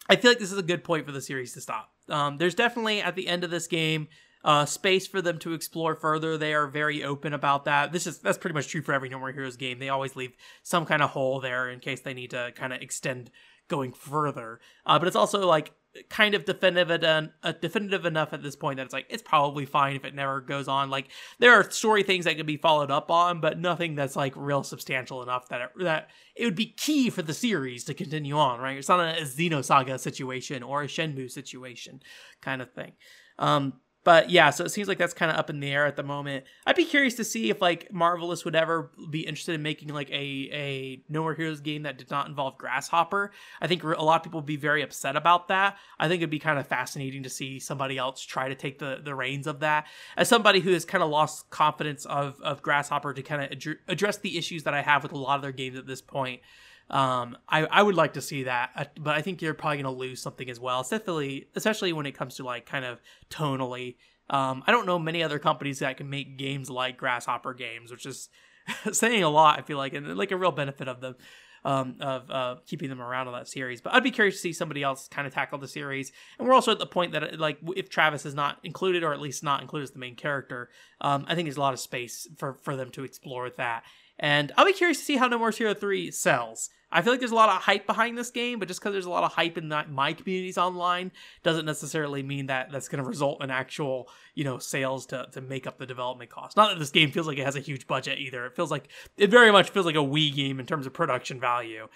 I 0.09 0.16
feel 0.16 0.31
like 0.31 0.38
this 0.38 0.53
is 0.53 0.59
a 0.59 0.62
good 0.62 0.85
point 0.85 1.05
for 1.05 1.12
the 1.12 1.20
series 1.20 1.53
to 1.55 1.61
stop. 1.61 1.90
Um, 2.09 2.38
there's 2.38 2.55
definitely 2.55 3.01
at 3.03 3.16
the 3.16 3.27
end 3.29 3.44
of 3.44 3.51
this 3.51 3.66
game 3.66 4.09
uh, 4.44 4.64
space 4.64 5.07
for 5.07 5.20
them 5.20 5.38
to 5.40 5.53
explore 5.53 5.96
further. 5.96 6.38
They 6.38 6.55
are 6.55 6.68
very 6.68 7.03
open 7.03 7.33
about 7.33 7.64
that. 7.64 7.92
This 7.92 8.07
is 8.07 8.18
that's 8.18 8.38
pretty 8.38 8.55
much 8.55 8.68
true 8.68 8.81
for 8.81 8.92
every 8.92 9.09
No 9.09 9.18
More 9.18 9.33
Heroes 9.33 9.57
game. 9.57 9.81
They 9.81 9.88
always 9.88 10.14
leave 10.14 10.37
some 10.62 10.87
kind 10.87 11.03
of 11.03 11.11
hole 11.11 11.40
there 11.40 11.68
in 11.68 11.81
case 11.81 12.01
they 12.01 12.14
need 12.14 12.31
to 12.31 12.53
kind 12.55 12.72
of 12.72 12.81
extend 12.81 13.33
going 13.68 13.92
further. 13.92 14.61
Uh, 14.87 15.01
but 15.01 15.09
it's 15.09 15.16
also 15.16 15.46
like 15.46 15.72
kind 16.09 16.35
of 16.35 16.45
definitive 16.45 17.03
uh, 17.43 17.53
definitive 17.61 18.05
enough 18.05 18.33
at 18.33 18.43
this 18.43 18.57
point 18.57 18.77
that 18.77 18.85
it's 18.85 18.93
like 18.93 19.07
it's 19.09 19.23
probably 19.23 19.67
fine 19.67 19.97
if 19.97 20.05
it 20.05 20.15
never 20.15 20.41
goes 20.41 20.69
on. 20.69 20.91
Like 20.91 21.09
there 21.39 21.53
are 21.53 21.71
story 21.71 22.03
things 22.03 22.25
that 22.25 22.37
could 22.37 22.47
be 22.47 22.57
followed 22.57 22.91
up 22.91 23.11
on, 23.11 23.41
but 23.41 23.59
nothing 23.59 23.95
that's 23.95 24.17
like 24.17 24.33
real 24.37 24.63
substantial 24.63 25.23
enough 25.23 25.49
that 25.49 25.61
it, 25.61 25.71
that 25.81 26.09
it 26.35 26.45
would 26.45 26.57
be 26.57 26.67
key 26.67 27.11
for 27.11 27.23
the 27.23 27.35
series 27.35 27.85
to 27.85 27.95
continue 27.95 28.37
on. 28.37 28.61
Right? 28.61 28.79
It's 28.79 28.89
not 28.89 29.01
a 29.01 29.23
Xenosaga 29.23 29.99
situation 29.99 30.63
or 30.63 30.83
a 30.83 30.87
Shenmue 30.87 31.31
situation 31.31 32.01
kind 32.41 32.63
of 32.63 32.73
thing. 32.73 32.93
Um, 33.39 33.75
but 34.07 34.31
yeah, 34.31 34.51
so 34.51 34.64
it 34.64 34.69
seems 34.69 34.87
like 34.87 34.99
that's 34.99 35.12
kind 35.12 35.33
of 35.33 35.37
up 35.37 35.51
in 35.51 35.59
the 35.59 35.69
air 35.69 35.85
at 35.85 35.97
the 35.97 36.05
moment. 36.05 36.45
I'd 36.64 36.77
be 36.77 36.85
curious 36.85 37.14
to 37.14 37.25
see 37.25 37.51
if 37.51 37.61
like 37.61 37.92
Marvelous 37.92 38.45
would 38.45 38.55
ever 38.55 38.92
be 39.11 39.27
interested 39.27 39.57
in 39.57 39.62
making 39.64 39.88
like 39.88 40.09
a 40.11 40.14
a 40.53 41.03
No 41.09 41.23
More 41.23 41.35
Heroes 41.35 41.61
game 41.61 41.83
that 41.83 41.99
did 41.99 42.09
not 42.09 42.29
involve 42.29 42.57
Grasshopper. 42.57 43.33
I 43.61 43.66
think 43.66 43.83
a 43.83 43.88
lot 43.88 44.21
of 44.21 44.23
people 44.23 44.38
would 44.38 44.47
be 44.47 44.55
very 44.55 44.83
upset 44.83 45.16
about 45.16 45.49
that. 45.49 45.77
I 45.99 46.07
think 46.07 46.21
it'd 46.21 46.31
be 46.31 46.38
kind 46.38 46.57
of 46.57 46.69
fascinating 46.69 47.25
to 47.25 47.29
see 47.29 47.59
somebody 47.59 47.99
else 47.99 48.23
try 48.23 48.49
to 48.49 48.55
take 48.55 48.79
the 48.79 49.01
the 49.03 49.12
reins 49.12 49.49
of 49.49 49.59
that. 49.59 49.88
As 50.16 50.29
somebody 50.29 50.61
who 50.61 50.71
has 50.71 50.85
kind 50.85 51.03
of 51.03 51.11
lost 51.11 51.51
confidence 51.51 52.05
of 52.05 52.40
of 52.42 52.62
Grasshopper 52.62 53.12
to 53.12 53.23
kind 53.25 53.42
of 53.42 53.51
ad- 53.51 53.79
address 53.88 54.19
the 54.19 54.38
issues 54.38 54.62
that 54.62 54.73
I 54.73 54.83
have 54.83 55.03
with 55.03 55.11
a 55.11 55.19
lot 55.19 55.35
of 55.35 55.42
their 55.42 55.51
games 55.51 55.77
at 55.77 55.88
this 55.88 56.01
point. 56.01 56.42
Um, 56.88 57.37
I, 57.49 57.64
I 57.64 57.83
would 57.83 57.96
like 57.96 58.14
to 58.14 58.22
see 58.22 58.44
that, 58.44 58.70
uh, 58.77 58.85
but 59.01 59.16
I 59.16 59.22
think 59.22 59.42
you're 59.42 59.55
probably 59.55 59.83
going 59.83 59.92
to 59.92 59.99
lose 59.99 60.22
something 60.22 60.49
as 60.49 60.61
well, 60.61 60.81
especially 60.81 61.49
especially 61.57 61.92
when 61.92 62.07
it 62.07 62.12
comes 62.12 62.37
to 62.37 62.44
like 62.44 62.66
kind 62.66 62.85
of 62.85 63.01
tonally. 63.29 63.96
Um, 64.31 64.62
I 64.66 64.72
don't 64.72 64.87
know 64.87 64.99
many 64.99 65.22
other 65.22 65.38
companies 65.38 65.81
that 65.81 65.96
can 65.96 66.11
make 66.11 66.37
games 66.37 66.70
like 66.70 66.96
Grasshopper 66.96 67.55
Games, 67.55 67.90
which 67.90 68.07
is 68.07 68.29
saying 68.92 69.22
a 69.25 69.29
lot. 69.29 69.59
I 69.59 69.62
feel 69.62 69.79
like, 69.79 69.94
and 69.94 70.16
like 70.16 70.31
a 70.31 70.37
real 70.37 70.53
benefit 70.53 70.88
of 70.88 71.01
them. 71.01 71.16
Um, 71.64 71.96
of 71.99 72.31
uh, 72.31 72.57
keeping 72.64 72.88
them 72.88 73.03
around 73.03 73.27
on 73.27 73.35
that 73.35 73.49
series. 73.49 73.81
But 73.81 73.92
I'd 73.92 74.05
be 74.05 74.12
curious 74.12 74.37
to 74.37 74.40
see 74.40 74.53
somebody 74.53 74.85
else 74.85 75.09
kind 75.09 75.27
of 75.27 75.35
tackle 75.35 75.59
the 75.59 75.66
series. 75.66 76.12
And 76.38 76.46
we're 76.46 76.55
also 76.55 76.70
at 76.70 76.79
the 76.79 76.87
point 76.87 77.11
that, 77.11 77.40
like, 77.40 77.59
if 77.75 77.88
Travis 77.88 78.25
is 78.25 78.37
not 78.37 78.59
included, 78.62 79.03
or 79.03 79.12
at 79.12 79.20
least 79.20 79.42
not 79.42 79.62
included 79.62 79.83
as 79.83 79.90
the 79.90 79.99
main 79.99 80.14
character, 80.14 80.70
um, 81.01 81.25
I 81.27 81.35
think 81.35 81.46
there's 81.46 81.57
a 81.57 81.61
lot 81.61 81.75
of 81.75 81.81
space 81.81 82.29
for 82.37 82.55
for 82.62 82.77
them 82.77 82.92
to 82.92 83.03
explore 83.03 83.51
that. 83.51 83.83
And 84.18 84.53
I'll 84.57 84.64
be 84.64 84.72
curious 84.72 84.99
to 84.99 85.05
see 85.05 85.16
how 85.16 85.29
No 85.29 85.38
More 85.38 85.51
Hero 85.51 85.75
3 85.75 86.11
sells. 86.11 86.70
I 86.90 87.03
feel 87.03 87.12
like 87.12 87.20
there's 87.20 87.33
a 87.33 87.37
lot 87.37 87.49
of 87.49 87.62
hype 87.62 87.87
behind 87.87 88.16
this 88.16 88.31
game, 88.31 88.59
but 88.61 88.68
just 88.68 88.81
because 88.81 88.92
there's 88.92 89.07
a 89.07 89.11
lot 89.11 89.25
of 89.25 89.33
hype 89.33 89.59
in 89.59 89.68
my 89.90 90.12
communities 90.12 90.57
online 90.57 91.11
doesn't 91.42 91.66
necessarily 91.66 92.22
mean 92.22 92.46
that 92.46 92.70
that's 92.70 92.88
going 92.88 93.03
to 93.03 93.09
result 93.09 93.42
in 93.42 93.51
actual, 93.51 94.09
you 94.35 94.44
know, 94.44 94.59
sales 94.59 95.07
to, 95.07 95.27
to 95.33 95.40
make 95.40 95.66
up 95.66 95.79
the 95.79 95.87
development 95.87 96.31
cost. 96.31 96.57
Not 96.57 96.70
that 96.70 96.79
this 96.79 96.90
game 96.90 97.11
feels 97.11 97.27
like 97.27 97.38
it 97.38 97.44
has 97.44 97.57
a 97.57 97.61
huge 97.61 97.88
budget 97.88 98.18
either. 98.18 98.46
It 98.46 98.55
feels 98.55 98.70
like 98.70 98.88
it 99.16 99.31
very 99.31 99.51
much 99.51 99.70
feels 99.70 99.85
like 99.85 99.96
a 99.96 99.99
Wii 99.99 100.35
game 100.35 100.61
in 100.61 100.66
terms 100.66 100.87
of 100.87 100.92
production 100.92 101.40
value. 101.40 101.88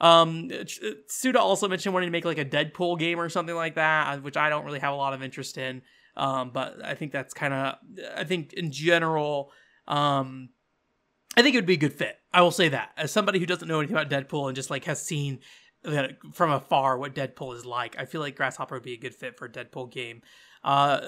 Um, 0.00 0.50
Suda 1.08 1.40
also 1.40 1.68
mentioned 1.68 1.92
wanting 1.92 2.06
to 2.06 2.12
make 2.12 2.24
like 2.24 2.38
a 2.38 2.44
Deadpool 2.44 2.98
game 2.98 3.20
or 3.20 3.28
something 3.28 3.54
like 3.54 3.74
that, 3.74 4.14
uh, 4.14 4.20
which 4.20 4.36
I 4.36 4.48
don't 4.48 4.64
really 4.64 4.78
have 4.78 4.94
a 4.94 4.96
lot 4.96 5.12
of 5.12 5.22
interest 5.22 5.58
in. 5.58 5.82
Um, 6.16 6.50
but 6.50 6.84
I 6.84 6.94
think 6.94 7.12
that's 7.12 7.34
kind 7.34 7.52
of, 7.52 7.74
I 8.16 8.24
think 8.24 8.54
in 8.54 8.72
general, 8.72 9.52
um, 9.86 10.48
I 11.38 11.42
think 11.42 11.54
it 11.54 11.58
would 11.58 11.66
be 11.66 11.74
a 11.74 11.76
good 11.76 11.92
fit. 11.92 12.18
I 12.34 12.42
will 12.42 12.50
say 12.50 12.68
that 12.70 12.90
as 12.96 13.12
somebody 13.12 13.38
who 13.38 13.46
doesn't 13.46 13.68
know 13.68 13.78
anything 13.78 13.96
about 13.96 14.10
Deadpool 14.10 14.48
and 14.48 14.56
just 14.56 14.70
like 14.70 14.86
has 14.86 15.00
seen 15.00 15.38
from 16.32 16.50
afar 16.50 16.98
what 16.98 17.14
Deadpool 17.14 17.54
is 17.54 17.64
like, 17.64 17.94
I 17.96 18.06
feel 18.06 18.20
like 18.20 18.34
Grasshopper 18.34 18.74
would 18.74 18.82
be 18.82 18.94
a 18.94 18.98
good 18.98 19.14
fit 19.14 19.38
for 19.38 19.44
a 19.44 19.48
Deadpool 19.48 19.92
game. 19.92 20.22
Uh, 20.64 21.00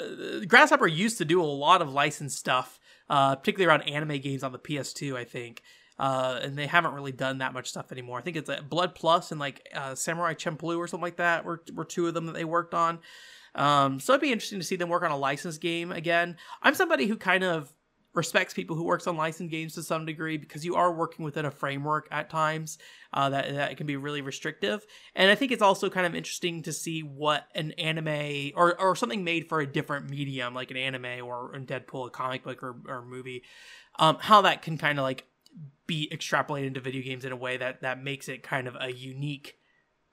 Grasshopper 0.46 0.86
used 0.86 1.18
to 1.18 1.24
do 1.24 1.42
a 1.42 1.42
lot 1.42 1.82
of 1.82 1.92
licensed 1.92 2.38
stuff, 2.38 2.78
uh, 3.08 3.34
particularly 3.34 3.68
around 3.68 3.82
anime 3.92 4.20
games 4.20 4.44
on 4.44 4.52
the 4.52 4.58
PS2. 4.60 5.16
I 5.16 5.24
think. 5.24 5.62
Uh, 5.98 6.38
and 6.44 6.56
they 6.56 6.68
haven't 6.68 6.94
really 6.94 7.10
done 7.10 7.38
that 7.38 7.52
much 7.52 7.68
stuff 7.68 7.90
anymore. 7.90 8.20
I 8.20 8.22
think 8.22 8.36
it's 8.36 8.48
uh, 8.48 8.60
Blood 8.60 8.94
Plus 8.94 9.32
and 9.32 9.40
like 9.40 9.68
uh, 9.74 9.96
Samurai 9.96 10.34
Champloo 10.34 10.78
or 10.78 10.86
something 10.86 11.02
like 11.02 11.16
that 11.16 11.44
were, 11.44 11.60
were 11.74 11.84
two 11.84 12.06
of 12.06 12.14
them 12.14 12.26
that 12.26 12.34
they 12.34 12.44
worked 12.44 12.72
on. 12.72 13.00
Um, 13.56 13.98
so 13.98 14.12
it'd 14.12 14.22
be 14.22 14.32
interesting 14.32 14.60
to 14.60 14.64
see 14.64 14.76
them 14.76 14.88
work 14.88 15.02
on 15.02 15.10
a 15.10 15.16
licensed 15.16 15.60
game 15.60 15.90
again. 15.90 16.36
I'm 16.62 16.76
somebody 16.76 17.06
who 17.06 17.16
kind 17.16 17.42
of 17.42 17.74
respects 18.12 18.52
people 18.52 18.76
who 18.76 18.84
works 18.84 19.06
on 19.06 19.16
licensed 19.16 19.50
games 19.50 19.74
to 19.74 19.82
some 19.82 20.04
degree 20.04 20.36
because 20.36 20.64
you 20.64 20.74
are 20.74 20.92
working 20.92 21.24
within 21.24 21.44
a 21.44 21.50
framework 21.50 22.08
at 22.10 22.28
times 22.28 22.78
uh, 23.12 23.30
that 23.30 23.52
that 23.54 23.76
can 23.76 23.86
be 23.86 23.96
really 23.96 24.20
restrictive. 24.20 24.84
And 25.14 25.30
I 25.30 25.34
think 25.34 25.52
it's 25.52 25.62
also 25.62 25.88
kind 25.90 26.06
of 26.06 26.14
interesting 26.14 26.62
to 26.62 26.72
see 26.72 27.00
what 27.00 27.46
an 27.54 27.72
anime 27.72 28.52
or 28.56 28.80
or 28.80 28.96
something 28.96 29.22
made 29.22 29.48
for 29.48 29.60
a 29.60 29.66
different 29.66 30.10
medium 30.10 30.54
like 30.54 30.70
an 30.70 30.76
anime 30.76 31.24
or 31.24 31.54
in 31.54 31.66
Deadpool, 31.66 32.08
a 32.08 32.10
comic 32.10 32.42
book 32.42 32.62
or, 32.62 32.76
or 32.86 33.02
movie, 33.02 33.44
um, 33.98 34.16
how 34.20 34.42
that 34.42 34.62
can 34.62 34.76
kind 34.76 34.98
of 34.98 35.04
like 35.04 35.24
be 35.86 36.08
extrapolated 36.12 36.66
into 36.68 36.80
video 36.80 37.02
games 37.02 37.24
in 37.24 37.32
a 37.32 37.36
way 37.36 37.56
that 37.56 37.82
that 37.82 38.02
makes 38.02 38.28
it 38.28 38.42
kind 38.42 38.66
of 38.66 38.76
a 38.80 38.92
unique 38.92 39.56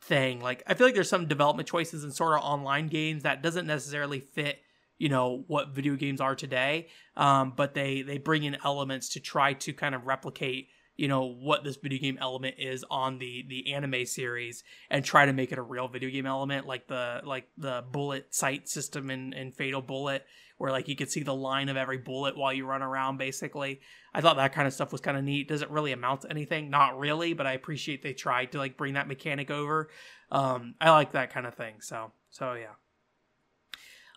thing. 0.01 0.39
Like 0.39 0.63
I 0.67 0.75
feel 0.75 0.85
like 0.85 0.93
there's 0.93 1.09
some 1.09 1.27
development 1.27 1.67
choices 1.67 2.03
in 2.03 2.11
Sword 2.11 2.33
Art 2.33 2.43
Online 2.43 2.87
games 2.87 3.23
that 3.23 3.41
doesn't 3.41 3.65
necessarily 3.65 4.19
fit 4.19 4.59
you 4.97 5.09
know 5.09 5.43
what 5.47 5.69
video 5.69 5.95
games 5.95 6.21
are 6.21 6.35
today. 6.35 6.87
Um, 7.15 7.53
but 7.55 7.73
they 7.73 8.01
they 8.01 8.17
bring 8.17 8.43
in 8.43 8.57
elements 8.63 9.09
to 9.09 9.19
try 9.19 9.53
to 9.53 9.73
kind 9.73 9.95
of 9.95 10.05
replicate 10.05 10.69
you 10.97 11.07
know 11.07 11.25
what 11.25 11.63
this 11.63 11.77
video 11.77 11.99
game 11.99 12.17
element 12.19 12.55
is 12.57 12.83
on 12.89 13.19
the 13.19 13.45
the 13.47 13.73
anime 13.73 14.05
series 14.05 14.63
and 14.89 15.05
try 15.05 15.25
to 15.25 15.33
make 15.33 15.51
it 15.51 15.59
a 15.59 15.61
real 15.61 15.87
video 15.87 16.09
game 16.09 16.25
element 16.25 16.67
like 16.67 16.87
the 16.87 17.21
like 17.23 17.47
the 17.57 17.83
bullet 17.91 18.33
sight 18.33 18.67
system 18.67 19.09
in, 19.09 19.31
in 19.33 19.51
fatal 19.51 19.81
bullet 19.81 20.25
where 20.57 20.71
like 20.71 20.87
you 20.87 20.95
could 20.95 21.11
see 21.11 21.21
the 21.21 21.33
line 21.33 21.69
of 21.69 21.77
every 21.77 21.99
bullet 21.99 22.35
while 22.35 22.51
you 22.51 22.65
run 22.65 22.81
around 22.81 23.17
basically. 23.17 23.79
I 24.11 24.21
thought 24.21 24.37
that 24.37 24.53
kind 24.53 24.67
of 24.67 24.73
stuff 24.73 24.91
was 24.91 25.01
kind 25.01 25.15
of 25.15 25.23
neat. 25.23 25.47
Does 25.47 25.61
it 25.61 25.69
really 25.69 25.91
amount 25.91 26.21
to 26.21 26.31
anything? 26.31 26.71
Not 26.71 26.97
really 26.97 27.33
but 27.33 27.45
i 27.45 27.53
appreciate 27.53 28.01
they 28.01 28.13
tried 28.13 28.51
to 28.53 28.57
like 28.57 28.75
bring 28.75 28.95
that 28.95 29.07
mechanic 29.07 29.51
over. 29.51 29.89
Um 30.31 30.73
i 30.81 30.89
like 30.89 31.11
that 31.11 31.31
kind 31.31 31.45
of 31.45 31.53
thing 31.53 31.75
so 31.79 32.11
so 32.31 32.53
yeah 32.53 32.73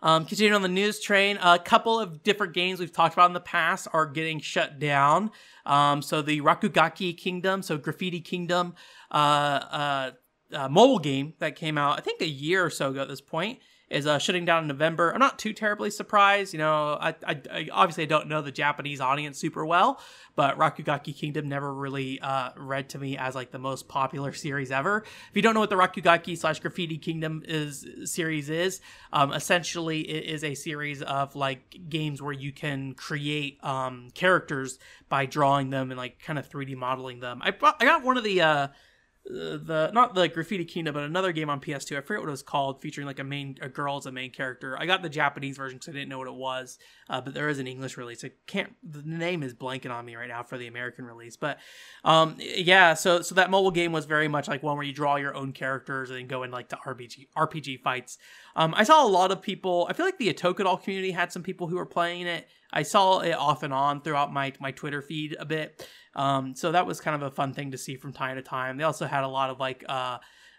Um, 0.03 0.25
continuing 0.25 0.55
on 0.55 0.63
the 0.63 0.67
news 0.67 0.99
train, 0.99 1.37
a 1.41 1.59
couple 1.59 1.99
of 1.99 2.23
different 2.23 2.53
games 2.53 2.79
we've 2.79 2.91
talked 2.91 3.13
about 3.13 3.29
in 3.29 3.33
the 3.33 3.39
past 3.39 3.87
are 3.93 4.05
getting 4.05 4.39
shut 4.39 4.79
down. 4.79 5.31
Um, 5.65 6.01
so 6.01 6.21
the 6.21 6.41
Rakugaki 6.41 7.15
Kingdom, 7.15 7.61
so 7.61 7.77
Graffiti 7.77 8.19
Kingdom, 8.19 8.73
uh, 9.11 9.13
uh, 9.13 10.11
uh, 10.53 10.69
mobile 10.69 10.99
game 10.99 11.33
that 11.39 11.55
came 11.55 11.77
out, 11.77 11.99
I 11.99 12.01
think 12.01 12.21
a 12.21 12.27
year 12.27 12.65
or 12.65 12.69
so 12.69 12.89
ago 12.89 13.01
at 13.01 13.07
this 13.07 13.21
point, 13.21 13.59
is 13.91 14.07
uh, 14.07 14.17
shutting 14.17 14.45
down 14.45 14.63
in 14.63 14.67
November. 14.67 15.11
I'm 15.11 15.19
not 15.19 15.37
too 15.37 15.51
terribly 15.51 15.91
surprised. 15.91 16.53
You 16.53 16.59
know, 16.59 16.97
I, 16.99 17.09
I, 17.27 17.41
I 17.51 17.67
obviously 17.71 18.05
don't 18.05 18.27
know 18.27 18.41
the 18.41 18.51
Japanese 18.51 19.01
audience 19.01 19.37
super 19.37 19.65
well, 19.65 19.99
but 20.35 20.57
Rakugaki 20.57 21.15
Kingdom 21.15 21.49
never 21.49 21.73
really 21.73 22.19
uh, 22.21 22.51
read 22.55 22.89
to 22.89 22.97
me 22.97 23.17
as 23.17 23.35
like 23.35 23.51
the 23.51 23.59
most 23.59 23.89
popular 23.89 24.31
series 24.31 24.71
ever. 24.71 25.03
If 25.29 25.35
you 25.35 25.41
don't 25.41 25.53
know 25.53 25.59
what 25.59 25.69
the 25.69 25.75
Rakugaki 25.75 26.37
slash 26.37 26.59
Graffiti 26.61 26.97
Kingdom 26.97 27.43
is 27.45 27.85
series 28.05 28.49
is, 28.49 28.79
um, 29.11 29.33
essentially 29.33 30.01
it 30.01 30.23
is 30.23 30.45
a 30.45 30.55
series 30.55 31.01
of 31.01 31.35
like 31.35 31.77
games 31.89 32.21
where 32.21 32.33
you 32.33 32.53
can 32.53 32.93
create 32.93 33.61
um, 33.63 34.07
characters 34.13 34.79
by 35.09 35.25
drawing 35.25 35.69
them 35.69 35.91
and 35.91 35.97
like 35.97 36.19
kind 36.19 36.39
of 36.39 36.49
3D 36.49 36.77
modeling 36.77 37.19
them. 37.19 37.41
I 37.43 37.53
I 37.79 37.85
got 37.85 38.03
one 38.03 38.17
of 38.17 38.23
the 38.23 38.41
uh, 38.41 38.67
the 39.25 39.91
not 39.93 40.15
the 40.15 40.27
graffiti 40.27 40.65
kingdom 40.65 40.95
but 40.95 41.03
another 41.03 41.31
game 41.31 41.47
on 41.49 41.61
ps2 41.61 41.95
i 41.95 42.01
forget 42.01 42.21
what 42.21 42.27
it 42.27 42.31
was 42.31 42.41
called 42.41 42.81
featuring 42.81 43.05
like 43.05 43.19
a 43.19 43.23
main 43.23 43.55
a 43.61 43.69
girl 43.69 43.97
as 43.97 44.07
a 44.07 44.11
main 44.11 44.31
character. 44.31 44.75
I 44.79 44.87
got 44.87 45.03
the 45.03 45.09
japanese 45.09 45.57
version 45.57 45.77
because 45.77 45.89
i 45.89 45.91
didn't 45.91 46.09
know 46.09 46.17
what 46.17 46.27
it 46.27 46.33
was 46.33 46.79
uh, 47.07 47.21
but 47.21 47.35
there 47.35 47.47
is 47.47 47.59
an 47.59 47.67
english 47.67 47.97
release. 47.97 48.23
I 48.25 48.31
can't 48.47 48.73
the 48.83 49.03
name 49.03 49.43
is 49.43 49.53
blanking 49.53 49.91
on 49.91 50.05
me 50.05 50.15
right 50.15 50.27
now 50.27 50.41
for 50.41 50.57
the 50.57 50.65
american 50.65 51.05
release 51.05 51.37
but 51.37 51.59
um 52.03 52.35
yeah 52.39 52.95
so 52.95 53.21
so 53.21 53.35
that 53.35 53.51
mobile 53.51 53.71
game 53.71 53.91
was 53.91 54.05
very 54.05 54.27
much 54.27 54.47
like 54.47 54.63
one 54.63 54.75
where 54.75 54.85
you 54.85 54.93
draw 54.93 55.17
your 55.17 55.35
own 55.35 55.51
characters 55.51 56.09
and 56.09 56.27
go 56.27 56.41
in 56.41 56.49
like 56.49 56.69
to 56.69 56.77
rpg 56.77 57.27
rpg 57.37 57.79
fights. 57.81 58.17
Um 58.55 58.73
i 58.75 58.83
saw 58.83 59.05
a 59.05 59.07
lot 59.07 59.31
of 59.31 59.41
people 59.41 59.85
i 59.89 59.93
feel 59.93 60.05
like 60.05 60.17
the 60.17 60.33
Otokadol 60.33 60.81
community 60.81 61.11
had 61.11 61.31
some 61.31 61.43
people 61.43 61.67
who 61.67 61.75
were 61.75 61.85
playing 61.85 62.25
it. 62.25 62.47
I 62.73 62.83
saw 62.83 63.19
it 63.19 63.33
off 63.33 63.63
and 63.63 63.73
on 63.73 64.01
throughout 64.01 64.33
my 64.33 64.53
my 64.59 64.71
twitter 64.71 65.01
feed 65.03 65.35
a 65.39 65.45
bit 65.45 65.87
um, 66.15 66.55
so 66.55 66.71
that 66.71 66.85
was 66.85 66.99
kind 66.99 67.15
of 67.15 67.21
a 67.21 67.33
fun 67.33 67.53
thing 67.53 67.71
to 67.71 67.77
see 67.77 67.95
from 67.95 68.13
time 68.13 68.35
to 68.35 68.41
time. 68.41 68.77
They 68.77 68.83
also 68.83 69.05
had 69.05 69.23
a 69.23 69.27
lot 69.27 69.49
of 69.49 69.59
like 69.59 69.83
uh, 69.87 70.17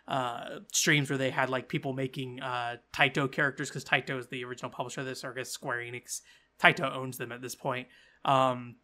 uh, 0.09 0.61
streams 0.73 1.11
where 1.11 1.19
they 1.19 1.31
had 1.31 1.51
like 1.51 1.69
people 1.69 1.93
making 1.93 2.41
uh, 2.41 2.77
Taito 2.93 3.31
characters 3.31 3.69
because 3.69 3.85
Taito 3.85 4.19
is 4.19 4.29
the 4.29 4.45
original 4.45 4.71
publisher 4.71 5.01
of 5.01 5.07
this, 5.07 5.25
or 5.25 5.33
I 5.33 5.35
guess 5.37 5.51
Square 5.51 5.79
Enix. 5.79 6.21
Taito 6.61 6.95
owns 6.95 7.19
them 7.19 7.33
at 7.33 7.43
this 7.43 7.55
point. 7.55 7.89
Um, 8.25 8.77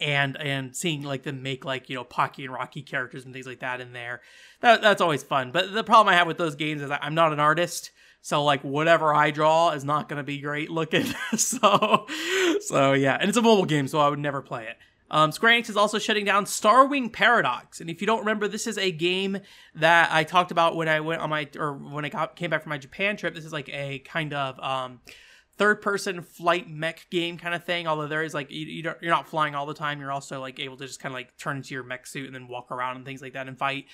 and 0.00 0.36
and 0.40 0.74
seeing 0.74 1.02
like 1.02 1.22
them 1.24 1.42
make 1.42 1.64
like 1.64 1.88
you 1.90 1.96
know 1.96 2.04
Pocky 2.04 2.44
and 2.44 2.52
Rocky 2.52 2.82
characters 2.82 3.24
and 3.24 3.34
things 3.34 3.46
like 3.46 3.60
that 3.60 3.80
in 3.80 3.92
there, 3.92 4.22
that 4.60 4.82
that's 4.82 5.00
always 5.00 5.22
fun. 5.22 5.52
But 5.52 5.72
the 5.72 5.84
problem 5.84 6.12
I 6.12 6.16
have 6.16 6.26
with 6.26 6.38
those 6.38 6.54
games 6.54 6.82
is 6.82 6.90
I'm 6.90 7.14
not 7.14 7.32
an 7.32 7.40
artist, 7.40 7.90
so 8.22 8.42
like 8.42 8.62
whatever 8.62 9.14
I 9.14 9.30
draw 9.30 9.70
is 9.72 9.84
not 9.84 10.08
going 10.08 10.16
to 10.16 10.24
be 10.24 10.40
great 10.40 10.70
looking. 10.70 11.04
so 11.36 12.06
so 12.60 12.92
yeah, 12.94 13.18
and 13.20 13.28
it's 13.28 13.38
a 13.38 13.42
mobile 13.42 13.66
game, 13.66 13.88
so 13.88 13.98
I 13.98 14.08
would 14.08 14.18
never 14.18 14.40
play 14.40 14.66
it. 14.66 14.76
Um, 15.10 15.32
Square 15.32 15.60
Enix 15.60 15.68
is 15.68 15.76
also 15.76 15.98
shutting 15.98 16.24
down 16.24 16.44
Starwing 16.44 17.12
Paradox, 17.12 17.80
and 17.80 17.90
if 17.90 18.00
you 18.00 18.06
don't 18.06 18.20
remember, 18.20 18.46
this 18.46 18.66
is 18.66 18.78
a 18.78 18.92
game 18.92 19.38
that 19.74 20.10
I 20.12 20.24
talked 20.24 20.50
about 20.50 20.76
when 20.76 20.88
I 20.88 21.00
went 21.00 21.20
on 21.20 21.30
my 21.30 21.48
or 21.58 21.72
when 21.72 22.04
I 22.04 22.08
got, 22.08 22.36
came 22.36 22.50
back 22.50 22.62
from 22.62 22.70
my 22.70 22.78
Japan 22.78 23.16
trip. 23.16 23.34
This 23.34 23.44
is 23.44 23.52
like 23.52 23.68
a 23.70 23.98
kind 24.00 24.32
of 24.32 24.58
um, 24.60 25.00
third-person 25.60 26.22
flight 26.22 26.70
mech 26.70 27.06
game 27.10 27.36
kind 27.36 27.54
of 27.54 27.62
thing. 27.64 27.86
Although 27.86 28.08
there 28.08 28.22
is 28.22 28.32
like 28.32 28.50
you, 28.50 28.64
you 28.64 28.88
are 28.88 28.96
not 29.02 29.28
flying 29.28 29.54
all 29.54 29.66
the 29.66 29.74
time, 29.74 30.00
you're 30.00 30.10
also 30.10 30.40
like 30.40 30.58
able 30.58 30.78
to 30.78 30.86
just 30.86 31.00
kind 31.00 31.12
of 31.12 31.16
like 31.16 31.36
turn 31.36 31.58
into 31.58 31.74
your 31.74 31.82
mech 31.82 32.06
suit 32.06 32.24
and 32.24 32.34
then 32.34 32.48
walk 32.48 32.72
around 32.72 32.96
and 32.96 33.04
things 33.04 33.20
like 33.20 33.34
that 33.34 33.46
and 33.46 33.58
fight. 33.58 33.84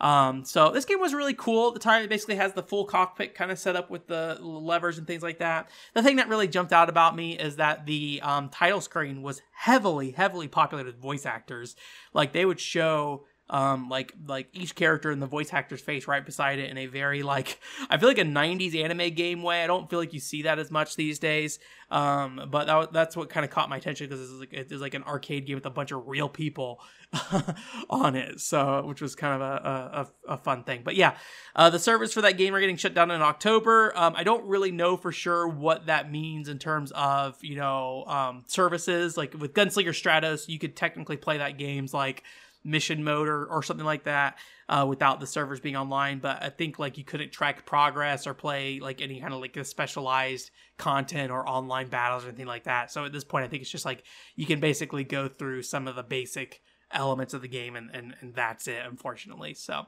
Um, 0.00 0.44
so 0.44 0.70
this 0.70 0.84
game 0.84 1.00
was 1.00 1.12
really 1.12 1.34
cool. 1.34 1.66
At 1.66 1.74
the 1.74 1.80
time 1.80 2.04
it 2.04 2.08
basically 2.08 2.36
has 2.36 2.52
the 2.52 2.62
full 2.62 2.84
cockpit 2.84 3.34
kind 3.34 3.50
of 3.50 3.58
set 3.58 3.74
up 3.74 3.90
with 3.90 4.06
the 4.06 4.38
levers 4.40 4.98
and 4.98 5.06
things 5.06 5.24
like 5.24 5.40
that. 5.40 5.68
The 5.94 6.02
thing 6.04 6.14
that 6.16 6.28
really 6.28 6.46
jumped 6.46 6.72
out 6.72 6.88
about 6.88 7.16
me 7.16 7.36
is 7.36 7.56
that 7.56 7.86
the 7.86 8.20
um, 8.22 8.48
title 8.48 8.80
screen 8.80 9.20
was 9.20 9.42
heavily, 9.52 10.12
heavily 10.12 10.46
populated 10.46 10.92
with 10.92 11.02
voice 11.02 11.26
actors. 11.26 11.74
Like 12.14 12.34
they 12.34 12.44
would 12.44 12.60
show 12.60 13.26
um 13.48 13.88
like 13.88 14.12
like 14.26 14.48
each 14.52 14.74
character 14.74 15.10
in 15.12 15.20
the 15.20 15.26
voice 15.26 15.52
actor's 15.52 15.80
face 15.80 16.08
right 16.08 16.26
beside 16.26 16.58
it 16.58 16.68
in 16.68 16.76
a 16.78 16.86
very 16.86 17.22
like 17.22 17.60
i 17.90 17.96
feel 17.96 18.08
like 18.08 18.18
a 18.18 18.24
90s 18.24 18.74
anime 18.74 19.14
game 19.14 19.42
way. 19.42 19.62
I 19.62 19.66
don't 19.66 19.88
feel 19.88 19.98
like 19.98 20.12
you 20.12 20.20
see 20.20 20.42
that 20.42 20.58
as 20.58 20.70
much 20.70 20.96
these 20.96 21.18
days. 21.18 21.58
Um 21.90 22.48
but 22.50 22.66
that, 22.66 22.92
that's 22.92 23.16
what 23.16 23.30
kind 23.30 23.44
of 23.44 23.50
caught 23.50 23.68
my 23.68 23.76
attention 23.76 24.08
because 24.08 24.20
it's 24.20 24.40
like 24.40 24.52
it's 24.52 24.72
like 24.72 24.94
an 24.94 25.04
arcade 25.04 25.46
game 25.46 25.54
with 25.54 25.66
a 25.66 25.70
bunch 25.70 25.92
of 25.92 26.06
real 26.08 26.28
people 26.28 26.80
on 27.90 28.16
it. 28.16 28.40
So 28.40 28.84
which 28.84 29.00
was 29.00 29.14
kind 29.14 29.34
of 29.34 29.40
a, 29.40 30.08
a, 30.28 30.34
a 30.34 30.36
fun 30.36 30.64
thing. 30.64 30.82
But 30.84 30.96
yeah 30.96 31.16
uh, 31.54 31.70
the 31.70 31.78
servers 31.78 32.12
for 32.12 32.22
that 32.22 32.36
game 32.36 32.54
are 32.54 32.60
getting 32.60 32.76
shut 32.76 32.94
down 32.94 33.10
in 33.10 33.22
october. 33.22 33.92
Um, 33.96 34.14
i 34.16 34.24
don't 34.24 34.44
really 34.46 34.72
know 34.72 34.96
for 34.96 35.12
sure 35.12 35.46
what 35.46 35.86
that 35.86 36.10
means 36.10 36.48
in 36.48 36.58
terms 36.58 36.92
of 36.94 37.36
you 37.42 37.56
know 37.56 38.04
um, 38.06 38.44
services. 38.48 39.16
Like 39.16 39.34
with 39.34 39.54
gunslinger 39.54 39.90
stratos 39.90 40.48
you 40.48 40.58
could 40.58 40.74
technically 40.74 41.16
play 41.16 41.38
that 41.38 41.58
games 41.58 41.94
like 41.94 42.24
mission 42.66 43.04
mode 43.04 43.28
or, 43.28 43.46
or 43.46 43.62
something 43.62 43.86
like 43.86 44.04
that 44.04 44.36
uh, 44.68 44.84
without 44.88 45.20
the 45.20 45.26
servers 45.26 45.60
being 45.60 45.76
online. 45.76 46.18
But 46.18 46.42
I 46.42 46.50
think 46.50 46.78
like 46.78 46.98
you 46.98 47.04
couldn't 47.04 47.32
track 47.32 47.64
progress 47.64 48.26
or 48.26 48.34
play 48.34 48.80
like 48.80 49.00
any 49.00 49.20
kind 49.20 49.32
of 49.32 49.40
like 49.40 49.56
specialized 49.64 50.50
content 50.76 51.30
or 51.30 51.48
online 51.48 51.88
battles 51.88 52.24
or 52.24 52.28
anything 52.28 52.46
like 52.46 52.64
that. 52.64 52.90
So 52.90 53.04
at 53.04 53.12
this 53.12 53.24
point, 53.24 53.44
I 53.44 53.48
think 53.48 53.62
it's 53.62 53.70
just 53.70 53.84
like 53.84 54.02
you 54.34 54.44
can 54.44 54.60
basically 54.60 55.04
go 55.04 55.28
through 55.28 55.62
some 55.62 55.88
of 55.88 55.94
the 55.94 56.02
basic 56.02 56.60
elements 56.90 57.34
of 57.34 57.42
the 57.42 57.48
game 57.48 57.76
and, 57.76 57.90
and, 57.94 58.14
and 58.20 58.34
that's 58.34 58.68
it, 58.68 58.82
unfortunately. 58.84 59.54
So 59.54 59.86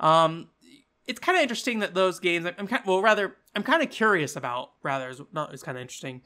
um, 0.00 0.48
it's 1.06 1.20
kind 1.20 1.36
of 1.36 1.42
interesting 1.42 1.80
that 1.80 1.94
those 1.94 2.20
games, 2.20 2.46
I'm 2.46 2.66
kind 2.68 2.80
of, 2.80 2.86
well, 2.86 3.02
rather, 3.02 3.36
I'm 3.54 3.62
kind 3.62 3.82
of 3.82 3.90
curious 3.90 4.36
about, 4.36 4.70
rather, 4.82 5.10
it's, 5.10 5.20
not, 5.32 5.52
it's 5.52 5.62
kind 5.62 5.76
of 5.76 5.82
interesting 5.82 6.22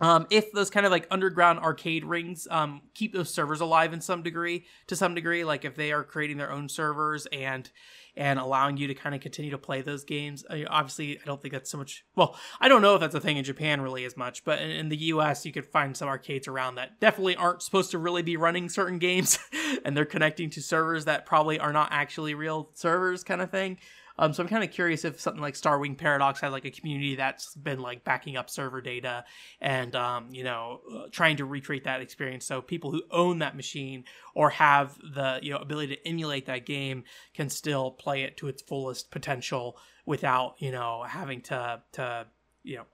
um, 0.00 0.26
if 0.30 0.52
those 0.52 0.70
kind 0.70 0.86
of 0.86 0.92
like 0.92 1.06
underground 1.10 1.58
arcade 1.60 2.04
rings 2.04 2.46
um, 2.50 2.82
keep 2.94 3.12
those 3.12 3.32
servers 3.32 3.60
alive 3.60 3.92
in 3.92 4.00
some 4.00 4.22
degree 4.22 4.64
to 4.86 4.96
some 4.96 5.14
degree 5.14 5.44
like 5.44 5.64
if 5.64 5.74
they 5.74 5.92
are 5.92 6.04
creating 6.04 6.36
their 6.36 6.52
own 6.52 6.68
servers 6.68 7.26
and 7.32 7.70
and 8.18 8.38
allowing 8.38 8.78
you 8.78 8.86
to 8.86 8.94
kind 8.94 9.14
of 9.14 9.20
continue 9.20 9.50
to 9.50 9.58
play 9.58 9.82
those 9.82 10.04
games 10.04 10.44
I 10.48 10.64
obviously 10.64 11.18
i 11.18 11.24
don't 11.24 11.40
think 11.40 11.52
that's 11.52 11.70
so 11.70 11.78
much 11.78 12.04
well 12.14 12.36
i 12.60 12.68
don't 12.68 12.82
know 12.82 12.94
if 12.94 13.00
that's 13.00 13.14
a 13.14 13.20
thing 13.20 13.36
in 13.36 13.44
japan 13.44 13.80
really 13.80 14.04
as 14.04 14.16
much 14.16 14.44
but 14.44 14.60
in, 14.60 14.70
in 14.70 14.88
the 14.88 14.96
us 14.98 15.44
you 15.44 15.52
could 15.52 15.66
find 15.66 15.96
some 15.96 16.08
arcades 16.08 16.48
around 16.48 16.76
that 16.76 17.00
definitely 17.00 17.36
aren't 17.36 17.62
supposed 17.62 17.90
to 17.90 17.98
really 17.98 18.22
be 18.22 18.36
running 18.36 18.68
certain 18.68 18.98
games 18.98 19.38
and 19.84 19.96
they're 19.96 20.04
connecting 20.04 20.50
to 20.50 20.62
servers 20.62 21.04
that 21.04 21.26
probably 21.26 21.58
are 21.58 21.72
not 21.72 21.88
actually 21.90 22.34
real 22.34 22.70
servers 22.74 23.22
kind 23.22 23.42
of 23.42 23.50
thing 23.50 23.78
um, 24.18 24.32
so 24.32 24.42
I'm 24.42 24.48
kind 24.48 24.64
of 24.64 24.70
curious 24.70 25.04
if 25.04 25.20
something 25.20 25.42
like 25.42 25.54
Starwing 25.54 25.96
Paradox 25.96 26.40
has 26.40 26.52
like 26.52 26.64
a 26.64 26.70
community 26.70 27.16
that's 27.16 27.54
been 27.54 27.80
like 27.80 28.04
backing 28.04 28.36
up 28.36 28.48
server 28.48 28.80
data 28.80 29.24
and 29.60 29.94
um, 29.94 30.28
you 30.30 30.44
know 30.44 30.80
uh, 30.94 31.02
trying 31.10 31.36
to 31.36 31.44
recreate 31.44 31.84
that 31.84 32.00
experience. 32.00 32.46
So 32.46 32.62
people 32.62 32.90
who 32.90 33.02
own 33.10 33.40
that 33.40 33.56
machine 33.56 34.04
or 34.34 34.50
have 34.50 34.98
the 34.98 35.38
you 35.42 35.50
know 35.50 35.58
ability 35.58 35.96
to 35.96 36.08
emulate 36.08 36.46
that 36.46 36.64
game 36.64 37.04
can 37.34 37.48
still 37.50 37.90
play 37.90 38.22
it 38.22 38.36
to 38.38 38.48
its 38.48 38.62
fullest 38.62 39.10
potential 39.10 39.76
without 40.06 40.54
you 40.58 40.72
know 40.72 41.04
having 41.06 41.40
to 41.42 41.82
to 41.92 42.26
you 42.62 42.76
know 42.76 42.86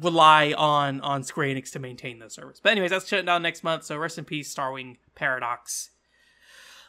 rely 0.00 0.54
on 0.56 1.00
on 1.02 1.22
Square 1.22 1.48
Enix 1.54 1.70
to 1.72 1.78
maintain 1.78 2.18
those 2.18 2.34
servers. 2.34 2.60
But 2.62 2.72
anyways, 2.72 2.90
that's 2.90 3.08
shutting 3.08 3.26
down 3.26 3.42
next 3.42 3.62
month. 3.62 3.84
So 3.84 3.96
rest 3.96 4.18
in 4.18 4.24
peace, 4.24 4.52
Starwing 4.52 4.96
Paradox. 5.14 5.90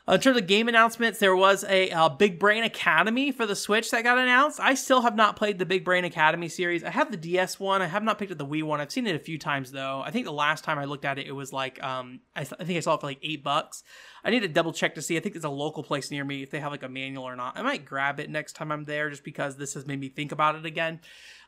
Uh, 0.08 0.14
in 0.14 0.20
terms 0.20 0.38
of 0.38 0.48
game 0.48 0.68
announcements, 0.68 1.20
there 1.20 1.36
was 1.36 1.64
a 1.66 1.92
uh, 1.92 2.10
Big 2.10 2.40
Brain 2.40 2.64
Academy 2.64 3.32
for 3.32 3.46
the 3.46 3.56
Switch 3.56 3.92
that 3.92 4.04
got 4.04 4.18
announced. 4.18 4.60
I 4.60 4.74
still 4.74 5.02
have 5.02 5.16
not 5.16 5.36
played 5.36 5.60
the 5.60 5.66
Big 5.66 5.86
Brain 5.86 6.06
Academy 6.06 6.50
series. 6.50 6.84
I 6.84 6.90
have 6.90 7.12
the 7.12 7.18
DS 7.18 7.60
one. 7.60 7.82
I 7.82 7.88
have 7.88 8.04
not 8.04 8.18
picked 8.18 8.32
up 8.32 8.38
the 8.38 8.46
Wii 8.46 8.64
one. 8.64 8.82
I've 8.82 8.92
seen 8.92 9.06
it 9.06 9.16
a 9.16 9.20
few 9.20 9.38
times 9.38 9.72
though. 9.72 10.02
I 10.04 10.12
think 10.12 10.26
the 10.26 10.32
last 10.34 10.64
time 10.64 10.80
I 10.80 10.86
looked 10.86 11.06
at 11.06 11.20
it, 11.20 11.28
it 11.28 11.34
was 11.34 11.54
like 11.54 11.82
um, 11.84 12.22
I, 12.36 12.44
th- 12.44 12.56
I 12.60 12.64
think 12.64 12.78
I 12.78 12.80
saw 12.80 12.96
it 12.96 13.02
for 13.02 13.08
like 13.08 13.20
eight 13.22 13.44
bucks. 13.44 13.84
I 14.24 14.30
need 14.30 14.42
to 14.42 14.48
double 14.48 14.74
check 14.74 14.96
to 14.96 15.02
see. 15.02 15.18
I 15.18 15.20
think 15.20 15.34
there's 15.34 15.44
a 15.44 15.50
local 15.50 15.84
place 15.84 16.12
near 16.12 16.24
me 16.24 16.44
if 16.44 16.52
they 16.52 16.60
have 16.60 16.72
like 16.72 16.84
a 16.84 16.90
manual 16.90 17.24
or 17.24 17.36
not. 17.36 17.58
I 17.58 17.62
might 17.62 17.86
grab 17.86 18.20
it 18.20 18.30
next 18.30 18.54
time 18.54 18.72
I'm 18.72 18.86
there 18.86 19.10
just 19.10 19.24
because 19.24 19.58
this 19.58 19.74
has 19.74 19.86
made 19.86 20.00
me 20.00 20.10
think 20.10 20.32
about 20.32 20.56
it 20.56 20.66
again. 20.66 21.00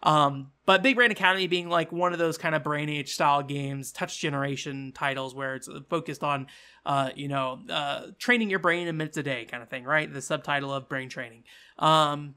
Um, 0.01 0.51
but 0.65 0.83
Big 0.83 0.95
Brain 0.95 1.11
Academy 1.11 1.47
being 1.47 1.69
like 1.69 1.91
one 1.91 2.13
of 2.13 2.19
those 2.19 2.37
kind 2.37 2.55
of 2.55 2.63
brain 2.63 2.89
age 2.89 3.13
style 3.13 3.43
games, 3.43 3.91
touch 3.91 4.19
generation 4.19 4.91
titles 4.93 5.33
where 5.33 5.55
it's 5.55 5.69
focused 5.89 6.23
on, 6.23 6.47
uh, 6.85 7.11
you 7.15 7.27
know, 7.27 7.59
uh, 7.69 8.07
training 8.19 8.49
your 8.49 8.59
brain 8.59 8.87
in 8.87 8.97
minutes 8.97 9.17
a 9.17 9.23
day 9.23 9.45
kind 9.45 9.63
of 9.63 9.69
thing, 9.69 9.83
right? 9.85 10.11
The 10.11 10.21
subtitle 10.21 10.73
of 10.73 10.89
brain 10.89 11.09
training. 11.09 11.43
Um, 11.79 12.35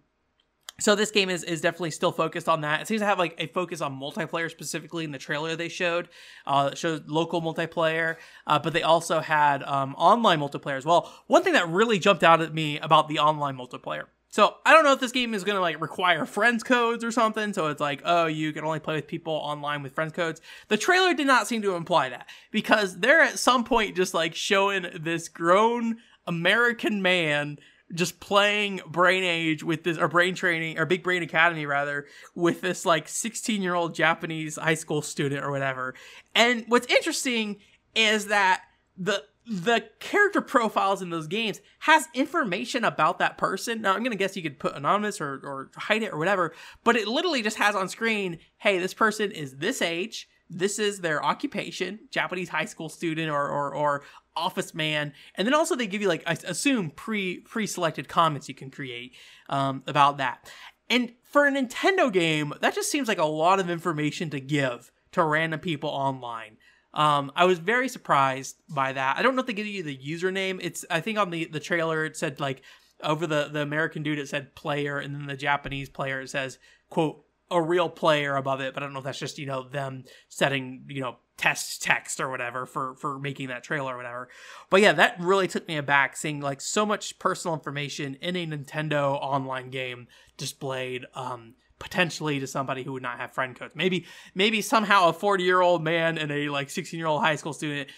so 0.79 0.95
this 0.95 1.11
game 1.11 1.31
is 1.31 1.43
is 1.43 1.61
definitely 1.61 1.91
still 1.91 2.13
focused 2.13 2.49
on 2.49 2.61
that. 2.61 2.83
It 2.83 2.87
seems 2.87 3.01
to 3.01 3.07
have 3.07 3.19
like 3.19 3.35
a 3.39 3.47
focus 3.49 3.81
on 3.81 3.99
multiplayer 3.99 4.51
specifically 4.51 5.05
in 5.05 5.13
the 5.13 5.19
trailer 5.19 5.57
they 5.57 5.69
showed. 5.69 6.09
Uh, 6.47 6.75
showed 6.75 7.09
local 7.09 7.41
multiplayer, 7.41 8.17
uh, 8.47 8.59
but 8.59 8.73
they 8.73 8.83
also 8.83 9.21
had 9.21 9.63
um, 9.63 9.95
online 9.97 10.41
multiplayer 10.41 10.77
as 10.77 10.85
well. 10.85 11.13
One 11.27 11.43
thing 11.43 11.55
that 11.55 11.69
really 11.69 11.99
jumped 11.99 12.23
out 12.23 12.41
at 12.41 12.53
me 12.53 12.79
about 12.79 13.09
the 13.09 13.19
online 13.19 13.57
multiplayer. 13.57 14.05
So 14.29 14.57
I 14.67 14.73
don't 14.73 14.85
know 14.85 14.93
if 14.93 15.01
this 15.01 15.13
game 15.13 15.33
is 15.33 15.45
gonna 15.45 15.61
like 15.61 15.81
require 15.81 16.27
friends 16.27 16.63
codes 16.63 17.03
or 17.03 17.11
something. 17.11 17.55
So 17.55 17.69
it's 17.69 17.81
like, 17.81 18.03
oh, 18.05 18.27
you 18.27 18.53
can 18.53 18.65
only 18.65 18.81
play 18.81 18.97
with 18.97 19.07
people 19.07 19.33
online 19.33 19.83
with 19.83 19.95
friends 19.95 20.13
codes. 20.13 20.43
The 20.69 20.77
trailer 20.77 21.15
did 21.15 21.27
not 21.27 21.47
seem 21.47 21.63
to 21.63 21.75
imply 21.75 22.11
that 22.11 22.29
because 22.51 22.99
they're 22.99 23.23
at 23.23 23.39
some 23.39 23.65
point 23.65 23.97
just 23.97 24.13
like 24.13 24.35
showing 24.35 24.87
this 25.01 25.29
grown 25.31 25.99
American 26.27 27.01
man 27.01 27.59
just 27.95 28.19
playing 28.21 28.81
Brain 28.87 29.23
Age 29.25 29.63
with 29.63 29.85
this, 29.85 29.99
or 29.99 30.09
Brain 30.09 30.35
Training, 30.35 30.79
or 30.79 30.87
Big 30.87 31.03
Brain 31.03 31.23
Academy 31.23 31.67
rather, 31.67 32.07
with 32.35 32.61
this 32.61 32.85
like 32.85 33.09
16 33.09 33.63
year 33.63 33.75
old 33.75 33.95
Japanese 33.95 34.57
high 34.57 34.75
school 34.75 35.03
student 35.03 35.45
or 35.45 35.51
whatever. 35.51 35.95
And 36.35 36.65
what's 36.69 36.87
interesting 36.89 37.57
is 37.95 38.27
that 38.27 38.63
the 38.97 39.23
the 39.49 39.85
character 40.01 40.41
profiles 40.41 41.01
in 41.01 41.11
those 41.11 41.29
games 41.29 41.61
has 41.81 42.09
information 42.15 42.83
about 42.85 43.21
that 43.21 43.39
person. 43.39 43.81
Now 43.81 43.95
I'm 43.95 44.03
gonna 44.03 44.17
guess 44.17 44.37
you 44.37 44.43
could 44.43 44.59
put 44.59 44.75
anonymous 44.75 45.21
or, 45.21 45.35
or 45.35 45.71
hide 45.77 46.03
it 46.03 46.13
or 46.13 46.19
whatever, 46.19 46.53
but 46.83 46.97
it 46.97 47.07
literally 47.07 47.43
just 47.43 47.57
has 47.59 47.77
on 47.77 47.89
screen, 47.89 48.41
hey, 48.59 48.79
this 48.79 48.95
person 48.95 49.31
is 49.31 49.59
this 49.59 49.81
age, 49.81 50.29
this 50.49 50.79
is 50.79 51.01
their 51.01 51.25
occupation, 51.25 52.01
Japanese 52.11 52.49
high 52.49 52.65
school 52.65 52.89
student 52.89 53.31
or 53.31 53.49
or, 53.49 53.75
or 53.75 54.03
office 54.35 54.75
man, 54.75 55.13
and 55.35 55.47
then 55.47 55.55
also 55.55 55.75
they 55.75 55.87
give 55.87 56.03
you 56.03 56.09
like 56.09 56.23
I 56.27 56.37
assume 56.45 56.91
pre 56.91 57.39
pre 57.41 57.67
selected 57.67 58.09
comments 58.09 58.49
you 58.49 58.55
can 58.55 58.71
create 58.71 59.15
um, 59.49 59.83
about 59.87 60.19
that. 60.19 60.51
And 60.89 61.13
for 61.25 61.47
a 61.47 61.51
Nintendo 61.51 62.13
game, 62.13 62.55
that 62.61 62.75
just 62.75 62.91
seems 62.91 63.09
like 63.09 63.19
a 63.19 63.25
lot 63.25 63.59
of 63.59 63.69
information 63.69 64.31
to 64.31 64.41
give 64.41 64.93
to 65.13 65.25
random 65.25 65.61
people 65.61 65.91
online. 65.91 66.59
Um, 66.95 67.31
I 67.37 67.45
was 67.45 67.59
very 67.59 67.89
surprised 67.89 68.57
by 68.69 68.93
that. 68.93 69.19
I 69.19 69.23
don't 69.23 69.35
know 69.35 69.41
if 69.41 69.47
they 69.47 69.53
give 69.53 69.67
you 69.67 69.83
the 69.83 69.97
username. 69.97 70.61
It's 70.63 70.85
I 70.91 71.01
think 71.01 71.19
on 71.19 71.31
the 71.31 71.45
the 71.47 71.61
trailer 71.61 72.05
it 72.05 72.17
said 72.17 72.41
like 72.41 72.63
over 73.03 73.27
the 73.27 73.51
the 73.53 73.61
American 73.61 74.03
dude 74.03 74.19
it 74.19 74.29
said 74.29 74.55
player, 74.55 74.99
and 74.99 75.15
then 75.15 75.27
the 75.27 75.37
Japanese 75.37 75.89
player 75.89 76.21
it 76.21 76.31
says 76.31 76.59
quote 76.89 77.26
a 77.51 77.61
real 77.61 77.89
player 77.89 78.37
above 78.37 78.61
it. 78.61 78.75
But 78.75 78.83
I 78.83 78.87
don't 78.87 78.93
know 78.93 79.01
if 79.01 79.05
that's 79.05 79.19
just 79.19 79.39
you 79.39 79.47
know 79.47 79.69
them 79.69 80.05
setting 80.29 80.85
you 80.89 81.01
know 81.01 81.17
test 81.37 81.83
text 81.83 82.21
or 82.21 82.31
whatever 82.31 82.67
for 82.67 82.95
for 82.97 83.19
making 83.19 83.49
that 83.49 83.63
trailer 83.63 83.95
or 83.95 83.97
whatever. 83.97 84.29
But 84.71 84.81
yeah, 84.81 84.93
that 84.93 85.21
really 85.21 85.49
took 85.49 85.69
me 85.69 85.77
aback 85.77 86.17
seeing 86.17 86.41
like 86.41 86.61
so 86.61 86.87
much 86.87 87.19
personal 87.19 87.55
information 87.55 88.17
in 88.17 88.37
a 88.37 88.47
Nintendo 88.47 89.13
online 89.21 89.71
game 89.71 90.09
displayed. 90.37 91.07
Um, 91.15 91.55
potentially 91.79 92.41
to 92.41 92.47
somebody 92.47 92.83
who 92.83 92.93
would 92.93 93.03
not 93.03 93.19
have 93.19 93.33
friend 93.33 93.55
codes. 93.55 93.75
Maybe 93.77 94.07
maybe 94.35 94.63
somehow 94.63 95.09
a 95.09 95.13
40 95.13 95.45
year 95.45 95.61
old 95.61 95.85
man 95.85 96.17
and 96.17 96.33
a 96.33 96.49
like 96.49 96.71
16 96.71 96.97
year 96.99 97.07
old 97.07 97.21
high 97.21 97.37
school 97.37 97.53
student 97.53 97.91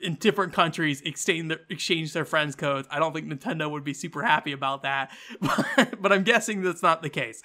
in 0.00 0.14
different 0.20 0.52
countries 0.52 1.00
exchange 1.00 1.48
their, 1.48 1.60
exchange 1.68 2.12
their 2.12 2.24
friends 2.24 2.54
codes. 2.54 2.86
I 2.90 3.00
don't 3.00 3.12
think 3.12 3.26
Nintendo 3.26 3.68
would 3.68 3.82
be 3.82 3.94
super 3.94 4.22
happy 4.22 4.52
about 4.52 4.84
that, 4.84 5.10
but, 5.40 6.00
but 6.00 6.12
I'm 6.12 6.22
guessing 6.22 6.62
that's 6.62 6.82
not 6.82 7.02
the 7.02 7.10
case. 7.10 7.42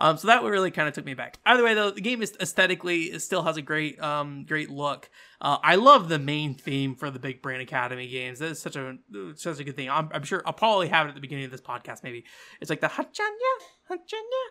Um, 0.00 0.16
so 0.16 0.28
that 0.28 0.44
really 0.44 0.70
kind 0.70 0.86
of 0.86 0.94
took 0.94 1.04
me 1.04 1.14
back. 1.14 1.38
Either 1.44 1.64
way, 1.64 1.74
though, 1.74 1.90
the 1.90 2.00
game 2.00 2.22
is 2.22 2.36
aesthetically 2.40 3.18
still 3.18 3.42
has 3.42 3.56
a 3.56 3.62
great 3.62 4.00
um 4.00 4.44
great 4.44 4.70
look. 4.70 5.10
Uh, 5.40 5.58
I 5.62 5.74
love 5.74 6.08
the 6.08 6.18
main 6.18 6.54
theme 6.54 6.94
for 6.94 7.10
the 7.10 7.18
Big 7.18 7.42
Brain 7.42 7.60
Academy 7.60 8.08
games. 8.08 8.38
That 8.38 8.52
is 8.52 8.60
such 8.60 8.76
a 8.76 8.96
such 9.34 9.58
a 9.58 9.64
good 9.64 9.74
thing. 9.74 9.90
I'm, 9.90 10.08
I'm 10.12 10.22
sure 10.22 10.42
I'll 10.46 10.52
probably 10.52 10.88
have 10.88 11.06
it 11.06 11.10
at 11.10 11.14
the 11.16 11.20
beginning 11.20 11.44
of 11.44 11.50
this 11.50 11.60
podcast. 11.60 12.04
Maybe 12.04 12.24
it's 12.60 12.70
like 12.70 12.80
the 12.80 12.86
Hachanya 12.86 13.54
Hachanya 13.90 14.44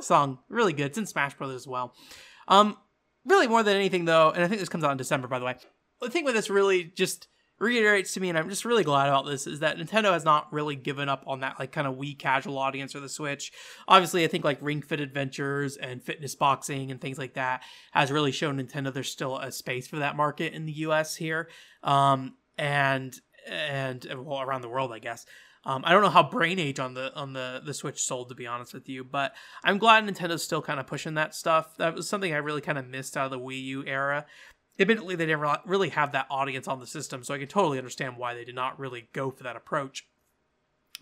song. 0.00 0.38
Really 0.48 0.72
good. 0.72 0.86
It's 0.86 0.98
in 0.98 1.06
Smash 1.06 1.34
Brothers 1.34 1.62
as 1.62 1.66
well. 1.66 1.94
Um, 2.48 2.76
really 3.24 3.46
more 3.46 3.62
than 3.62 3.76
anything 3.76 4.04
though, 4.04 4.30
and 4.30 4.42
I 4.42 4.48
think 4.48 4.60
this 4.60 4.68
comes 4.68 4.84
out 4.84 4.92
in 4.92 4.98
December, 4.98 5.28
by 5.28 5.38
the 5.38 5.44
way. 5.44 5.56
The 6.00 6.10
thing 6.10 6.24
with 6.24 6.34
this 6.34 6.50
really 6.50 6.84
just 6.84 7.28
reiterates 7.58 8.12
to 8.14 8.20
me, 8.20 8.28
and 8.28 8.36
I'm 8.36 8.50
just 8.50 8.64
really 8.64 8.84
glad 8.84 9.08
about 9.08 9.26
this, 9.26 9.46
is 9.46 9.60
that 9.60 9.78
Nintendo 9.78 10.12
has 10.12 10.24
not 10.24 10.52
really 10.52 10.76
given 10.76 11.08
up 11.08 11.24
on 11.26 11.40
that 11.40 11.58
like 11.58 11.72
kind 11.72 11.86
of 11.86 11.94
Wii 11.94 12.18
casual 12.18 12.58
audience 12.58 12.92
for 12.92 13.00
the 13.00 13.08
Switch. 13.08 13.52
Obviously, 13.88 14.24
I 14.24 14.28
think 14.28 14.44
like 14.44 14.58
Ring 14.60 14.82
Fit 14.82 15.00
Adventures 15.00 15.76
and 15.76 16.02
fitness 16.02 16.34
boxing 16.34 16.90
and 16.90 17.00
things 17.00 17.16
like 17.16 17.34
that 17.34 17.62
has 17.92 18.10
really 18.10 18.32
shown 18.32 18.58
Nintendo 18.58 18.92
there's 18.92 19.10
still 19.10 19.38
a 19.38 19.50
space 19.50 19.86
for 19.86 19.96
that 20.00 20.16
market 20.16 20.52
in 20.52 20.66
the 20.66 20.72
US 20.72 21.16
here. 21.16 21.48
Um, 21.82 22.34
and 22.58 23.14
and 23.48 24.06
well 24.16 24.40
around 24.40 24.62
the 24.62 24.68
world, 24.68 24.92
I 24.92 24.98
guess. 24.98 25.26
Um, 25.66 25.82
I 25.84 25.92
don't 25.92 26.02
know 26.02 26.10
how 26.10 26.22
Brain 26.22 26.58
Age 26.58 26.78
on 26.78 26.94
the 26.94 27.14
on 27.14 27.32
the 27.32 27.62
the 27.64 27.74
Switch 27.74 28.02
sold 28.02 28.28
to 28.28 28.34
be 28.34 28.46
honest 28.46 28.74
with 28.74 28.88
you, 28.88 29.02
but 29.02 29.34
I'm 29.64 29.78
glad 29.78 30.04
Nintendo's 30.04 30.42
still 30.42 30.62
kind 30.62 30.78
of 30.78 30.86
pushing 30.86 31.14
that 31.14 31.34
stuff. 31.34 31.76
That 31.78 31.94
was 31.94 32.08
something 32.08 32.32
I 32.34 32.38
really 32.38 32.60
kind 32.60 32.78
of 32.78 32.86
missed 32.86 33.16
out 33.16 33.26
of 33.26 33.30
the 33.30 33.38
Wii 33.38 33.62
U 33.64 33.84
era. 33.86 34.26
Admittedly, 34.78 35.14
they 35.14 35.26
didn't 35.26 35.60
really 35.66 35.90
have 35.90 36.12
that 36.12 36.26
audience 36.30 36.66
on 36.66 36.80
the 36.80 36.86
system, 36.86 37.22
so 37.22 37.32
I 37.32 37.38
can 37.38 37.48
totally 37.48 37.78
understand 37.78 38.16
why 38.16 38.34
they 38.34 38.44
did 38.44 38.56
not 38.56 38.78
really 38.78 39.08
go 39.12 39.30
for 39.30 39.44
that 39.44 39.56
approach. 39.56 40.06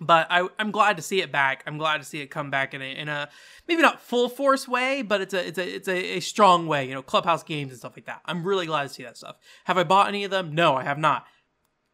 But 0.01 0.27
I, 0.31 0.49
am 0.59 0.71
glad 0.73 0.97
to 0.97 1.03
see 1.03 1.21
it 1.21 1.31
back. 1.31 1.63
I'm 1.67 1.79
glad 1.79 1.99
to 1.99 2.05
see 2.05 2.21
it 2.21 2.27
come 2.27 2.51
back 2.51 2.75
in 2.75 2.83
a, 2.83 2.93
in 2.93 3.09
a 3.09 3.29
maybe 3.69 3.83
not 3.83 4.01
full 4.01 4.29
force 4.29 4.67
way, 4.67 5.03
but 5.03 5.21
it's 5.21 5.35
a 5.35 5.47
it's 5.47 5.59
a 5.59 5.75
it's 5.75 5.89
a, 5.89 6.17
a 6.17 6.21
strong 6.21 6.67
way. 6.67 6.87
You 6.87 6.95
know, 6.95 7.03
clubhouse 7.03 7.43
games 7.43 7.71
and 7.71 7.79
stuff 7.79 7.97
like 7.97 8.07
that. 8.07 8.21
I'm 8.27 8.45
really 8.45 8.67
glad 8.67 8.85
to 8.85 8.89
see 8.89 9.03
that 9.05 9.17
stuff. 9.17 9.37
Have 9.65 9.79
I 9.79 9.85
bought 9.85 10.09
any 10.09 10.25
of 10.25 10.31
them? 10.31 10.55
No, 10.55 10.75
I 10.75 10.85
have 10.85 10.99
not 10.99 11.27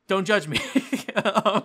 don't 0.08 0.24
judge 0.24 0.48
me. 0.48 0.58
uh, 1.16 1.60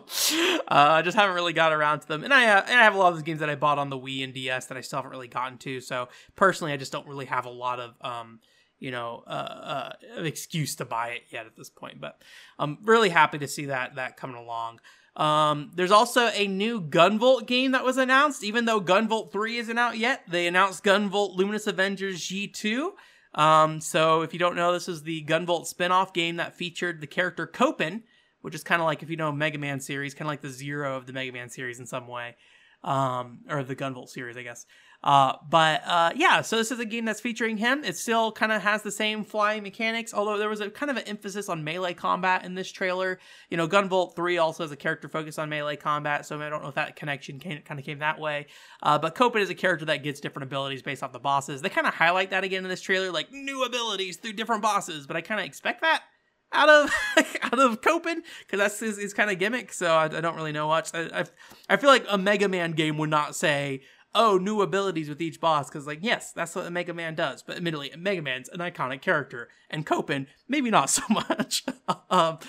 I 0.68 1.02
just 1.02 1.18
haven't 1.18 1.36
really 1.36 1.54
got 1.54 1.74
around 1.74 2.02
to 2.02 2.08
them, 2.08 2.24
and 2.24 2.34
I 2.34 2.46
uh, 2.50 2.66
and 2.68 2.80
I 2.80 2.84
have 2.84 2.94
a 2.94 2.98
lot 2.98 3.10
of 3.10 3.16
those 3.16 3.24
games 3.24 3.40
that 3.40 3.50
I 3.50 3.56
bought 3.56 3.80
on 3.80 3.90
the 3.90 3.98
Wii 3.98 4.24
and 4.24 4.34
DS 4.34 4.68
that 4.68 4.78
I 4.78 4.82
still 4.82 4.98
haven't 4.98 5.12
really 5.12 5.28
gotten 5.28 5.58
to. 5.60 5.82
So 5.82 6.10
personally, 6.36 6.74
I 6.74 6.78
just 6.78 6.92
don't 6.92 7.08
really 7.08 7.26
have 7.26 7.46
a 7.46 7.50
lot 7.50 7.80
of 7.80 7.96
um, 8.02 8.40
you 8.84 8.92
know, 8.92 9.24
uh, 9.26 9.30
uh, 9.30 9.92
excuse 10.18 10.76
to 10.76 10.86
buy 10.86 11.12
it 11.12 11.22
yet 11.30 11.46
at 11.46 11.56
this 11.56 11.70
point. 11.70 12.02
But 12.02 12.22
I'm 12.60 12.80
really 12.84 13.10
happy 13.10 13.38
to 13.40 13.48
see 13.48 13.68
that 13.68 13.96
that 13.96 14.18
coming 14.18 14.36
along. 14.36 14.82
Um, 15.16 15.72
there's 15.74 15.92
also 15.92 16.28
a 16.34 16.48
new 16.48 16.82
Gunvolt 16.82 17.48
game 17.48 17.72
that 17.72 17.86
was 17.86 17.98
announced, 17.98 18.44
even 18.44 18.66
though 18.66 18.82
Gunvolt 18.82 19.32
3 19.32 19.58
isn't 19.58 19.78
out 19.78 19.98
yet. 19.98 20.24
They 20.28 20.48
announced 20.48 20.84
Gunvolt 20.84 21.38
Luminous 21.38 21.68
Avengers 21.68 22.20
G2. 22.28 22.90
Um, 23.36 23.80
so 23.80 24.22
if 24.22 24.34
you 24.34 24.40
don't 24.40 24.56
know, 24.56 24.74
this 24.74 24.90
is 24.90 25.04
the 25.04 25.24
Gunvolt 25.24 25.68
spin-off 25.68 26.14
game 26.14 26.38
that 26.38 26.56
featured 26.56 27.00
the 27.00 27.08
character 27.08 27.48
Copen, 27.48 28.04
which 28.44 28.54
is 28.54 28.64
kind 28.64 28.82
of 28.82 28.86
like 28.86 29.02
if 29.02 29.10
you 29.10 29.16
know 29.16 29.32
Mega 29.32 29.58
Man 29.58 29.80
series, 29.80 30.14
kind 30.14 30.28
of 30.28 30.32
like 30.32 30.42
the 30.42 30.50
Zero 30.50 30.98
of 30.98 31.06
the 31.06 31.14
Mega 31.14 31.32
Man 31.32 31.50
series 31.50 31.80
in 31.80 31.86
some 31.86 32.08
way, 32.08 32.36
um, 32.84 33.40
or 33.50 33.64
the 33.64 33.76
Gunvolt 33.76 34.10
series, 34.10 34.38
I 34.38 34.44
guess. 34.44 34.66
Uh, 35.02 35.34
but 35.50 35.82
uh, 35.86 36.12
yeah, 36.16 36.42
so 36.42 36.56
this 36.58 36.72
is 36.72 36.80
a 36.80 36.86
game 36.86 37.06
that's 37.06 37.20
featuring 37.20 37.58
him. 37.58 37.84
It 37.84 37.98
still 37.98 38.32
kind 38.32 38.52
of 38.52 38.62
has 38.62 38.84
the 38.84 38.92
same 38.92 39.24
flying 39.24 39.64
mechanics, 39.64 40.14
although 40.14 40.38
there 40.38 40.48
was 40.48 40.62
a 40.62 40.70
kind 40.70 40.90
of 40.90 40.98
an 40.98 41.04
emphasis 41.04 41.50
on 41.50 41.64
melee 41.64 41.94
combat 41.94 42.46
in 42.46 42.56
this 42.56 42.72
trailer. 42.72 43.20
You 43.50 43.58
know, 43.58 43.68
Gunvolt 43.68 44.16
3 44.16 44.38
also 44.38 44.64
has 44.64 44.72
a 44.72 44.78
character 44.78 45.10
focus 45.10 45.38
on 45.38 45.50
melee 45.50 45.76
combat, 45.76 46.26
so 46.26 46.40
I 46.42 46.50
don't 46.50 46.62
know 46.62 46.70
if 46.70 46.76
that 46.76 46.96
connection 46.96 47.40
kind 47.40 47.80
of 47.80 47.86
came 47.86 48.00
that 48.00 48.20
way. 48.20 48.48
Uh, 48.82 48.98
but 48.98 49.16
Copen 49.16 49.42
is 49.42 49.50
a 49.50 49.56
character 49.56 49.86
that 49.86 50.04
gets 50.04 50.22
different 50.22 50.44
abilities 50.44 50.82
based 50.82 51.04
off 51.04 51.12
the 51.12 51.20
bosses. 51.20 51.62
They 51.62 51.70
kind 51.70 51.88
of 51.88 51.94
highlight 51.94 52.30
that 52.30 52.46
again 52.46 52.64
in 52.64 52.70
this 52.70 52.82
trailer, 52.82 53.12
like 53.12 53.32
new 53.32 53.64
abilities 53.64 54.18
through 54.18 54.34
different 54.34 54.62
bosses, 54.62 55.06
but 55.06 55.18
I 55.18 55.22
kind 55.22 55.42
of 55.42 55.46
expect 55.46 55.82
that 55.82 56.04
out 56.54 56.70
of 56.70 56.94
out 57.42 57.60
of 57.60 57.82
Copen 57.82 58.24
because 58.40 58.60
that's 58.60 58.80
his, 58.80 58.98
his 58.98 59.14
kind 59.14 59.30
of 59.30 59.40
gimmick. 59.40 59.74
So 59.74 59.94
I, 59.94 60.06
I, 60.06 60.22
don't 60.22 60.36
really 60.36 60.52
know 60.52 60.68
much. 60.68 60.90
I, 60.94 61.22
I, 61.22 61.26
I 61.70 61.78
feel 61.78 61.90
like 61.90 62.06
a 62.10 62.18
Mega 62.18 62.48
Man 62.48 62.72
game 62.72 62.98
would 62.98 63.10
not 63.10 63.36
say, 63.36 63.82
"Oh, 64.16 64.38
new 64.38 64.62
abilities 64.62 65.10
with 65.10 65.22
each 65.22 65.42
boss," 65.42 65.70
because 65.70 65.88
like 65.88 66.00
yes, 66.02 66.32
that's 66.32 66.56
what 66.56 66.66
a 66.66 66.72
Mega 66.72 66.94
Man 66.94 67.16
does. 67.16 67.44
But 67.44 67.58
admittedly, 67.58 67.92
Mega 67.98 68.22
Man's 68.22 68.50
an 68.50 68.60
iconic 68.60 69.02
character, 69.02 69.50
and 69.70 69.86
Copen 69.86 70.28
maybe 70.48 70.70
not 70.70 70.90
so 70.90 71.04
much. 71.10 71.66
um, 72.10 72.40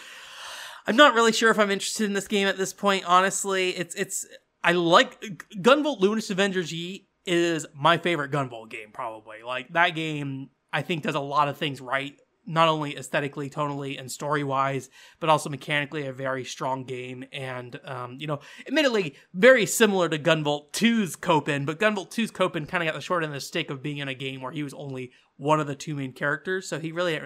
I'm 0.86 0.96
not 0.96 1.14
really 1.14 1.32
sure 1.32 1.50
if 1.50 1.58
I'm 1.58 1.70
interested 1.70 2.04
in 2.04 2.12
this 2.12 2.28
game 2.28 2.46
at 2.46 2.58
this 2.58 2.72
point. 2.72 3.04
Honestly, 3.06 3.70
it's 3.70 3.94
it's 3.94 4.26
I 4.62 4.72
like 4.72 5.20
Gunvolt 5.56 6.00
Luminous 6.00 6.30
Avengers 6.30 6.70
G 6.70 7.08
is 7.26 7.66
my 7.74 7.96
favorite 7.96 8.30
Gunvolt 8.30 8.70
game 8.70 8.90
probably. 8.92 9.42
Like 9.44 9.72
that 9.72 9.90
game 9.90 10.50
I 10.72 10.82
think 10.82 11.04
does 11.04 11.14
a 11.14 11.20
lot 11.20 11.48
of 11.48 11.56
things 11.56 11.80
right 11.80 12.16
not 12.46 12.68
only 12.68 12.96
aesthetically, 12.96 13.50
tonally, 13.50 13.98
and 13.98 14.10
story 14.10 14.44
wise, 14.44 14.90
but 15.20 15.30
also 15.30 15.48
mechanically 15.48 16.06
a 16.06 16.12
very 16.12 16.44
strong 16.44 16.84
game. 16.84 17.24
And, 17.32 17.78
um, 17.84 18.16
you 18.18 18.26
know, 18.26 18.40
admittedly, 18.66 19.16
very 19.32 19.66
similar 19.66 20.08
to 20.08 20.18
Gunvolt 20.18 20.72
2's 20.72 21.16
Copen, 21.16 21.64
but 21.64 21.78
Gunvolt 21.78 22.10
2's 22.10 22.30
Copen 22.30 22.66
kind 22.66 22.82
of 22.82 22.86
got 22.86 22.94
the 22.94 23.00
short 23.00 23.22
end 23.22 23.30
of 23.30 23.34
the 23.34 23.40
stick 23.40 23.70
of 23.70 23.82
being 23.82 23.98
in 23.98 24.08
a 24.08 24.14
game 24.14 24.40
where 24.42 24.52
he 24.52 24.62
was 24.62 24.74
only 24.74 25.12
one 25.36 25.60
of 25.60 25.66
the 25.66 25.74
two 25.74 25.94
main 25.94 26.12
characters. 26.12 26.68
So 26.68 26.78
he 26.78 26.92
really 26.92 27.18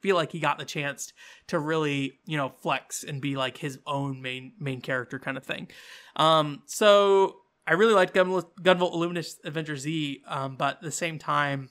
feel 0.00 0.16
like 0.16 0.32
he 0.32 0.40
got 0.40 0.58
the 0.58 0.64
chance 0.64 1.12
to 1.48 1.58
really, 1.58 2.18
you 2.26 2.36
know, 2.36 2.52
flex 2.62 3.04
and 3.04 3.20
be 3.20 3.36
like 3.36 3.58
his 3.58 3.78
own 3.86 4.22
main 4.22 4.52
main 4.58 4.80
character 4.80 5.18
kind 5.18 5.36
of 5.36 5.44
thing. 5.44 5.68
Um, 6.16 6.62
so 6.66 7.36
I 7.66 7.74
really 7.74 7.94
liked 7.94 8.14
Gunvolt, 8.14 8.50
Gunvolt 8.62 8.94
Luminous 8.94 9.38
Adventure 9.44 9.76
Z, 9.76 10.22
um, 10.26 10.56
but 10.56 10.76
at 10.76 10.82
the 10.82 10.90
same 10.90 11.18
time, 11.18 11.70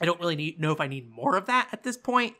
I 0.00 0.04
don't 0.04 0.20
really 0.20 0.36
need, 0.36 0.60
know 0.60 0.72
if 0.72 0.80
I 0.80 0.86
need 0.86 1.10
more 1.10 1.36
of 1.36 1.46
that 1.46 1.68
at 1.72 1.82
this 1.82 1.96
point. 1.96 2.34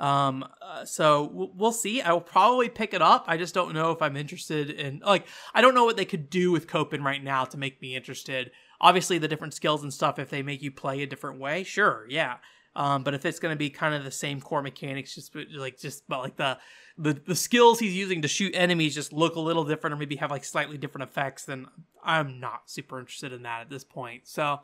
Um, 0.00 0.44
uh, 0.60 0.84
so 0.84 1.30
we'll 1.54 1.72
see. 1.72 2.02
I 2.02 2.12
will 2.12 2.20
probably 2.20 2.68
pick 2.68 2.94
it 2.94 3.02
up. 3.02 3.24
I 3.28 3.36
just 3.36 3.54
don't 3.54 3.74
know 3.74 3.92
if 3.92 4.02
I'm 4.02 4.16
interested 4.16 4.70
in 4.70 5.00
like 5.04 5.26
I 5.54 5.60
don't 5.60 5.74
know 5.74 5.84
what 5.84 5.96
they 5.96 6.04
could 6.04 6.30
do 6.30 6.50
with 6.50 6.66
Copen 6.66 7.04
right 7.04 7.22
now 7.22 7.44
to 7.44 7.56
make 7.56 7.80
me 7.80 7.94
interested. 7.94 8.50
Obviously, 8.80 9.18
the 9.18 9.28
different 9.28 9.54
skills 9.54 9.82
and 9.84 9.94
stuff. 9.94 10.18
If 10.18 10.30
they 10.30 10.42
make 10.42 10.62
you 10.62 10.72
play 10.72 11.02
a 11.02 11.06
different 11.06 11.38
way, 11.38 11.62
sure, 11.62 12.06
yeah. 12.08 12.38
Um, 12.76 13.04
but 13.04 13.14
if 13.14 13.24
it's 13.24 13.38
going 13.38 13.52
to 13.52 13.58
be 13.58 13.70
kind 13.70 13.94
of 13.94 14.02
the 14.02 14.10
same 14.10 14.40
core 14.40 14.62
mechanics, 14.62 15.14
just 15.14 15.34
like 15.34 15.78
just 15.78 16.08
but 16.08 16.20
like 16.20 16.36
the 16.36 16.58
the 16.96 17.20
the 17.26 17.34
skills 17.34 17.80
he's 17.80 17.94
using 17.94 18.22
to 18.22 18.28
shoot 18.28 18.54
enemies 18.54 18.94
just 18.94 19.12
look 19.12 19.34
a 19.34 19.40
little 19.40 19.64
different 19.64 19.94
or 19.94 19.96
maybe 19.96 20.16
have 20.16 20.30
like 20.30 20.44
slightly 20.44 20.78
different 20.78 21.08
effects, 21.08 21.44
then 21.44 21.66
I'm 22.04 22.38
not 22.38 22.70
super 22.70 23.00
interested 23.00 23.32
in 23.32 23.42
that 23.42 23.62
at 23.62 23.70
this 23.70 23.82
point. 23.82 24.28
So 24.28 24.60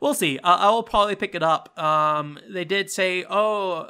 we'll 0.00 0.14
see. 0.14 0.38
Uh, 0.38 0.56
I 0.56 0.70
will 0.70 0.82
probably 0.82 1.16
pick 1.16 1.34
it 1.34 1.42
up. 1.42 1.78
Um, 1.78 2.38
they 2.50 2.64
did 2.64 2.90
say, 2.90 3.24
oh, 3.28 3.88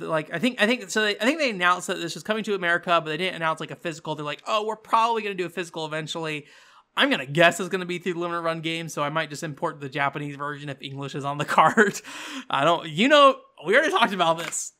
like 0.00 0.32
I 0.32 0.38
think 0.38 0.60
I 0.60 0.66
think 0.66 0.90
so. 0.90 1.02
They, 1.02 1.16
I 1.18 1.24
think 1.24 1.38
they 1.38 1.50
announced 1.50 1.86
that 1.86 1.98
this 1.98 2.14
was 2.14 2.24
coming 2.24 2.42
to 2.44 2.54
America, 2.54 3.00
but 3.02 3.10
they 3.10 3.16
didn't 3.16 3.36
announce 3.36 3.60
like 3.60 3.70
a 3.70 3.76
physical. 3.76 4.16
They're 4.16 4.24
like, 4.24 4.42
oh, 4.46 4.66
we're 4.66 4.76
probably 4.76 5.22
gonna 5.22 5.34
do 5.34 5.46
a 5.46 5.50
physical 5.50 5.86
eventually. 5.86 6.46
I'm 6.96 7.10
gonna 7.10 7.26
guess 7.26 7.60
it's 7.60 7.68
gonna 7.68 7.86
be 7.86 7.98
through 7.98 8.14
the 8.14 8.20
limited 8.20 8.40
run 8.40 8.62
game, 8.62 8.88
so 8.88 9.02
I 9.04 9.10
might 9.10 9.30
just 9.30 9.44
import 9.44 9.80
the 9.80 9.88
Japanese 9.88 10.34
version 10.34 10.68
if 10.68 10.82
English 10.82 11.14
is 11.14 11.24
on 11.24 11.38
the 11.38 11.44
card. 11.44 12.00
I 12.50 12.64
don't, 12.64 12.88
you 12.88 13.06
know, 13.06 13.36
we 13.64 13.76
already 13.76 13.92
talked 13.92 14.12
about 14.12 14.38
this. 14.38 14.72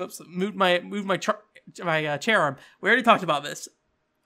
Oops, 0.00 0.20
moved 0.26 0.56
my 0.56 0.80
moved 0.80 1.06
my 1.06 1.16
char- 1.16 1.42
my 1.82 2.04
uh, 2.04 2.18
chair 2.18 2.40
arm. 2.40 2.56
We 2.80 2.88
already 2.88 3.02
talked 3.02 3.22
about 3.22 3.42
this. 3.44 3.68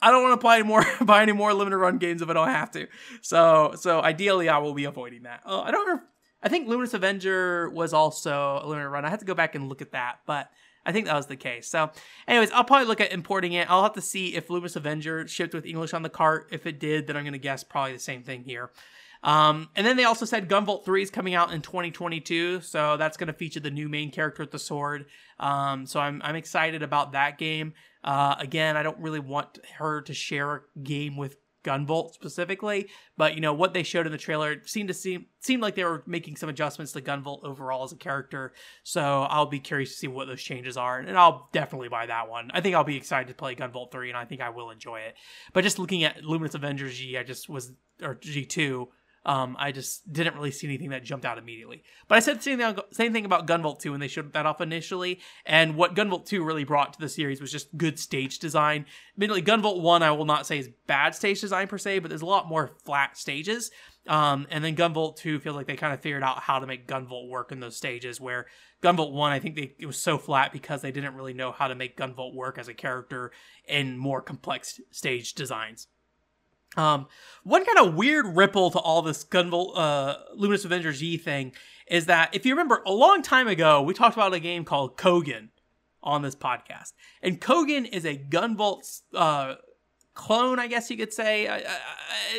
I 0.01 0.11
don't 0.11 0.23
want 0.23 0.39
to 0.39 0.45
play 0.45 0.57
any 0.57 0.64
more 0.64 0.85
buy 1.03 1.23
any 1.23 1.33
more 1.33 1.53
limited 1.55 1.79
run 1.79 1.99
games 1.99 2.23
if 2.23 2.29
I 2.29 2.33
don't 2.33 2.49
have 2.49 2.71
to. 2.73 2.87
So 3.23 3.75
so 3.77 4.01
ideally, 4.01 4.49
I 4.49 4.59
will 4.59 4.75
be 4.75 4.85
avoiding 4.85 5.25
that. 5.25 5.41
Uh, 5.45 5.61
I 5.61 5.71
don't 5.71 5.87
know. 5.87 6.01
I 6.43 6.49
think 6.49 6.69
Luminous 6.69 6.95
Avenger 6.95 7.71
was 7.71 7.93
also 7.93 8.61
a 8.62 8.67
limited 8.67 8.89
run. 8.89 9.05
I 9.05 9.11
have 9.11 9.21
to 9.21 9.25
go 9.25 9.35
back 9.35 9.55
and 9.55 9.69
look 9.69 9.83
at 9.83 9.93
that, 9.93 10.21
but 10.27 10.51
I 10.85 10.93
think 10.93 11.07
that 11.07 11.17
was 11.17 11.27
the 11.27 11.37
case. 11.37 11.67
So, 11.67 11.91
anyways, 12.29 12.53
I'll 12.53 12.62
probably 12.62 12.87
look 12.87 13.01
at 13.01 13.12
importing 13.12 13.53
it. 13.55 13.69
I'll 13.69 13.83
have 13.83 13.95
to 13.95 14.01
see 14.01 14.37
if 14.37 14.49
Luminous 14.49 14.77
Avenger 14.77 15.27
shipped 15.27 15.53
with 15.53 15.67
English 15.67 15.93
on 15.93 16.03
the 16.03 16.09
cart. 16.09 16.49
If 16.53 16.64
it 16.67 16.79
did, 16.79 17.09
then 17.09 17.17
I'm 17.17 17.25
going 17.25 17.33
to 17.33 17.39
guess 17.39 17.64
probably 17.64 17.95
the 17.95 17.99
same 17.99 18.23
thing 18.23 18.45
here. 18.45 18.71
Um, 19.23 19.69
and 19.75 19.87
then 19.87 19.97
they 19.97 20.05
also 20.05 20.25
said 20.25 20.49
Gunvolt 20.49 20.85
3 20.85 21.03
is 21.03 21.11
coming 21.11 21.35
out 21.35 21.53
in 21.53 21.62
2022, 21.62 22.61
so 22.61 22.97
that's 22.97 23.17
going 23.17 23.29
to 23.29 23.33
feature 23.33 23.61
the 23.61 23.71
new 23.71 23.89
main 23.89 24.11
character 24.11 24.43
with 24.43 24.53
the 24.53 24.59
sword. 24.59 25.07
Um, 25.39 25.87
so 25.87 26.01
I'm, 26.01 26.21
I'm 26.25 26.37
excited 26.37 26.83
about 26.83 27.12
that 27.12 27.39
game. 27.39 27.75
Uh, 28.05 28.37
again, 28.39 28.77
I 28.77 28.83
don't 28.83 28.99
really 28.99 29.21
want 29.21 29.59
her 29.79 30.03
to 30.03 30.14
share 30.14 30.55
a 30.55 30.79
game 30.83 31.17
with 31.17 31.37
Gunvolt 31.67 32.14
specifically, 32.14 32.89
but 33.17 33.35
you 33.35 33.41
know 33.41 33.53
what 33.53 33.75
they 33.75 33.83
showed 33.83 34.07
in 34.07 34.12
the 34.12 34.19
trailer 34.19 34.62
seemed 34.64 34.89
to 34.89 34.95
seem 34.95 35.27
seemed 35.41 35.62
like 35.62 35.75
they 35.75 35.85
were 35.85 36.05
making 36.07 36.37
some 36.37 36.49
adjustments 36.49 36.93
to 36.93 37.03
Gunvolt 37.03 37.43
overall 37.45 37.83
as 37.83 37.93
a 37.93 37.97
character. 37.97 38.53
So 38.85 39.23
I'll 39.23 39.47
be 39.47 39.59
curious 39.59 39.91
to 39.91 39.97
see 39.97 40.07
what 40.07 40.29
those 40.29 40.41
changes 40.41 40.77
are, 40.77 41.01
and 41.01 41.19
I'll 41.19 41.49
definitely 41.53 41.89
buy 41.89 42.07
that 42.07 42.31
one. 42.31 42.51
I 42.55 42.61
think 42.61 42.77
I'll 42.77 42.85
be 42.85 42.97
excited 42.97 43.27
to 43.29 43.35
play 43.35 43.57
Gunvolt 43.57 43.91
three, 43.91 44.09
and 44.09 44.17
I 44.17 44.25
think 44.25 44.41
I 44.41 44.51
will 44.51 44.71
enjoy 44.71 45.01
it. 45.01 45.17
But 45.53 45.64
just 45.64 45.81
looking 45.81 46.05
at 46.05 46.25
Luminous 46.25 46.55
Avengers 46.55 46.97
G, 46.97 47.19
I 47.19 47.25
just 47.25 47.49
was 47.49 47.73
or 48.01 48.14
G 48.14 48.45
two. 48.45 48.89
Um, 49.27 49.57
I 49.59 49.72
just 49.72 50.11
didn't 50.11 50.37
really 50.37 50.53
see 50.53 50.68
anything 50.68 50.91
that 50.91 51.03
jumped 51.03 51.27
out 51.27 51.37
immediately. 51.37 51.83
But 52.07 52.14
I 52.14 52.20
said 52.20 52.39
the 52.39 52.43
same 52.43 52.59
thing, 52.59 52.77
same 52.93 53.12
thing 53.12 53.24
about 53.24 53.49
Gunvolt 53.49 53.81
2 53.81 53.91
when 53.91 53.99
they 53.99 54.07
showed 54.07 54.33
that 54.33 54.47
off 54.47 54.61
initially. 54.61 55.18
And 55.45 55.74
what 55.74 55.97
Gunvolt 55.97 56.27
2 56.27 56.45
really 56.45 56.62
brought 56.62 56.93
to 56.93 57.01
the 57.01 57.09
series 57.09 57.41
was 57.41 57.51
just 57.51 57.77
good 57.77 57.99
stage 57.99 58.39
design. 58.39 58.87
Admittedly, 59.16 59.43
Gunvolt 59.43 59.83
1 59.83 60.03
I 60.05 60.12
will 60.12 60.27
not 60.27 60.47
say 60.47 60.61
is 60.61 60.70
bad 60.87 61.16
stage 61.16 61.41
design 61.41 61.66
per 61.66 61.77
se, 61.77 61.99
but 61.99 62.09
there's 62.09 62.22
a 62.22 62.27
lot 62.27 62.47
more 62.47 62.77
flat 62.85 63.18
stages. 63.18 63.72
Um, 64.07 64.47
and 64.49 64.62
then 64.62 64.77
Gunvolt 64.77 65.16
2 65.16 65.41
feels 65.41 65.57
like 65.57 65.66
they 65.66 65.74
kind 65.74 65.93
of 65.93 66.01
figured 66.01 66.22
out 66.22 66.39
how 66.39 66.61
to 66.61 66.66
make 66.68 66.87
Gunvolt 66.87 67.29
work 67.29 67.51
in 67.51 67.59
those 67.59 67.77
stages 67.77 68.20
where 68.20 68.47
Gunvolt 68.81 69.11
1, 69.11 69.33
I 69.33 69.41
think 69.41 69.57
they, 69.57 69.74
it 69.81 69.87
was 69.87 69.99
so 69.99 70.18
flat 70.18 70.53
because 70.53 70.83
they 70.83 70.93
didn't 70.93 71.16
really 71.16 71.35
know 71.35 71.51
how 71.51 71.66
to 71.66 71.74
make 71.74 71.97
Gunvolt 71.97 72.33
work 72.33 72.59
as 72.59 72.68
a 72.68 72.74
character 72.74 73.33
in 73.66 73.99
more 73.99 74.22
complex 74.22 74.81
stage 74.93 75.35
designs. 75.35 75.89
Um, 76.77 77.07
one 77.45 77.64
kind 77.64 77.79
of 77.79 77.95
weird 77.95 78.37
ripple 78.37 78.70
to 78.70 78.79
all 78.79 79.03
this 79.03 79.24
Gunvolt, 79.24 79.77
uh, 79.77 80.16
Luminous 80.35 80.64
Avengers 80.64 81.01
G 81.01 81.16
thing 81.16 81.53
is 81.87 82.07
that 82.07 82.35
if 82.35 82.45
you 82.45 82.53
remember 82.53 82.83
a 82.87 82.93
long 82.93 83.22
time 83.22 83.49
ago, 83.49 83.83
we 83.83 83.95
talked 83.95 84.16
about 84.16 84.35
a 84.35 84.41
game 84.41 84.64
called 84.64 84.97
Kogan 84.97 85.49
on 86.03 86.22
this 86.22 86.35
podcast. 86.35 86.93
And 87.22 87.41
Kogan 87.41 87.89
is 87.89 88.05
a 88.05 88.16
Gunvolt 88.16 89.03
uh, 89.14 89.55
clone, 90.17 90.59
I 90.59 90.67
guess 90.67 90.91
you 90.91 90.97
could 90.97 91.12
say. 91.12 91.47
I, 91.47 91.59
I, 91.59 91.79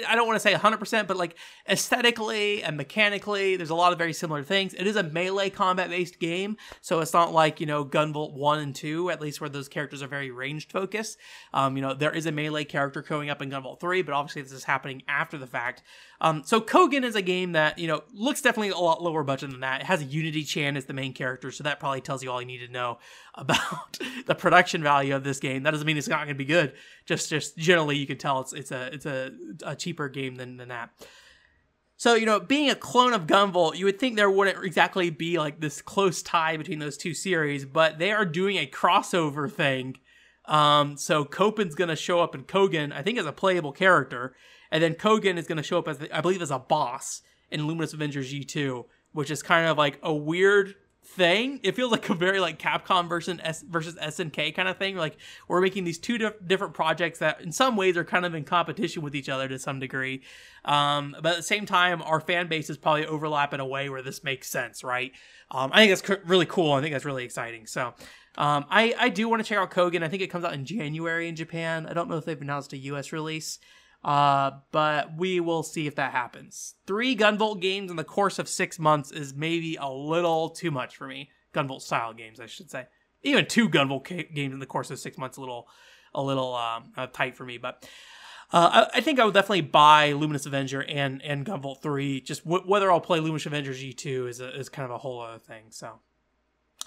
I 0.09 0.15
don't 0.15 0.28
want 0.28 0.36
to 0.36 0.41
say 0.41 0.53
100%, 0.53 1.07
but 1.07 1.15
like 1.15 1.36
aesthetically 1.69 2.61
and 2.63 2.75
mechanically, 2.75 3.55
there's 3.55 3.69
a 3.69 3.75
lot 3.75 3.93
of 3.93 3.97
very 3.97 4.11
similar 4.11 4.43
things. 4.43 4.73
It 4.73 4.86
is 4.86 4.97
a 4.97 5.03
melee 5.03 5.49
combat 5.49 5.89
based 5.89 6.19
game, 6.19 6.57
so 6.82 6.99
it's 6.99 7.13
not 7.13 7.32
like, 7.32 7.61
you 7.61 7.65
know, 7.65 7.86
Gunvolt 7.86 8.34
1 8.34 8.59
and 8.59 8.75
2, 8.75 9.09
at 9.09 9.21
least 9.21 9.39
where 9.39 9.49
those 9.49 9.69
characters 9.69 10.01
are 10.03 10.07
very 10.07 10.32
ranged 10.32 10.71
focused. 10.71 11.17
Um, 11.53 11.78
you 11.78 11.82
know, 11.82 11.93
there 11.93 12.11
is 12.11 12.25
a 12.25 12.32
melee 12.32 12.65
character 12.65 13.05
showing 13.07 13.30
up 13.30 13.41
in 13.41 13.49
Gunvolt 13.49 13.80
3, 13.80 14.01
but 14.01 14.13
obviously 14.13 14.41
this 14.41 14.51
is 14.51 14.65
happening 14.65 15.03
after 15.07 15.38
the 15.38 15.47
fact. 15.47 15.84
Um, 16.19 16.41
so 16.45 16.59
Kogan 16.59 17.03
is 17.03 17.15
a 17.15 17.21
game 17.21 17.51
that, 17.51 17.78
you 17.78 17.88
know, 17.88 18.03
looks 18.11 18.41
definitely 18.41 18.69
a 18.69 18.78
lot 18.78 19.03
lower 19.03 19.23
budget 19.23 19.51
than 19.51 19.59
that. 19.59 19.82
It 19.82 19.88
has 19.88 20.01
a 20.01 20.05
Unity 20.05 20.43
Chan 20.43 20.75
as 20.75 20.86
the 20.86 20.93
main 20.93 21.13
character, 21.13 21.51
so 21.51 21.63
that 21.63 21.80
probably 21.80 22.01
tells 22.01 22.23
you 22.23 22.32
all 22.32 22.41
you 22.41 22.47
need 22.47 22.65
to 22.65 22.71
know 22.71 22.97
about 23.36 23.99
the 24.25 24.34
production 24.34 24.82
value 24.82 25.15
of 25.15 25.23
this 25.23 25.39
game. 25.39 25.63
That 25.63 25.71
doesn't 25.71 25.86
mean 25.86 25.97
it's 25.97 26.07
not 26.07 26.19
going 26.19 26.30
to 26.30 26.34
be 26.34 26.45
good. 26.45 26.73
Just 27.05 27.30
just 27.30 27.57
generally 27.68 27.97
you 27.97 28.07
can 28.07 28.18
tell 28.18 28.39
it's 28.39 28.53
it's 28.53 28.72
a 28.72 28.89
it's 28.93 29.05
a, 29.05 29.32
a 29.63 29.76
cheaper 29.76 30.07
game 30.07 30.36
than, 30.36 30.55
than 30.57 30.70
that. 30.70 30.89
So, 31.97 32.13
you 32.13 32.26
know, 32.28 32.39
being 32.39 32.70
a 32.70 32.76
clone 32.76 33.13
of 33.13 33.26
Gunvolt, 33.26 33.76
you 33.76 33.86
would 33.86 33.99
think 33.99 34.15
there 34.15 34.30
wouldn't 34.30 34.63
exactly 34.63 35.09
be 35.09 35.39
like 35.39 35.59
this 35.59 35.82
close 35.82 36.22
tie 36.22 36.55
between 36.55 36.78
those 36.78 36.95
two 36.95 37.13
series, 37.13 37.65
but 37.65 37.97
they 37.97 38.11
are 38.11 38.24
doing 38.24 38.57
a 38.57 38.68
crossover 38.68 39.51
thing. 39.51 39.97
Um, 40.45 40.95
so 40.95 41.26
Copen's 41.26 41.74
going 41.74 41.89
to 41.89 41.95
show 41.95 42.22
up 42.22 42.36
in 42.36 42.43
Kogan, 42.43 42.93
I 42.93 43.01
think, 43.01 43.18
as 43.18 43.26
a 43.26 43.32
playable 43.32 43.72
character, 43.72 44.36
and 44.72 44.82
then 44.84 44.93
Kogan 44.93 45.38
is 45.38 45.47
going 45.47 45.57
to 45.57 45.63
show 45.63 45.80
up 45.80 45.88
as, 45.88 45.97
the, 45.97 46.15
I 46.15 46.22
believe, 46.22 46.41
as 46.41 46.51
a 46.51 46.59
boss 46.59 47.24
in 47.49 47.65
Luminous 47.65 47.93
Avengers 47.93 48.32
G2, 48.32 48.86
which 49.11 49.32
is 49.32 49.41
kind 49.41 49.68
of 49.68 49.78
like 49.78 49.97
a 50.03 50.13
weird 50.13 50.76
thing. 51.08 51.60
It 51.64 51.76
feels 51.76 51.91
like 51.91 52.10
a 52.10 52.14
very 52.14 52.39
like 52.39 52.60
Capcom 52.60 53.08
versus 53.08 53.39
S 53.41 53.64
versus 53.64 53.95
SNK 53.95 54.53
kind 54.53 54.68
of 54.68 54.78
thing. 54.78 54.97
Like 54.97 55.18
we're 55.47 55.62
making 55.62 55.86
these 55.86 55.97
two 55.97 56.18
different 56.45 56.74
projects 56.74 57.20
that 57.20 57.41
in 57.41 57.51
some 57.51 57.76
ways 57.76 57.97
are 57.97 58.03
kind 58.03 58.26
of 58.26 58.36
in 58.36 58.43
competition 58.43 59.01
with 59.01 59.16
each 59.16 59.30
other 59.30 59.47
to 59.47 59.58
some 59.58 59.80
degree. 59.80 60.22
Um, 60.66 61.16
but 61.22 61.32
at 61.32 61.38
the 61.38 61.43
same 61.43 61.66
time, 61.66 62.01
our 62.01 62.20
fan 62.20 62.47
bases 62.47 62.78
probably 62.78 63.05
overlap 63.05 63.53
in 63.53 63.60
a 63.60 63.66
way 63.66 63.89
where 63.89 64.01
this 64.01 64.24
makes 64.24 64.47
sense, 64.49 64.84
right? 64.84 65.12
Um, 65.49 65.72
I 65.74 65.86
think 65.86 65.99
that's 65.99 66.26
really 66.26 66.45
cool. 66.45 66.74
I 66.74 66.82
think 66.82 66.93
that's 66.93 67.05
really 67.05 67.24
exciting. 67.24 67.66
So 67.68 67.93
um, 68.38 68.66
I 68.70 68.93
I 68.99 69.10
do 69.10 69.28
want 69.30 69.41
to 69.41 69.47
check 69.47 69.58
out 69.58 69.72
Kogan. 69.72 70.03
I 70.03 70.10
think 70.10 70.22
it 70.22 70.28
comes 70.28 70.45
out 70.45 70.53
in 70.53 70.66
January 70.66 71.28
in 71.28 71.36
Japan. 71.36 71.88
I 71.88 71.93
don't 71.93 72.10
know 72.10 72.18
if 72.18 72.26
they've 72.26 72.41
announced 72.41 72.74
a 72.74 72.78
US 72.78 73.12
release. 73.12 73.60
Uh, 74.03 74.51
but 74.71 75.17
we 75.17 75.39
will 75.39 75.63
see 75.63 75.87
if 75.87 75.95
that 75.95 76.11
happens. 76.11 76.75
Three 76.85 77.15
Gunvolt 77.15 77.59
games 77.59 77.91
in 77.91 77.97
the 77.97 78.03
course 78.03 78.39
of 78.39 78.47
six 78.47 78.79
months 78.79 79.11
is 79.11 79.33
maybe 79.33 79.75
a 79.75 79.89
little 79.89 80.49
too 80.49 80.71
much 80.71 80.95
for 80.95 81.07
me. 81.07 81.29
Gunvolt 81.53 81.81
style 81.81 82.13
games, 82.13 82.39
I 82.39 82.45
should 82.45 82.69
say. 82.69 82.85
Even 83.23 83.45
two 83.45 83.67
Gunvolt 83.67 84.05
games 84.33 84.53
in 84.53 84.59
the 84.59 84.65
course 84.65 84.91
of 84.91 84.99
six 84.99 85.17
months, 85.17 85.37
a 85.37 85.41
little, 85.41 85.67
a 86.13 86.21
little 86.21 86.55
um, 86.55 86.91
uh, 86.95 87.07
tight 87.07 87.35
for 87.35 87.43
me. 87.43 87.57
But 87.57 87.89
uh, 88.53 88.87
I, 88.93 88.97
I, 88.99 89.01
think 89.01 89.19
I 89.19 89.25
would 89.25 89.33
definitely 89.33 89.61
buy 89.61 90.13
Luminous 90.13 90.45
Avenger 90.45 90.81
and 90.81 91.21
and 91.21 91.45
Gunvolt 91.45 91.81
three. 91.81 92.21
Just 92.21 92.45
w- 92.45 92.63
whether 92.65 92.89
I'll 92.91 93.01
play 93.01 93.19
Luminous 93.19 93.45
Avenger 93.45 93.73
G 93.73 93.91
two 93.91 94.27
is 94.27 94.39
a, 94.39 94.57
is 94.57 94.69
kind 94.69 94.85
of 94.85 94.91
a 94.91 94.97
whole 94.97 95.19
other 95.19 95.39
thing. 95.39 95.65
So 95.69 95.99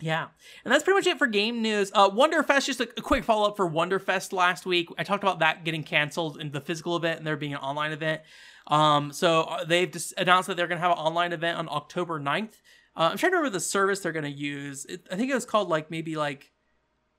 yeah, 0.00 0.28
and 0.64 0.72
that's 0.72 0.82
pretty 0.82 0.98
much 0.98 1.06
it 1.06 1.18
for 1.18 1.26
game 1.26 1.62
news. 1.62 1.90
Uh, 1.94 2.10
Wonderfest, 2.10 2.66
just 2.66 2.80
a, 2.80 2.88
a 2.96 3.02
quick 3.02 3.24
follow 3.24 3.48
up 3.48 3.56
for 3.56 3.68
Wonderfest 3.68 4.32
last 4.32 4.66
week. 4.66 4.88
I 4.98 5.04
talked 5.04 5.22
about 5.22 5.40
that 5.40 5.64
getting 5.64 5.82
canceled 5.82 6.40
in 6.40 6.50
the 6.52 6.60
physical 6.60 6.96
event 6.96 7.18
and 7.18 7.26
there 7.26 7.36
being 7.36 7.54
an 7.54 7.60
online 7.60 7.92
event. 7.92 8.22
Um, 8.66 9.12
so 9.12 9.42
uh, 9.42 9.64
they've 9.64 9.90
just 9.90 10.14
announced 10.16 10.46
that 10.48 10.56
they're 10.56 10.68
going 10.68 10.80
to 10.80 10.86
have 10.86 10.92
an 10.96 10.98
online 10.98 11.32
event 11.32 11.58
on 11.58 11.68
October 11.68 12.20
9th. 12.20 12.54
Uh, 12.96 13.10
I'm 13.12 13.18
trying 13.18 13.32
to 13.32 13.38
remember 13.38 13.50
the 13.50 13.60
service 13.60 14.00
they're 14.00 14.12
going 14.12 14.24
to 14.24 14.30
use. 14.30 14.84
It, 14.86 15.06
I 15.10 15.16
think 15.16 15.30
it 15.30 15.34
was 15.34 15.44
called 15.44 15.68
like 15.68 15.90
maybe 15.90 16.16
like 16.16 16.52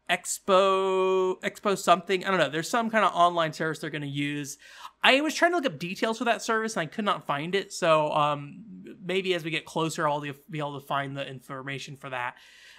Expo 0.09 1.39
Expo 1.41 1.77
something. 1.77 2.25
I 2.25 2.29
don't 2.29 2.39
know. 2.39 2.49
There's 2.49 2.69
some 2.69 2.89
kind 2.89 3.05
of 3.05 3.13
online 3.13 3.53
service 3.53 3.79
they're 3.79 3.89
going 3.89 4.01
to 4.01 4.07
use. 4.07 4.57
I 5.03 5.21
was 5.21 5.33
trying 5.33 5.51
to 5.51 5.57
look 5.57 5.65
up 5.65 5.79
details 5.79 6.17
for 6.17 6.25
that 6.25 6.41
service 6.41 6.75
and 6.75 6.81
I 6.81 6.85
could 6.85 7.05
not 7.05 7.25
find 7.25 7.55
it. 7.55 7.73
So 7.73 8.11
um, 8.11 8.63
maybe 9.03 9.33
as 9.33 9.43
we 9.43 9.49
get 9.51 9.65
closer, 9.65 10.07
I'll 10.07 10.21
be 10.21 10.59
able 10.59 10.79
to 10.79 10.85
find 10.85 11.17
the 11.17 11.27
information 11.27 11.97
for 11.97 12.09
that. 12.09 12.35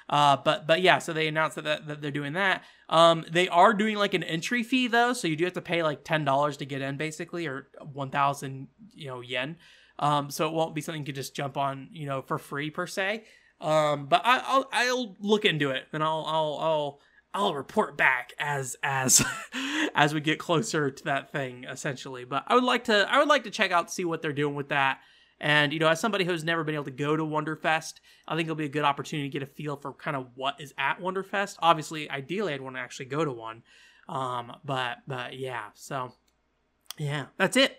Uh, 0.09 0.37
but 0.37 0.67
but 0.67 0.83
yeah, 0.83 0.99
so 0.99 1.13
they 1.13 1.29
announced 1.29 1.57
that, 1.57 1.65
that, 1.65 1.87
that 1.87 2.03
they're 2.03 2.11
doing 2.11 2.35
that. 2.35 2.65
Um, 2.89 3.25
they 3.31 3.49
are 3.49 3.73
doing 3.73 3.97
like 3.97 4.15
an 4.15 4.23
entry 4.23 4.63
fee 4.63 4.87
though, 4.87 5.13
so 5.13 5.29
you 5.29 5.37
do 5.37 5.45
have 5.45 5.53
to 5.55 5.63
pay 5.63 5.83
like 5.83 6.05
ten 6.05 6.25
dollars 6.25 6.57
to 6.59 6.67
get 6.67 6.83
in 6.83 6.97
basically, 6.97 7.47
or 7.47 7.69
one 7.93 8.11
thousand 8.11 8.69
you 8.95 9.09
know 9.09 9.21
yen. 9.21 9.57
Um, 9.99 10.31
so 10.31 10.49
it 10.49 10.55
won't 10.55 10.75
be 10.75 10.81
something 10.81 11.03
you 11.03 11.07
can 11.07 11.15
just 11.15 11.35
jump 11.35 11.57
on 11.57 11.89
you 11.93 12.07
know 12.07 12.23
for 12.23 12.39
free 12.39 12.71
per 12.71 12.87
se. 12.87 13.25
Um, 13.61 14.07
but 14.07 14.23
I, 14.25 14.43
I'll 14.45 14.69
I'll 14.73 15.17
look 15.21 15.45
into 15.45 15.71
it 15.71 15.85
and 15.93 16.03
I'll 16.03 16.25
I'll 16.27 16.59
I'll 16.61 17.01
I'll 17.35 17.55
report 17.55 17.97
back 17.97 18.33
as 18.39 18.77
as 18.83 19.25
as 19.95 20.13
we 20.13 20.21
get 20.21 20.39
closer 20.39 20.91
to 20.91 21.05
that 21.05 21.33
thing 21.33 21.65
essentially. 21.65 22.25
But 22.25 22.45
I 22.49 22.55
would 22.55 22.65
like 22.65 22.85
to 22.85 23.07
I 23.09 23.19
would 23.19 23.29
like 23.29 23.45
to 23.45 23.51
check 23.51 23.71
out 23.71 23.91
see 23.91 24.05
what 24.05 24.21
they're 24.21 24.33
doing 24.33 24.55
with 24.55 24.69
that. 24.71 24.99
And, 25.45 25.73
you 25.73 25.81
know, 25.81 25.89
as 25.89 25.99
somebody 25.99 26.25
who's 26.25 26.45
never 26.45 26.63
been 26.63 26.77
able 26.77 26.85
to 26.85 26.93
go 26.93 27.17
to 27.17 27.25
Wonderfest, 27.25 27.95
I 28.29 28.37
think 28.37 28.47
it'll 28.47 28.55
be 28.55 28.65
a 28.65 28.69
good 28.69 28.85
opportunity 28.85 29.29
to 29.29 29.33
get 29.33 29.43
a 29.43 29.51
feel 29.51 29.75
for 29.75 29.93
kind 29.93 30.17
of 30.17 30.29
what 30.37 30.61
is 30.61 30.73
at 30.79 31.01
Wonderfest. 31.01 31.57
Obviously, 31.59 32.09
ideally, 32.09 32.55
I'd 32.55 32.61
want 32.61 32.77
to 32.77 32.81
actually 32.81 33.07
go 33.07 33.25
to 33.25 33.33
one. 33.33 33.65
Um, 34.09 34.57
but, 34.65 34.99
but 35.09 35.37
yeah, 35.37 35.65
so 35.75 36.13
yeah, 36.97 37.27
that's 37.37 37.57
it. 37.57 37.77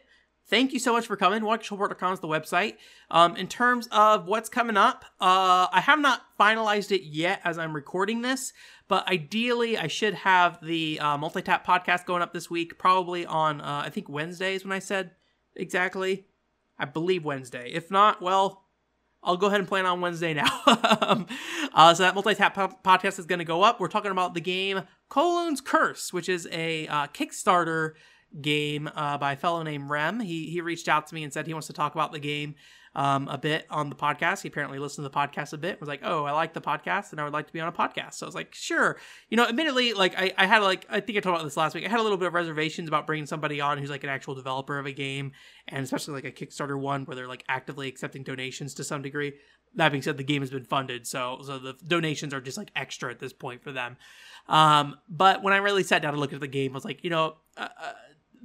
thank 0.47 0.73
you 0.73 0.79
so 0.79 0.91
much 0.91 1.07
for 1.07 1.15
coming. 1.15 1.41
WonkaShowport.com 1.41 2.13
is 2.13 2.19
the 2.19 2.27
website. 2.27 2.75
Um, 3.09 3.37
in 3.37 3.47
terms 3.47 3.87
of 3.93 4.27
what's 4.27 4.49
coming 4.49 4.75
up, 4.75 5.05
uh, 5.21 5.67
I 5.71 5.81
have 5.81 5.99
not 5.99 6.21
finalized 6.37 6.91
it 6.91 7.03
yet 7.03 7.39
as 7.45 7.57
I'm 7.57 7.73
recording 7.73 8.23
this, 8.23 8.51
but 8.89 9.07
ideally 9.07 9.77
I 9.77 9.87
should 9.87 10.15
have 10.15 10.59
the 10.61 10.99
uh, 10.99 11.17
Multitap 11.17 11.63
podcast 11.63 12.05
going 12.05 12.21
up 12.21 12.33
this 12.33 12.49
week, 12.49 12.77
probably 12.77 13.25
on, 13.25 13.61
uh, 13.61 13.83
I 13.85 13.89
think 13.89 14.09
Wednesdays 14.09 14.65
when 14.65 14.73
I 14.73 14.79
said 14.79 15.11
exactly. 15.55 16.25
I 16.77 16.85
believe 16.85 17.23
Wednesday. 17.23 17.71
If 17.71 17.91
not, 17.91 18.21
well, 18.21 18.65
I'll 19.23 19.37
go 19.37 19.47
ahead 19.47 19.59
and 19.59 19.67
plan 19.67 19.85
on 19.85 20.01
Wednesday 20.01 20.33
now. 20.33 20.61
um, 21.01 21.27
uh, 21.73 21.93
so 21.93 22.03
that 22.03 22.13
multi-tap 22.13 22.55
po- 22.55 22.77
podcast 22.83 23.19
is 23.19 23.25
going 23.25 23.39
to 23.39 23.45
go 23.45 23.63
up. 23.63 23.79
We're 23.79 23.87
talking 23.87 24.11
about 24.11 24.33
the 24.33 24.41
game 24.41 24.83
Colon's 25.09 25.61
Curse, 25.61 26.11
which 26.11 26.27
is 26.27 26.47
a 26.51 26.87
uh, 26.87 27.07
Kickstarter 27.07 27.93
game 28.41 28.89
uh, 28.95 29.17
by 29.17 29.33
a 29.33 29.37
fellow 29.37 29.63
named 29.63 29.89
Rem. 29.89 30.19
He 30.19 30.49
he 30.49 30.61
reached 30.61 30.89
out 30.89 31.07
to 31.07 31.15
me 31.15 31.23
and 31.23 31.31
said 31.31 31.47
he 31.47 31.53
wants 31.53 31.67
to 31.67 31.73
talk 31.73 31.93
about 31.93 32.11
the 32.11 32.19
game 32.19 32.55
um, 32.95 33.27
a 33.27 33.37
bit 33.37 33.65
on 33.69 33.89
the 33.89 33.95
podcast. 33.95 34.41
He 34.41 34.47
apparently 34.47 34.79
listened 34.79 35.03
to 35.03 35.09
the 35.09 35.15
podcast 35.15 35.53
a 35.53 35.57
bit. 35.57 35.79
Was 35.79 35.89
like, 35.89 36.01
oh, 36.03 36.25
I 36.25 36.31
like 36.31 36.53
the 36.53 36.61
podcast, 36.61 37.11
and 37.11 37.19
I 37.19 37.23
would 37.23 37.33
like 37.33 37.47
to 37.47 37.53
be 37.53 37.59
on 37.59 37.67
a 37.67 37.71
podcast. 37.71 38.15
So 38.15 38.25
I 38.25 38.27
was 38.27 38.35
like, 38.35 38.53
sure. 38.53 38.97
You 39.29 39.37
know, 39.37 39.45
admittedly, 39.45 39.93
like 39.93 40.17
I, 40.17 40.31
I 40.37 40.45
had 40.45 40.59
like 40.59 40.85
I 40.89 40.99
think 40.99 41.17
I 41.17 41.21
talked 41.21 41.35
about 41.35 41.43
this 41.43 41.57
last 41.57 41.73
week. 41.73 41.85
I 41.85 41.89
had 41.89 41.99
a 41.99 42.03
little 42.03 42.17
bit 42.17 42.27
of 42.27 42.33
reservations 42.33 42.87
about 42.87 43.07
bringing 43.07 43.25
somebody 43.25 43.59
on 43.61 43.77
who's 43.77 43.89
like 43.89 44.03
an 44.03 44.09
actual 44.09 44.35
developer 44.35 44.77
of 44.77 44.85
a 44.85 44.91
game, 44.91 45.31
and 45.67 45.83
especially 45.83 46.13
like 46.13 46.25
a 46.25 46.31
Kickstarter 46.31 46.79
one 46.79 47.05
where 47.05 47.15
they're 47.15 47.27
like 47.27 47.43
actively 47.49 47.87
accepting 47.87 48.23
donations 48.23 48.73
to 48.75 48.83
some 48.83 49.01
degree. 49.01 49.33
That 49.75 49.91
being 49.91 50.03
said, 50.03 50.17
the 50.17 50.23
game 50.23 50.43
has 50.43 50.51
been 50.51 50.65
funded, 50.65 51.07
so 51.07 51.39
so 51.43 51.57
the 51.57 51.73
donations 51.87 52.33
are 52.33 52.41
just 52.41 52.57
like 52.57 52.71
extra 52.75 53.09
at 53.09 53.19
this 53.19 53.33
point 53.33 53.63
for 53.63 53.71
them. 53.71 53.97
Um, 54.47 54.97
but 55.09 55.41
when 55.41 55.53
I 55.53 55.57
really 55.57 55.83
sat 55.83 56.01
down 56.03 56.13
to 56.13 56.19
look 56.19 56.33
at 56.33 56.39
the 56.39 56.47
game, 56.47 56.71
I 56.71 56.75
was 56.75 56.85
like, 56.85 57.03
you 57.03 57.09
know. 57.09 57.37
Uh, 57.57 57.69
uh 57.81 57.93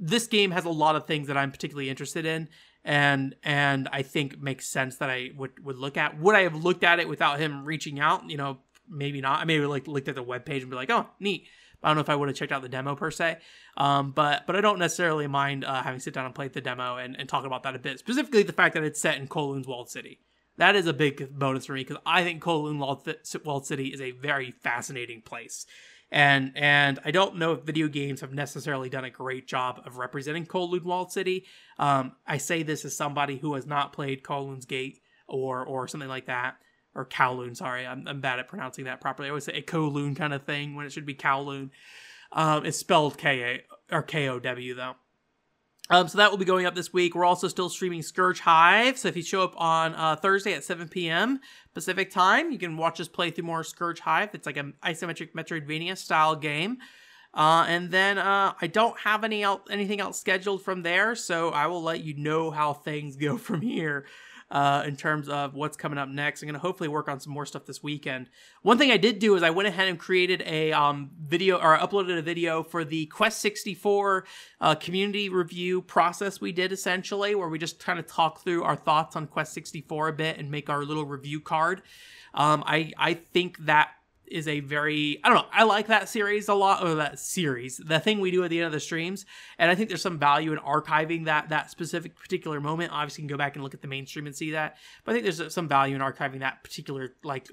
this 0.01 0.27
game 0.27 0.51
has 0.51 0.63
a 0.63 0.69
lot 0.69 0.95
of 0.95 1.05
things 1.05 1.27
that 1.27 1.35
I'm 1.35 1.51
particularly 1.51 1.89
interested 1.89 2.25
in, 2.25 2.47
and 2.89 3.35
and 3.43 3.87
I 3.93 4.01
think 4.01 4.41
makes 4.41 4.67
sense 4.67 4.97
that 4.97 5.11
I 5.11 5.29
would 5.37 5.63
would 5.63 5.77
look 5.77 5.95
at. 5.95 6.19
Would 6.19 6.35
I 6.35 6.41
have 6.41 6.55
looked 6.55 6.83
at 6.83 6.99
it 6.99 7.07
without 7.07 7.39
him 7.39 7.63
reaching 7.63 7.99
out? 7.99 8.27
You 8.27 8.37
know, 8.37 8.57
maybe 8.89 9.21
not. 9.21 9.41
I 9.41 9.45
maybe 9.45 9.63
like 9.67 9.87
looked 9.87 10.07
at 10.07 10.15
the 10.15 10.23
web 10.23 10.43
page 10.43 10.63
and 10.63 10.71
be 10.71 10.75
like, 10.75 10.89
oh, 10.89 11.05
neat. 11.19 11.45
I 11.83 11.87
don't 11.87 11.95
know 11.95 12.01
if 12.01 12.09
I 12.09 12.15
would 12.15 12.27
have 12.27 12.35
checked 12.35 12.51
out 12.51 12.63
the 12.63 12.67
demo 12.67 12.95
per 12.95 13.11
se, 13.11 13.37
um, 13.77 14.11
but 14.11 14.47
but 14.47 14.55
I 14.55 14.61
don't 14.61 14.79
necessarily 14.79 15.27
mind 15.27 15.63
uh, 15.63 15.83
having 15.83 15.99
sit 15.99 16.15
down 16.15 16.25
and 16.25 16.33
play 16.33 16.47
the 16.47 16.61
demo 16.61 16.97
and, 16.97 17.15
and 17.17 17.29
talk 17.29 17.45
about 17.45 17.61
that 17.63 17.75
a 17.75 17.79
bit. 17.79 17.99
Specifically, 17.99 18.41
the 18.41 18.53
fact 18.53 18.73
that 18.73 18.83
it's 18.83 18.99
set 18.99 19.17
in 19.17 19.27
Kowloon's 19.27 19.67
Walled 19.67 19.89
City. 19.89 20.19
That 20.57 20.75
is 20.75 20.87
a 20.87 20.93
big 20.93 21.29
bonus 21.39 21.67
for 21.67 21.73
me 21.73 21.81
because 21.81 22.01
I 22.05 22.23
think 22.23 22.43
Kowloon 22.43 22.79
Walled 22.79 23.65
City 23.65 23.87
is 23.89 24.01
a 24.01 24.11
very 24.11 24.51
fascinating 24.51 25.21
place 25.21 25.65
and 26.11 26.51
and 26.55 26.99
I 27.05 27.11
don't 27.11 27.37
know 27.37 27.53
if 27.53 27.63
video 27.63 27.87
games 27.87 28.21
have 28.21 28.33
necessarily 28.33 28.89
done 28.89 29.05
a 29.05 29.09
great 29.09 29.47
job 29.47 29.81
of 29.85 29.97
representing 29.97 30.45
Kowloon 30.45 30.83
Walled 30.83 31.11
City. 31.11 31.45
Um, 31.77 32.13
I 32.25 32.37
say 32.37 32.63
this 32.63 32.85
as 32.85 32.95
somebody 32.95 33.37
who 33.37 33.53
has 33.53 33.65
not 33.65 33.93
played 33.93 34.23
Kowloon's 34.23 34.65
Gate 34.65 35.01
or 35.27 35.63
or 35.65 35.87
something 35.87 36.09
like 36.09 36.25
that, 36.25 36.55
or 36.95 37.05
Kowloon. 37.05 37.55
Sorry, 37.55 37.85
I'm, 37.85 38.07
I'm 38.07 38.21
bad 38.21 38.39
at 38.39 38.47
pronouncing 38.47 38.85
that 38.85 39.01
properly. 39.01 39.27
I 39.27 39.31
always 39.31 39.45
say 39.45 39.53
a 39.53 39.61
Kowloon 39.61 40.15
kind 40.15 40.33
of 40.33 40.43
thing 40.43 40.75
when 40.75 40.85
it 40.85 40.91
should 40.91 41.05
be 41.05 41.15
Kowloon. 41.15 41.69
Um, 42.31 42.65
it's 42.65 42.77
spelled 42.77 43.17
K 43.17 43.63
A 43.91 43.95
or 43.95 44.03
K 44.03 44.29
O 44.29 44.39
W 44.39 44.73
though. 44.75 44.95
Um, 45.91 46.07
so 46.07 46.19
that 46.19 46.29
will 46.29 46.37
be 46.37 46.45
going 46.45 46.67
up 46.67 46.75
this 46.75 46.93
week. 46.93 47.15
We're 47.15 47.25
also 47.25 47.47
still 47.47 47.69
streaming 47.69 48.03
Scourge 48.03 48.39
Hive. 48.41 48.97
So 48.97 49.07
if 49.07 49.17
you 49.17 49.23
show 49.23 49.43
up 49.43 49.53
on 49.57 49.95
uh, 49.95 50.15
Thursday 50.17 50.53
at 50.53 50.63
7 50.63 50.87
p.m. 50.87 51.39
Pacific 51.73 52.11
time, 52.11 52.51
you 52.51 52.59
can 52.59 52.77
watch 52.77 52.99
us 52.99 53.07
play 53.07 53.31
through 53.31 53.45
more 53.45 53.63
Scourge 53.63 53.99
Hive. 53.99 54.29
It's 54.33 54.45
like 54.45 54.57
an 54.57 54.73
isometric 54.83 55.33
Metroidvania 55.33 55.97
style 55.97 56.35
game. 56.35 56.77
Uh, 57.33 57.65
and 57.67 57.91
then 57.91 58.17
uh, 58.17 58.53
I 58.59 58.67
don't 58.67 58.99
have 58.99 59.23
any 59.23 59.43
el- 59.43 59.65
anything 59.69 59.99
else 59.99 60.19
scheduled 60.19 60.63
from 60.63 60.81
there, 60.81 61.15
so 61.15 61.49
I 61.49 61.67
will 61.67 61.81
let 61.81 62.03
you 62.03 62.15
know 62.15 62.51
how 62.51 62.73
things 62.73 63.15
go 63.17 63.37
from 63.37 63.61
here 63.61 64.05
uh, 64.51 64.83
in 64.85 64.95
terms 64.95 65.29
of 65.29 65.53
what's 65.53 65.77
coming 65.77 65.97
up 65.97 66.09
next. 66.09 66.41
I'm 66.41 66.47
going 66.47 66.53
to 66.53 66.59
hopefully 66.59 66.89
work 66.89 67.07
on 67.07 67.19
some 67.19 67.33
more 67.33 67.45
stuff 67.45 67.65
this 67.65 67.83
weekend. 67.83 68.29
One 68.61 68.77
thing 68.77 68.91
I 68.91 68.97
did 68.97 69.19
do 69.19 69.35
is 69.35 69.43
I 69.43 69.49
went 69.51 69.67
ahead 69.67 69.87
and 69.87 69.99
created 69.99 70.41
a 70.45 70.71
um, 70.73 71.11
video 71.21 71.57
or 71.57 71.77
uploaded 71.77 72.17
a 72.17 72.21
video 72.21 72.63
for 72.63 72.83
the 72.83 73.05
Quest 73.07 73.39
64 73.39 74.25
uh, 74.61 74.75
community 74.75 75.29
review 75.29 75.81
process 75.81 76.41
we 76.41 76.51
did 76.51 76.71
essentially, 76.71 77.35
where 77.35 77.49
we 77.49 77.59
just 77.59 77.79
kind 77.79 77.99
of 77.99 78.07
talk 78.07 78.43
through 78.43 78.63
our 78.63 78.75
thoughts 78.75 79.15
on 79.15 79.27
Quest 79.27 79.53
64 79.53 80.09
a 80.09 80.13
bit 80.13 80.37
and 80.37 80.49
make 80.49 80.69
our 80.69 80.83
little 80.83 81.05
review 81.05 81.39
card. 81.39 81.81
Um, 82.33 82.63
I 82.65 82.93
I 82.97 83.15
think 83.15 83.57
that 83.65 83.91
is 84.31 84.47
a 84.47 84.59
very 84.59 85.19
I 85.23 85.29
don't 85.29 85.37
know 85.37 85.49
I 85.51 85.63
like 85.63 85.87
that 85.87 86.09
series 86.09 86.47
a 86.47 86.53
lot 86.53 86.83
or 86.83 86.95
that 86.95 87.19
series 87.19 87.77
the 87.77 87.99
thing 87.99 88.19
we 88.19 88.31
do 88.31 88.43
at 88.43 88.49
the 88.49 88.59
end 88.59 88.67
of 88.67 88.71
the 88.71 88.79
streams. 88.79 89.25
And 89.57 89.69
I 89.69 89.75
think 89.75 89.89
there's 89.89 90.01
some 90.01 90.19
value 90.19 90.51
in 90.53 90.59
archiving 90.59 91.25
that 91.25 91.49
that 91.49 91.71
specific 91.71 92.15
particular 92.15 92.59
moment. 92.59 92.91
Obviously 92.91 93.23
you 93.23 93.27
can 93.29 93.35
go 93.35 93.37
back 93.37 93.55
and 93.55 93.63
look 93.63 93.73
at 93.73 93.81
the 93.81 93.87
mainstream 93.87 94.27
and 94.27 94.35
see 94.35 94.51
that. 94.51 94.77
But 95.03 95.11
I 95.11 95.13
think 95.15 95.23
there's 95.23 95.53
some 95.53 95.67
value 95.67 95.95
in 95.95 96.01
archiving 96.01 96.39
that 96.39 96.63
particular 96.63 97.15
like 97.23 97.47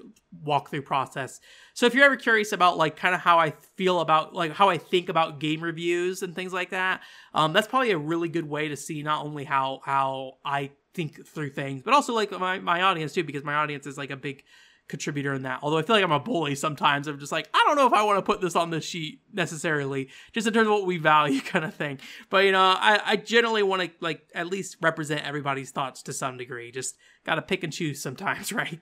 walkthrough 0.45 0.85
process. 0.85 1.39
So 1.73 1.85
if 1.85 1.93
you're 1.93 2.05
ever 2.05 2.17
curious 2.17 2.51
about 2.51 2.77
like 2.77 2.95
kind 2.95 3.15
of 3.15 3.21
how 3.21 3.39
I 3.39 3.51
feel 3.75 3.99
about 3.99 4.33
like 4.33 4.51
how 4.51 4.69
I 4.69 4.77
think 4.77 5.09
about 5.09 5.39
game 5.39 5.61
reviews 5.61 6.23
and 6.23 6.35
things 6.35 6.53
like 6.53 6.71
that 6.71 7.01
um, 7.33 7.53
that's 7.53 7.67
probably 7.67 7.91
a 7.91 7.97
really 7.97 8.29
good 8.29 8.49
way 8.49 8.69
to 8.69 8.75
see 8.75 9.03
not 9.03 9.25
only 9.25 9.43
how 9.43 9.81
how 9.83 10.37
I 10.43 10.71
think 10.93 11.27
through 11.27 11.51
things 11.51 11.83
but 11.83 11.93
also 11.93 12.13
like 12.13 12.31
my, 12.31 12.59
my 12.59 12.81
audience 12.81 13.13
too 13.13 13.23
because 13.23 13.43
my 13.43 13.53
audience 13.53 13.85
is 13.85 13.97
like 13.97 14.09
a 14.09 14.15
big 14.15 14.43
contributor 14.87 15.33
in 15.33 15.43
that. 15.43 15.59
Although 15.61 15.77
I 15.77 15.81
feel 15.81 15.95
like 15.95 16.03
I'm 16.03 16.11
a 16.11 16.19
bully 16.19 16.55
sometimes. 16.55 17.07
I'm 17.07 17.19
just 17.19 17.31
like, 17.31 17.49
I 17.53 17.63
don't 17.65 17.75
know 17.75 17.87
if 17.87 17.93
I 17.93 18.03
want 18.03 18.17
to 18.17 18.21
put 18.21 18.41
this 18.41 18.55
on 18.55 18.69
this 18.69 18.85
sheet 18.85 19.21
necessarily, 19.33 20.09
just 20.31 20.47
in 20.47 20.53
terms 20.53 20.67
of 20.67 20.73
what 20.73 20.85
we 20.85 20.97
value 20.97 21.41
kind 21.45 21.65
of 21.65 21.73
thing. 21.73 21.99
But 22.29 22.45
you 22.45 22.51
know, 22.51 22.61
I, 22.61 23.01
I 23.05 23.15
generally 23.17 23.63
want 23.63 23.81
to 23.83 23.91
like 23.99 24.27
at 24.33 24.47
least 24.47 24.77
represent 24.81 25.25
everybody's 25.25 25.71
thoughts 25.71 26.03
to 26.03 26.13
some 26.13 26.37
degree. 26.37 26.71
Just 26.71 26.97
gotta 27.27 27.41
pick 27.41 27.63
and 27.63 27.73
choose 27.73 28.01
sometimes, 28.01 28.51
right? 28.53 28.79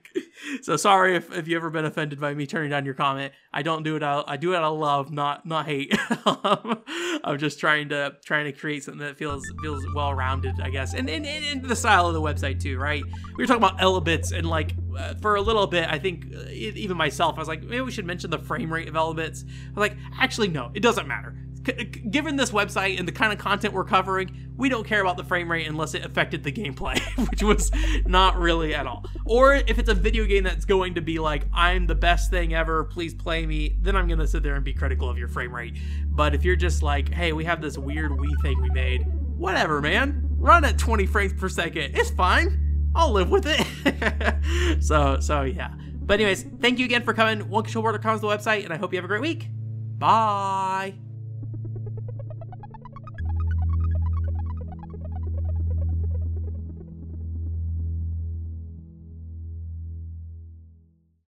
so 0.61 0.77
sorry 0.77 1.15
if, 1.15 1.33
if 1.33 1.47
you 1.47 1.57
ever 1.57 1.69
been 1.69 1.83
offended 1.83 2.19
by 2.19 2.33
me 2.33 2.45
turning 2.45 2.69
down 2.69 2.85
your 2.85 2.93
comment. 2.93 3.33
I 3.51 3.63
don't 3.63 3.83
do 3.83 3.95
it 3.95 4.03
out 4.03 4.25
I 4.27 4.37
do 4.37 4.53
it 4.53 4.57
out 4.57 4.63
of 4.63 4.77
love, 4.77 5.11
not 5.11 5.45
not 5.45 5.65
hate. 5.65 5.93
I'm 7.23 7.37
just 7.39 7.59
trying 7.59 7.89
to 7.89 8.15
trying 8.23 8.45
to 8.45 8.51
create 8.51 8.83
something 8.83 9.05
that 9.05 9.17
feels 9.17 9.43
feels 9.61 9.83
well 9.93 10.13
rounded, 10.13 10.61
I 10.61 10.69
guess. 10.69 10.93
And, 10.93 11.09
and, 11.09 11.25
and 11.25 11.65
the 11.65 11.75
style 11.75 12.07
of 12.07 12.13
the 12.13 12.21
website 12.21 12.61
too, 12.61 12.77
right? 12.77 13.03
We 13.35 13.43
were 13.43 13.47
talking 13.47 13.63
about 13.63 13.79
elebits 13.79 14.31
and 14.31 14.47
like 14.47 14.75
uh, 14.95 15.15
for 15.15 15.35
a 15.35 15.41
little 15.41 15.67
bit, 15.67 15.89
I 15.89 15.99
think 15.99 16.27
uh, 16.33 16.49
even 16.49 16.95
myself, 16.95 17.35
I 17.35 17.39
was 17.39 17.47
like, 17.47 17.63
maybe 17.63 17.81
we 17.81 17.91
should 17.91 18.05
mention 18.05 18.29
the 18.29 18.39
frame 18.39 18.71
rate 18.71 18.87
of 18.87 18.93
elebits. 18.93 19.43
I 19.43 19.69
was 19.71 19.77
like, 19.89 19.97
actually, 20.19 20.49
no, 20.49 20.71
it 20.73 20.81
doesn't 20.81 21.07
matter 21.07 21.35
given 22.09 22.35
this 22.35 22.51
website 22.51 22.99
and 22.99 23.07
the 23.07 23.11
kind 23.11 23.33
of 23.33 23.39
content 23.39 23.73
we're 23.73 23.83
covering, 23.83 24.51
we 24.57 24.69
don't 24.69 24.85
care 24.85 25.01
about 25.01 25.17
the 25.17 25.23
frame 25.23 25.51
rate 25.51 25.67
unless 25.67 25.93
it 25.93 26.05
affected 26.05 26.43
the 26.43 26.51
gameplay, 26.51 26.99
which 27.29 27.43
was 27.43 27.71
not 28.05 28.37
really 28.37 28.73
at 28.73 28.87
all. 28.87 29.05
Or 29.25 29.55
if 29.55 29.79
it's 29.79 29.89
a 29.89 29.93
video 29.93 30.25
game 30.25 30.43
that's 30.43 30.65
going 30.65 30.95
to 30.95 31.01
be 31.01 31.19
like, 31.19 31.45
I'm 31.53 31.87
the 31.87 31.95
best 31.95 32.29
thing 32.29 32.53
ever, 32.53 32.83
please 32.85 33.13
play 33.13 33.45
me, 33.45 33.77
then 33.81 33.95
I'm 33.95 34.07
going 34.07 34.19
to 34.19 34.27
sit 34.27 34.43
there 34.43 34.55
and 34.55 34.63
be 34.63 34.73
critical 34.73 35.09
of 35.09 35.17
your 35.17 35.27
frame 35.27 35.53
rate. 35.53 35.77
But 36.07 36.33
if 36.33 36.43
you're 36.43 36.55
just 36.55 36.83
like, 36.83 37.09
hey, 37.09 37.33
we 37.33 37.43
have 37.45 37.61
this 37.61 37.77
weird 37.77 38.11
Wii 38.11 38.41
thing 38.41 38.61
we 38.61 38.69
made, 38.69 39.05
whatever, 39.37 39.81
man. 39.81 40.21
Run 40.37 40.63
at 40.63 40.77
20 40.77 41.05
frames 41.07 41.33
per 41.33 41.49
second. 41.49 41.95
It's 41.95 42.11
fine. 42.11 42.91
I'll 42.95 43.11
live 43.11 43.29
with 43.29 43.45
it. 43.47 44.83
so, 44.83 45.19
so 45.19 45.41
yeah. 45.41 45.73
But 46.05 46.15
anyways, 46.15 46.43
thank 46.61 46.79
you 46.79 46.85
again 46.85 47.03
for 47.03 47.13
coming. 47.13 47.41
OneControlWorld.com 47.49 48.15
is 48.15 48.21
the 48.21 48.27
website, 48.27 48.63
and 48.63 48.71
I 48.71 48.77
hope 48.77 48.93
you 48.93 48.97
have 48.97 49.05
a 49.05 49.07
great 49.07 49.21
week. 49.21 49.49
Bye. 49.97 50.95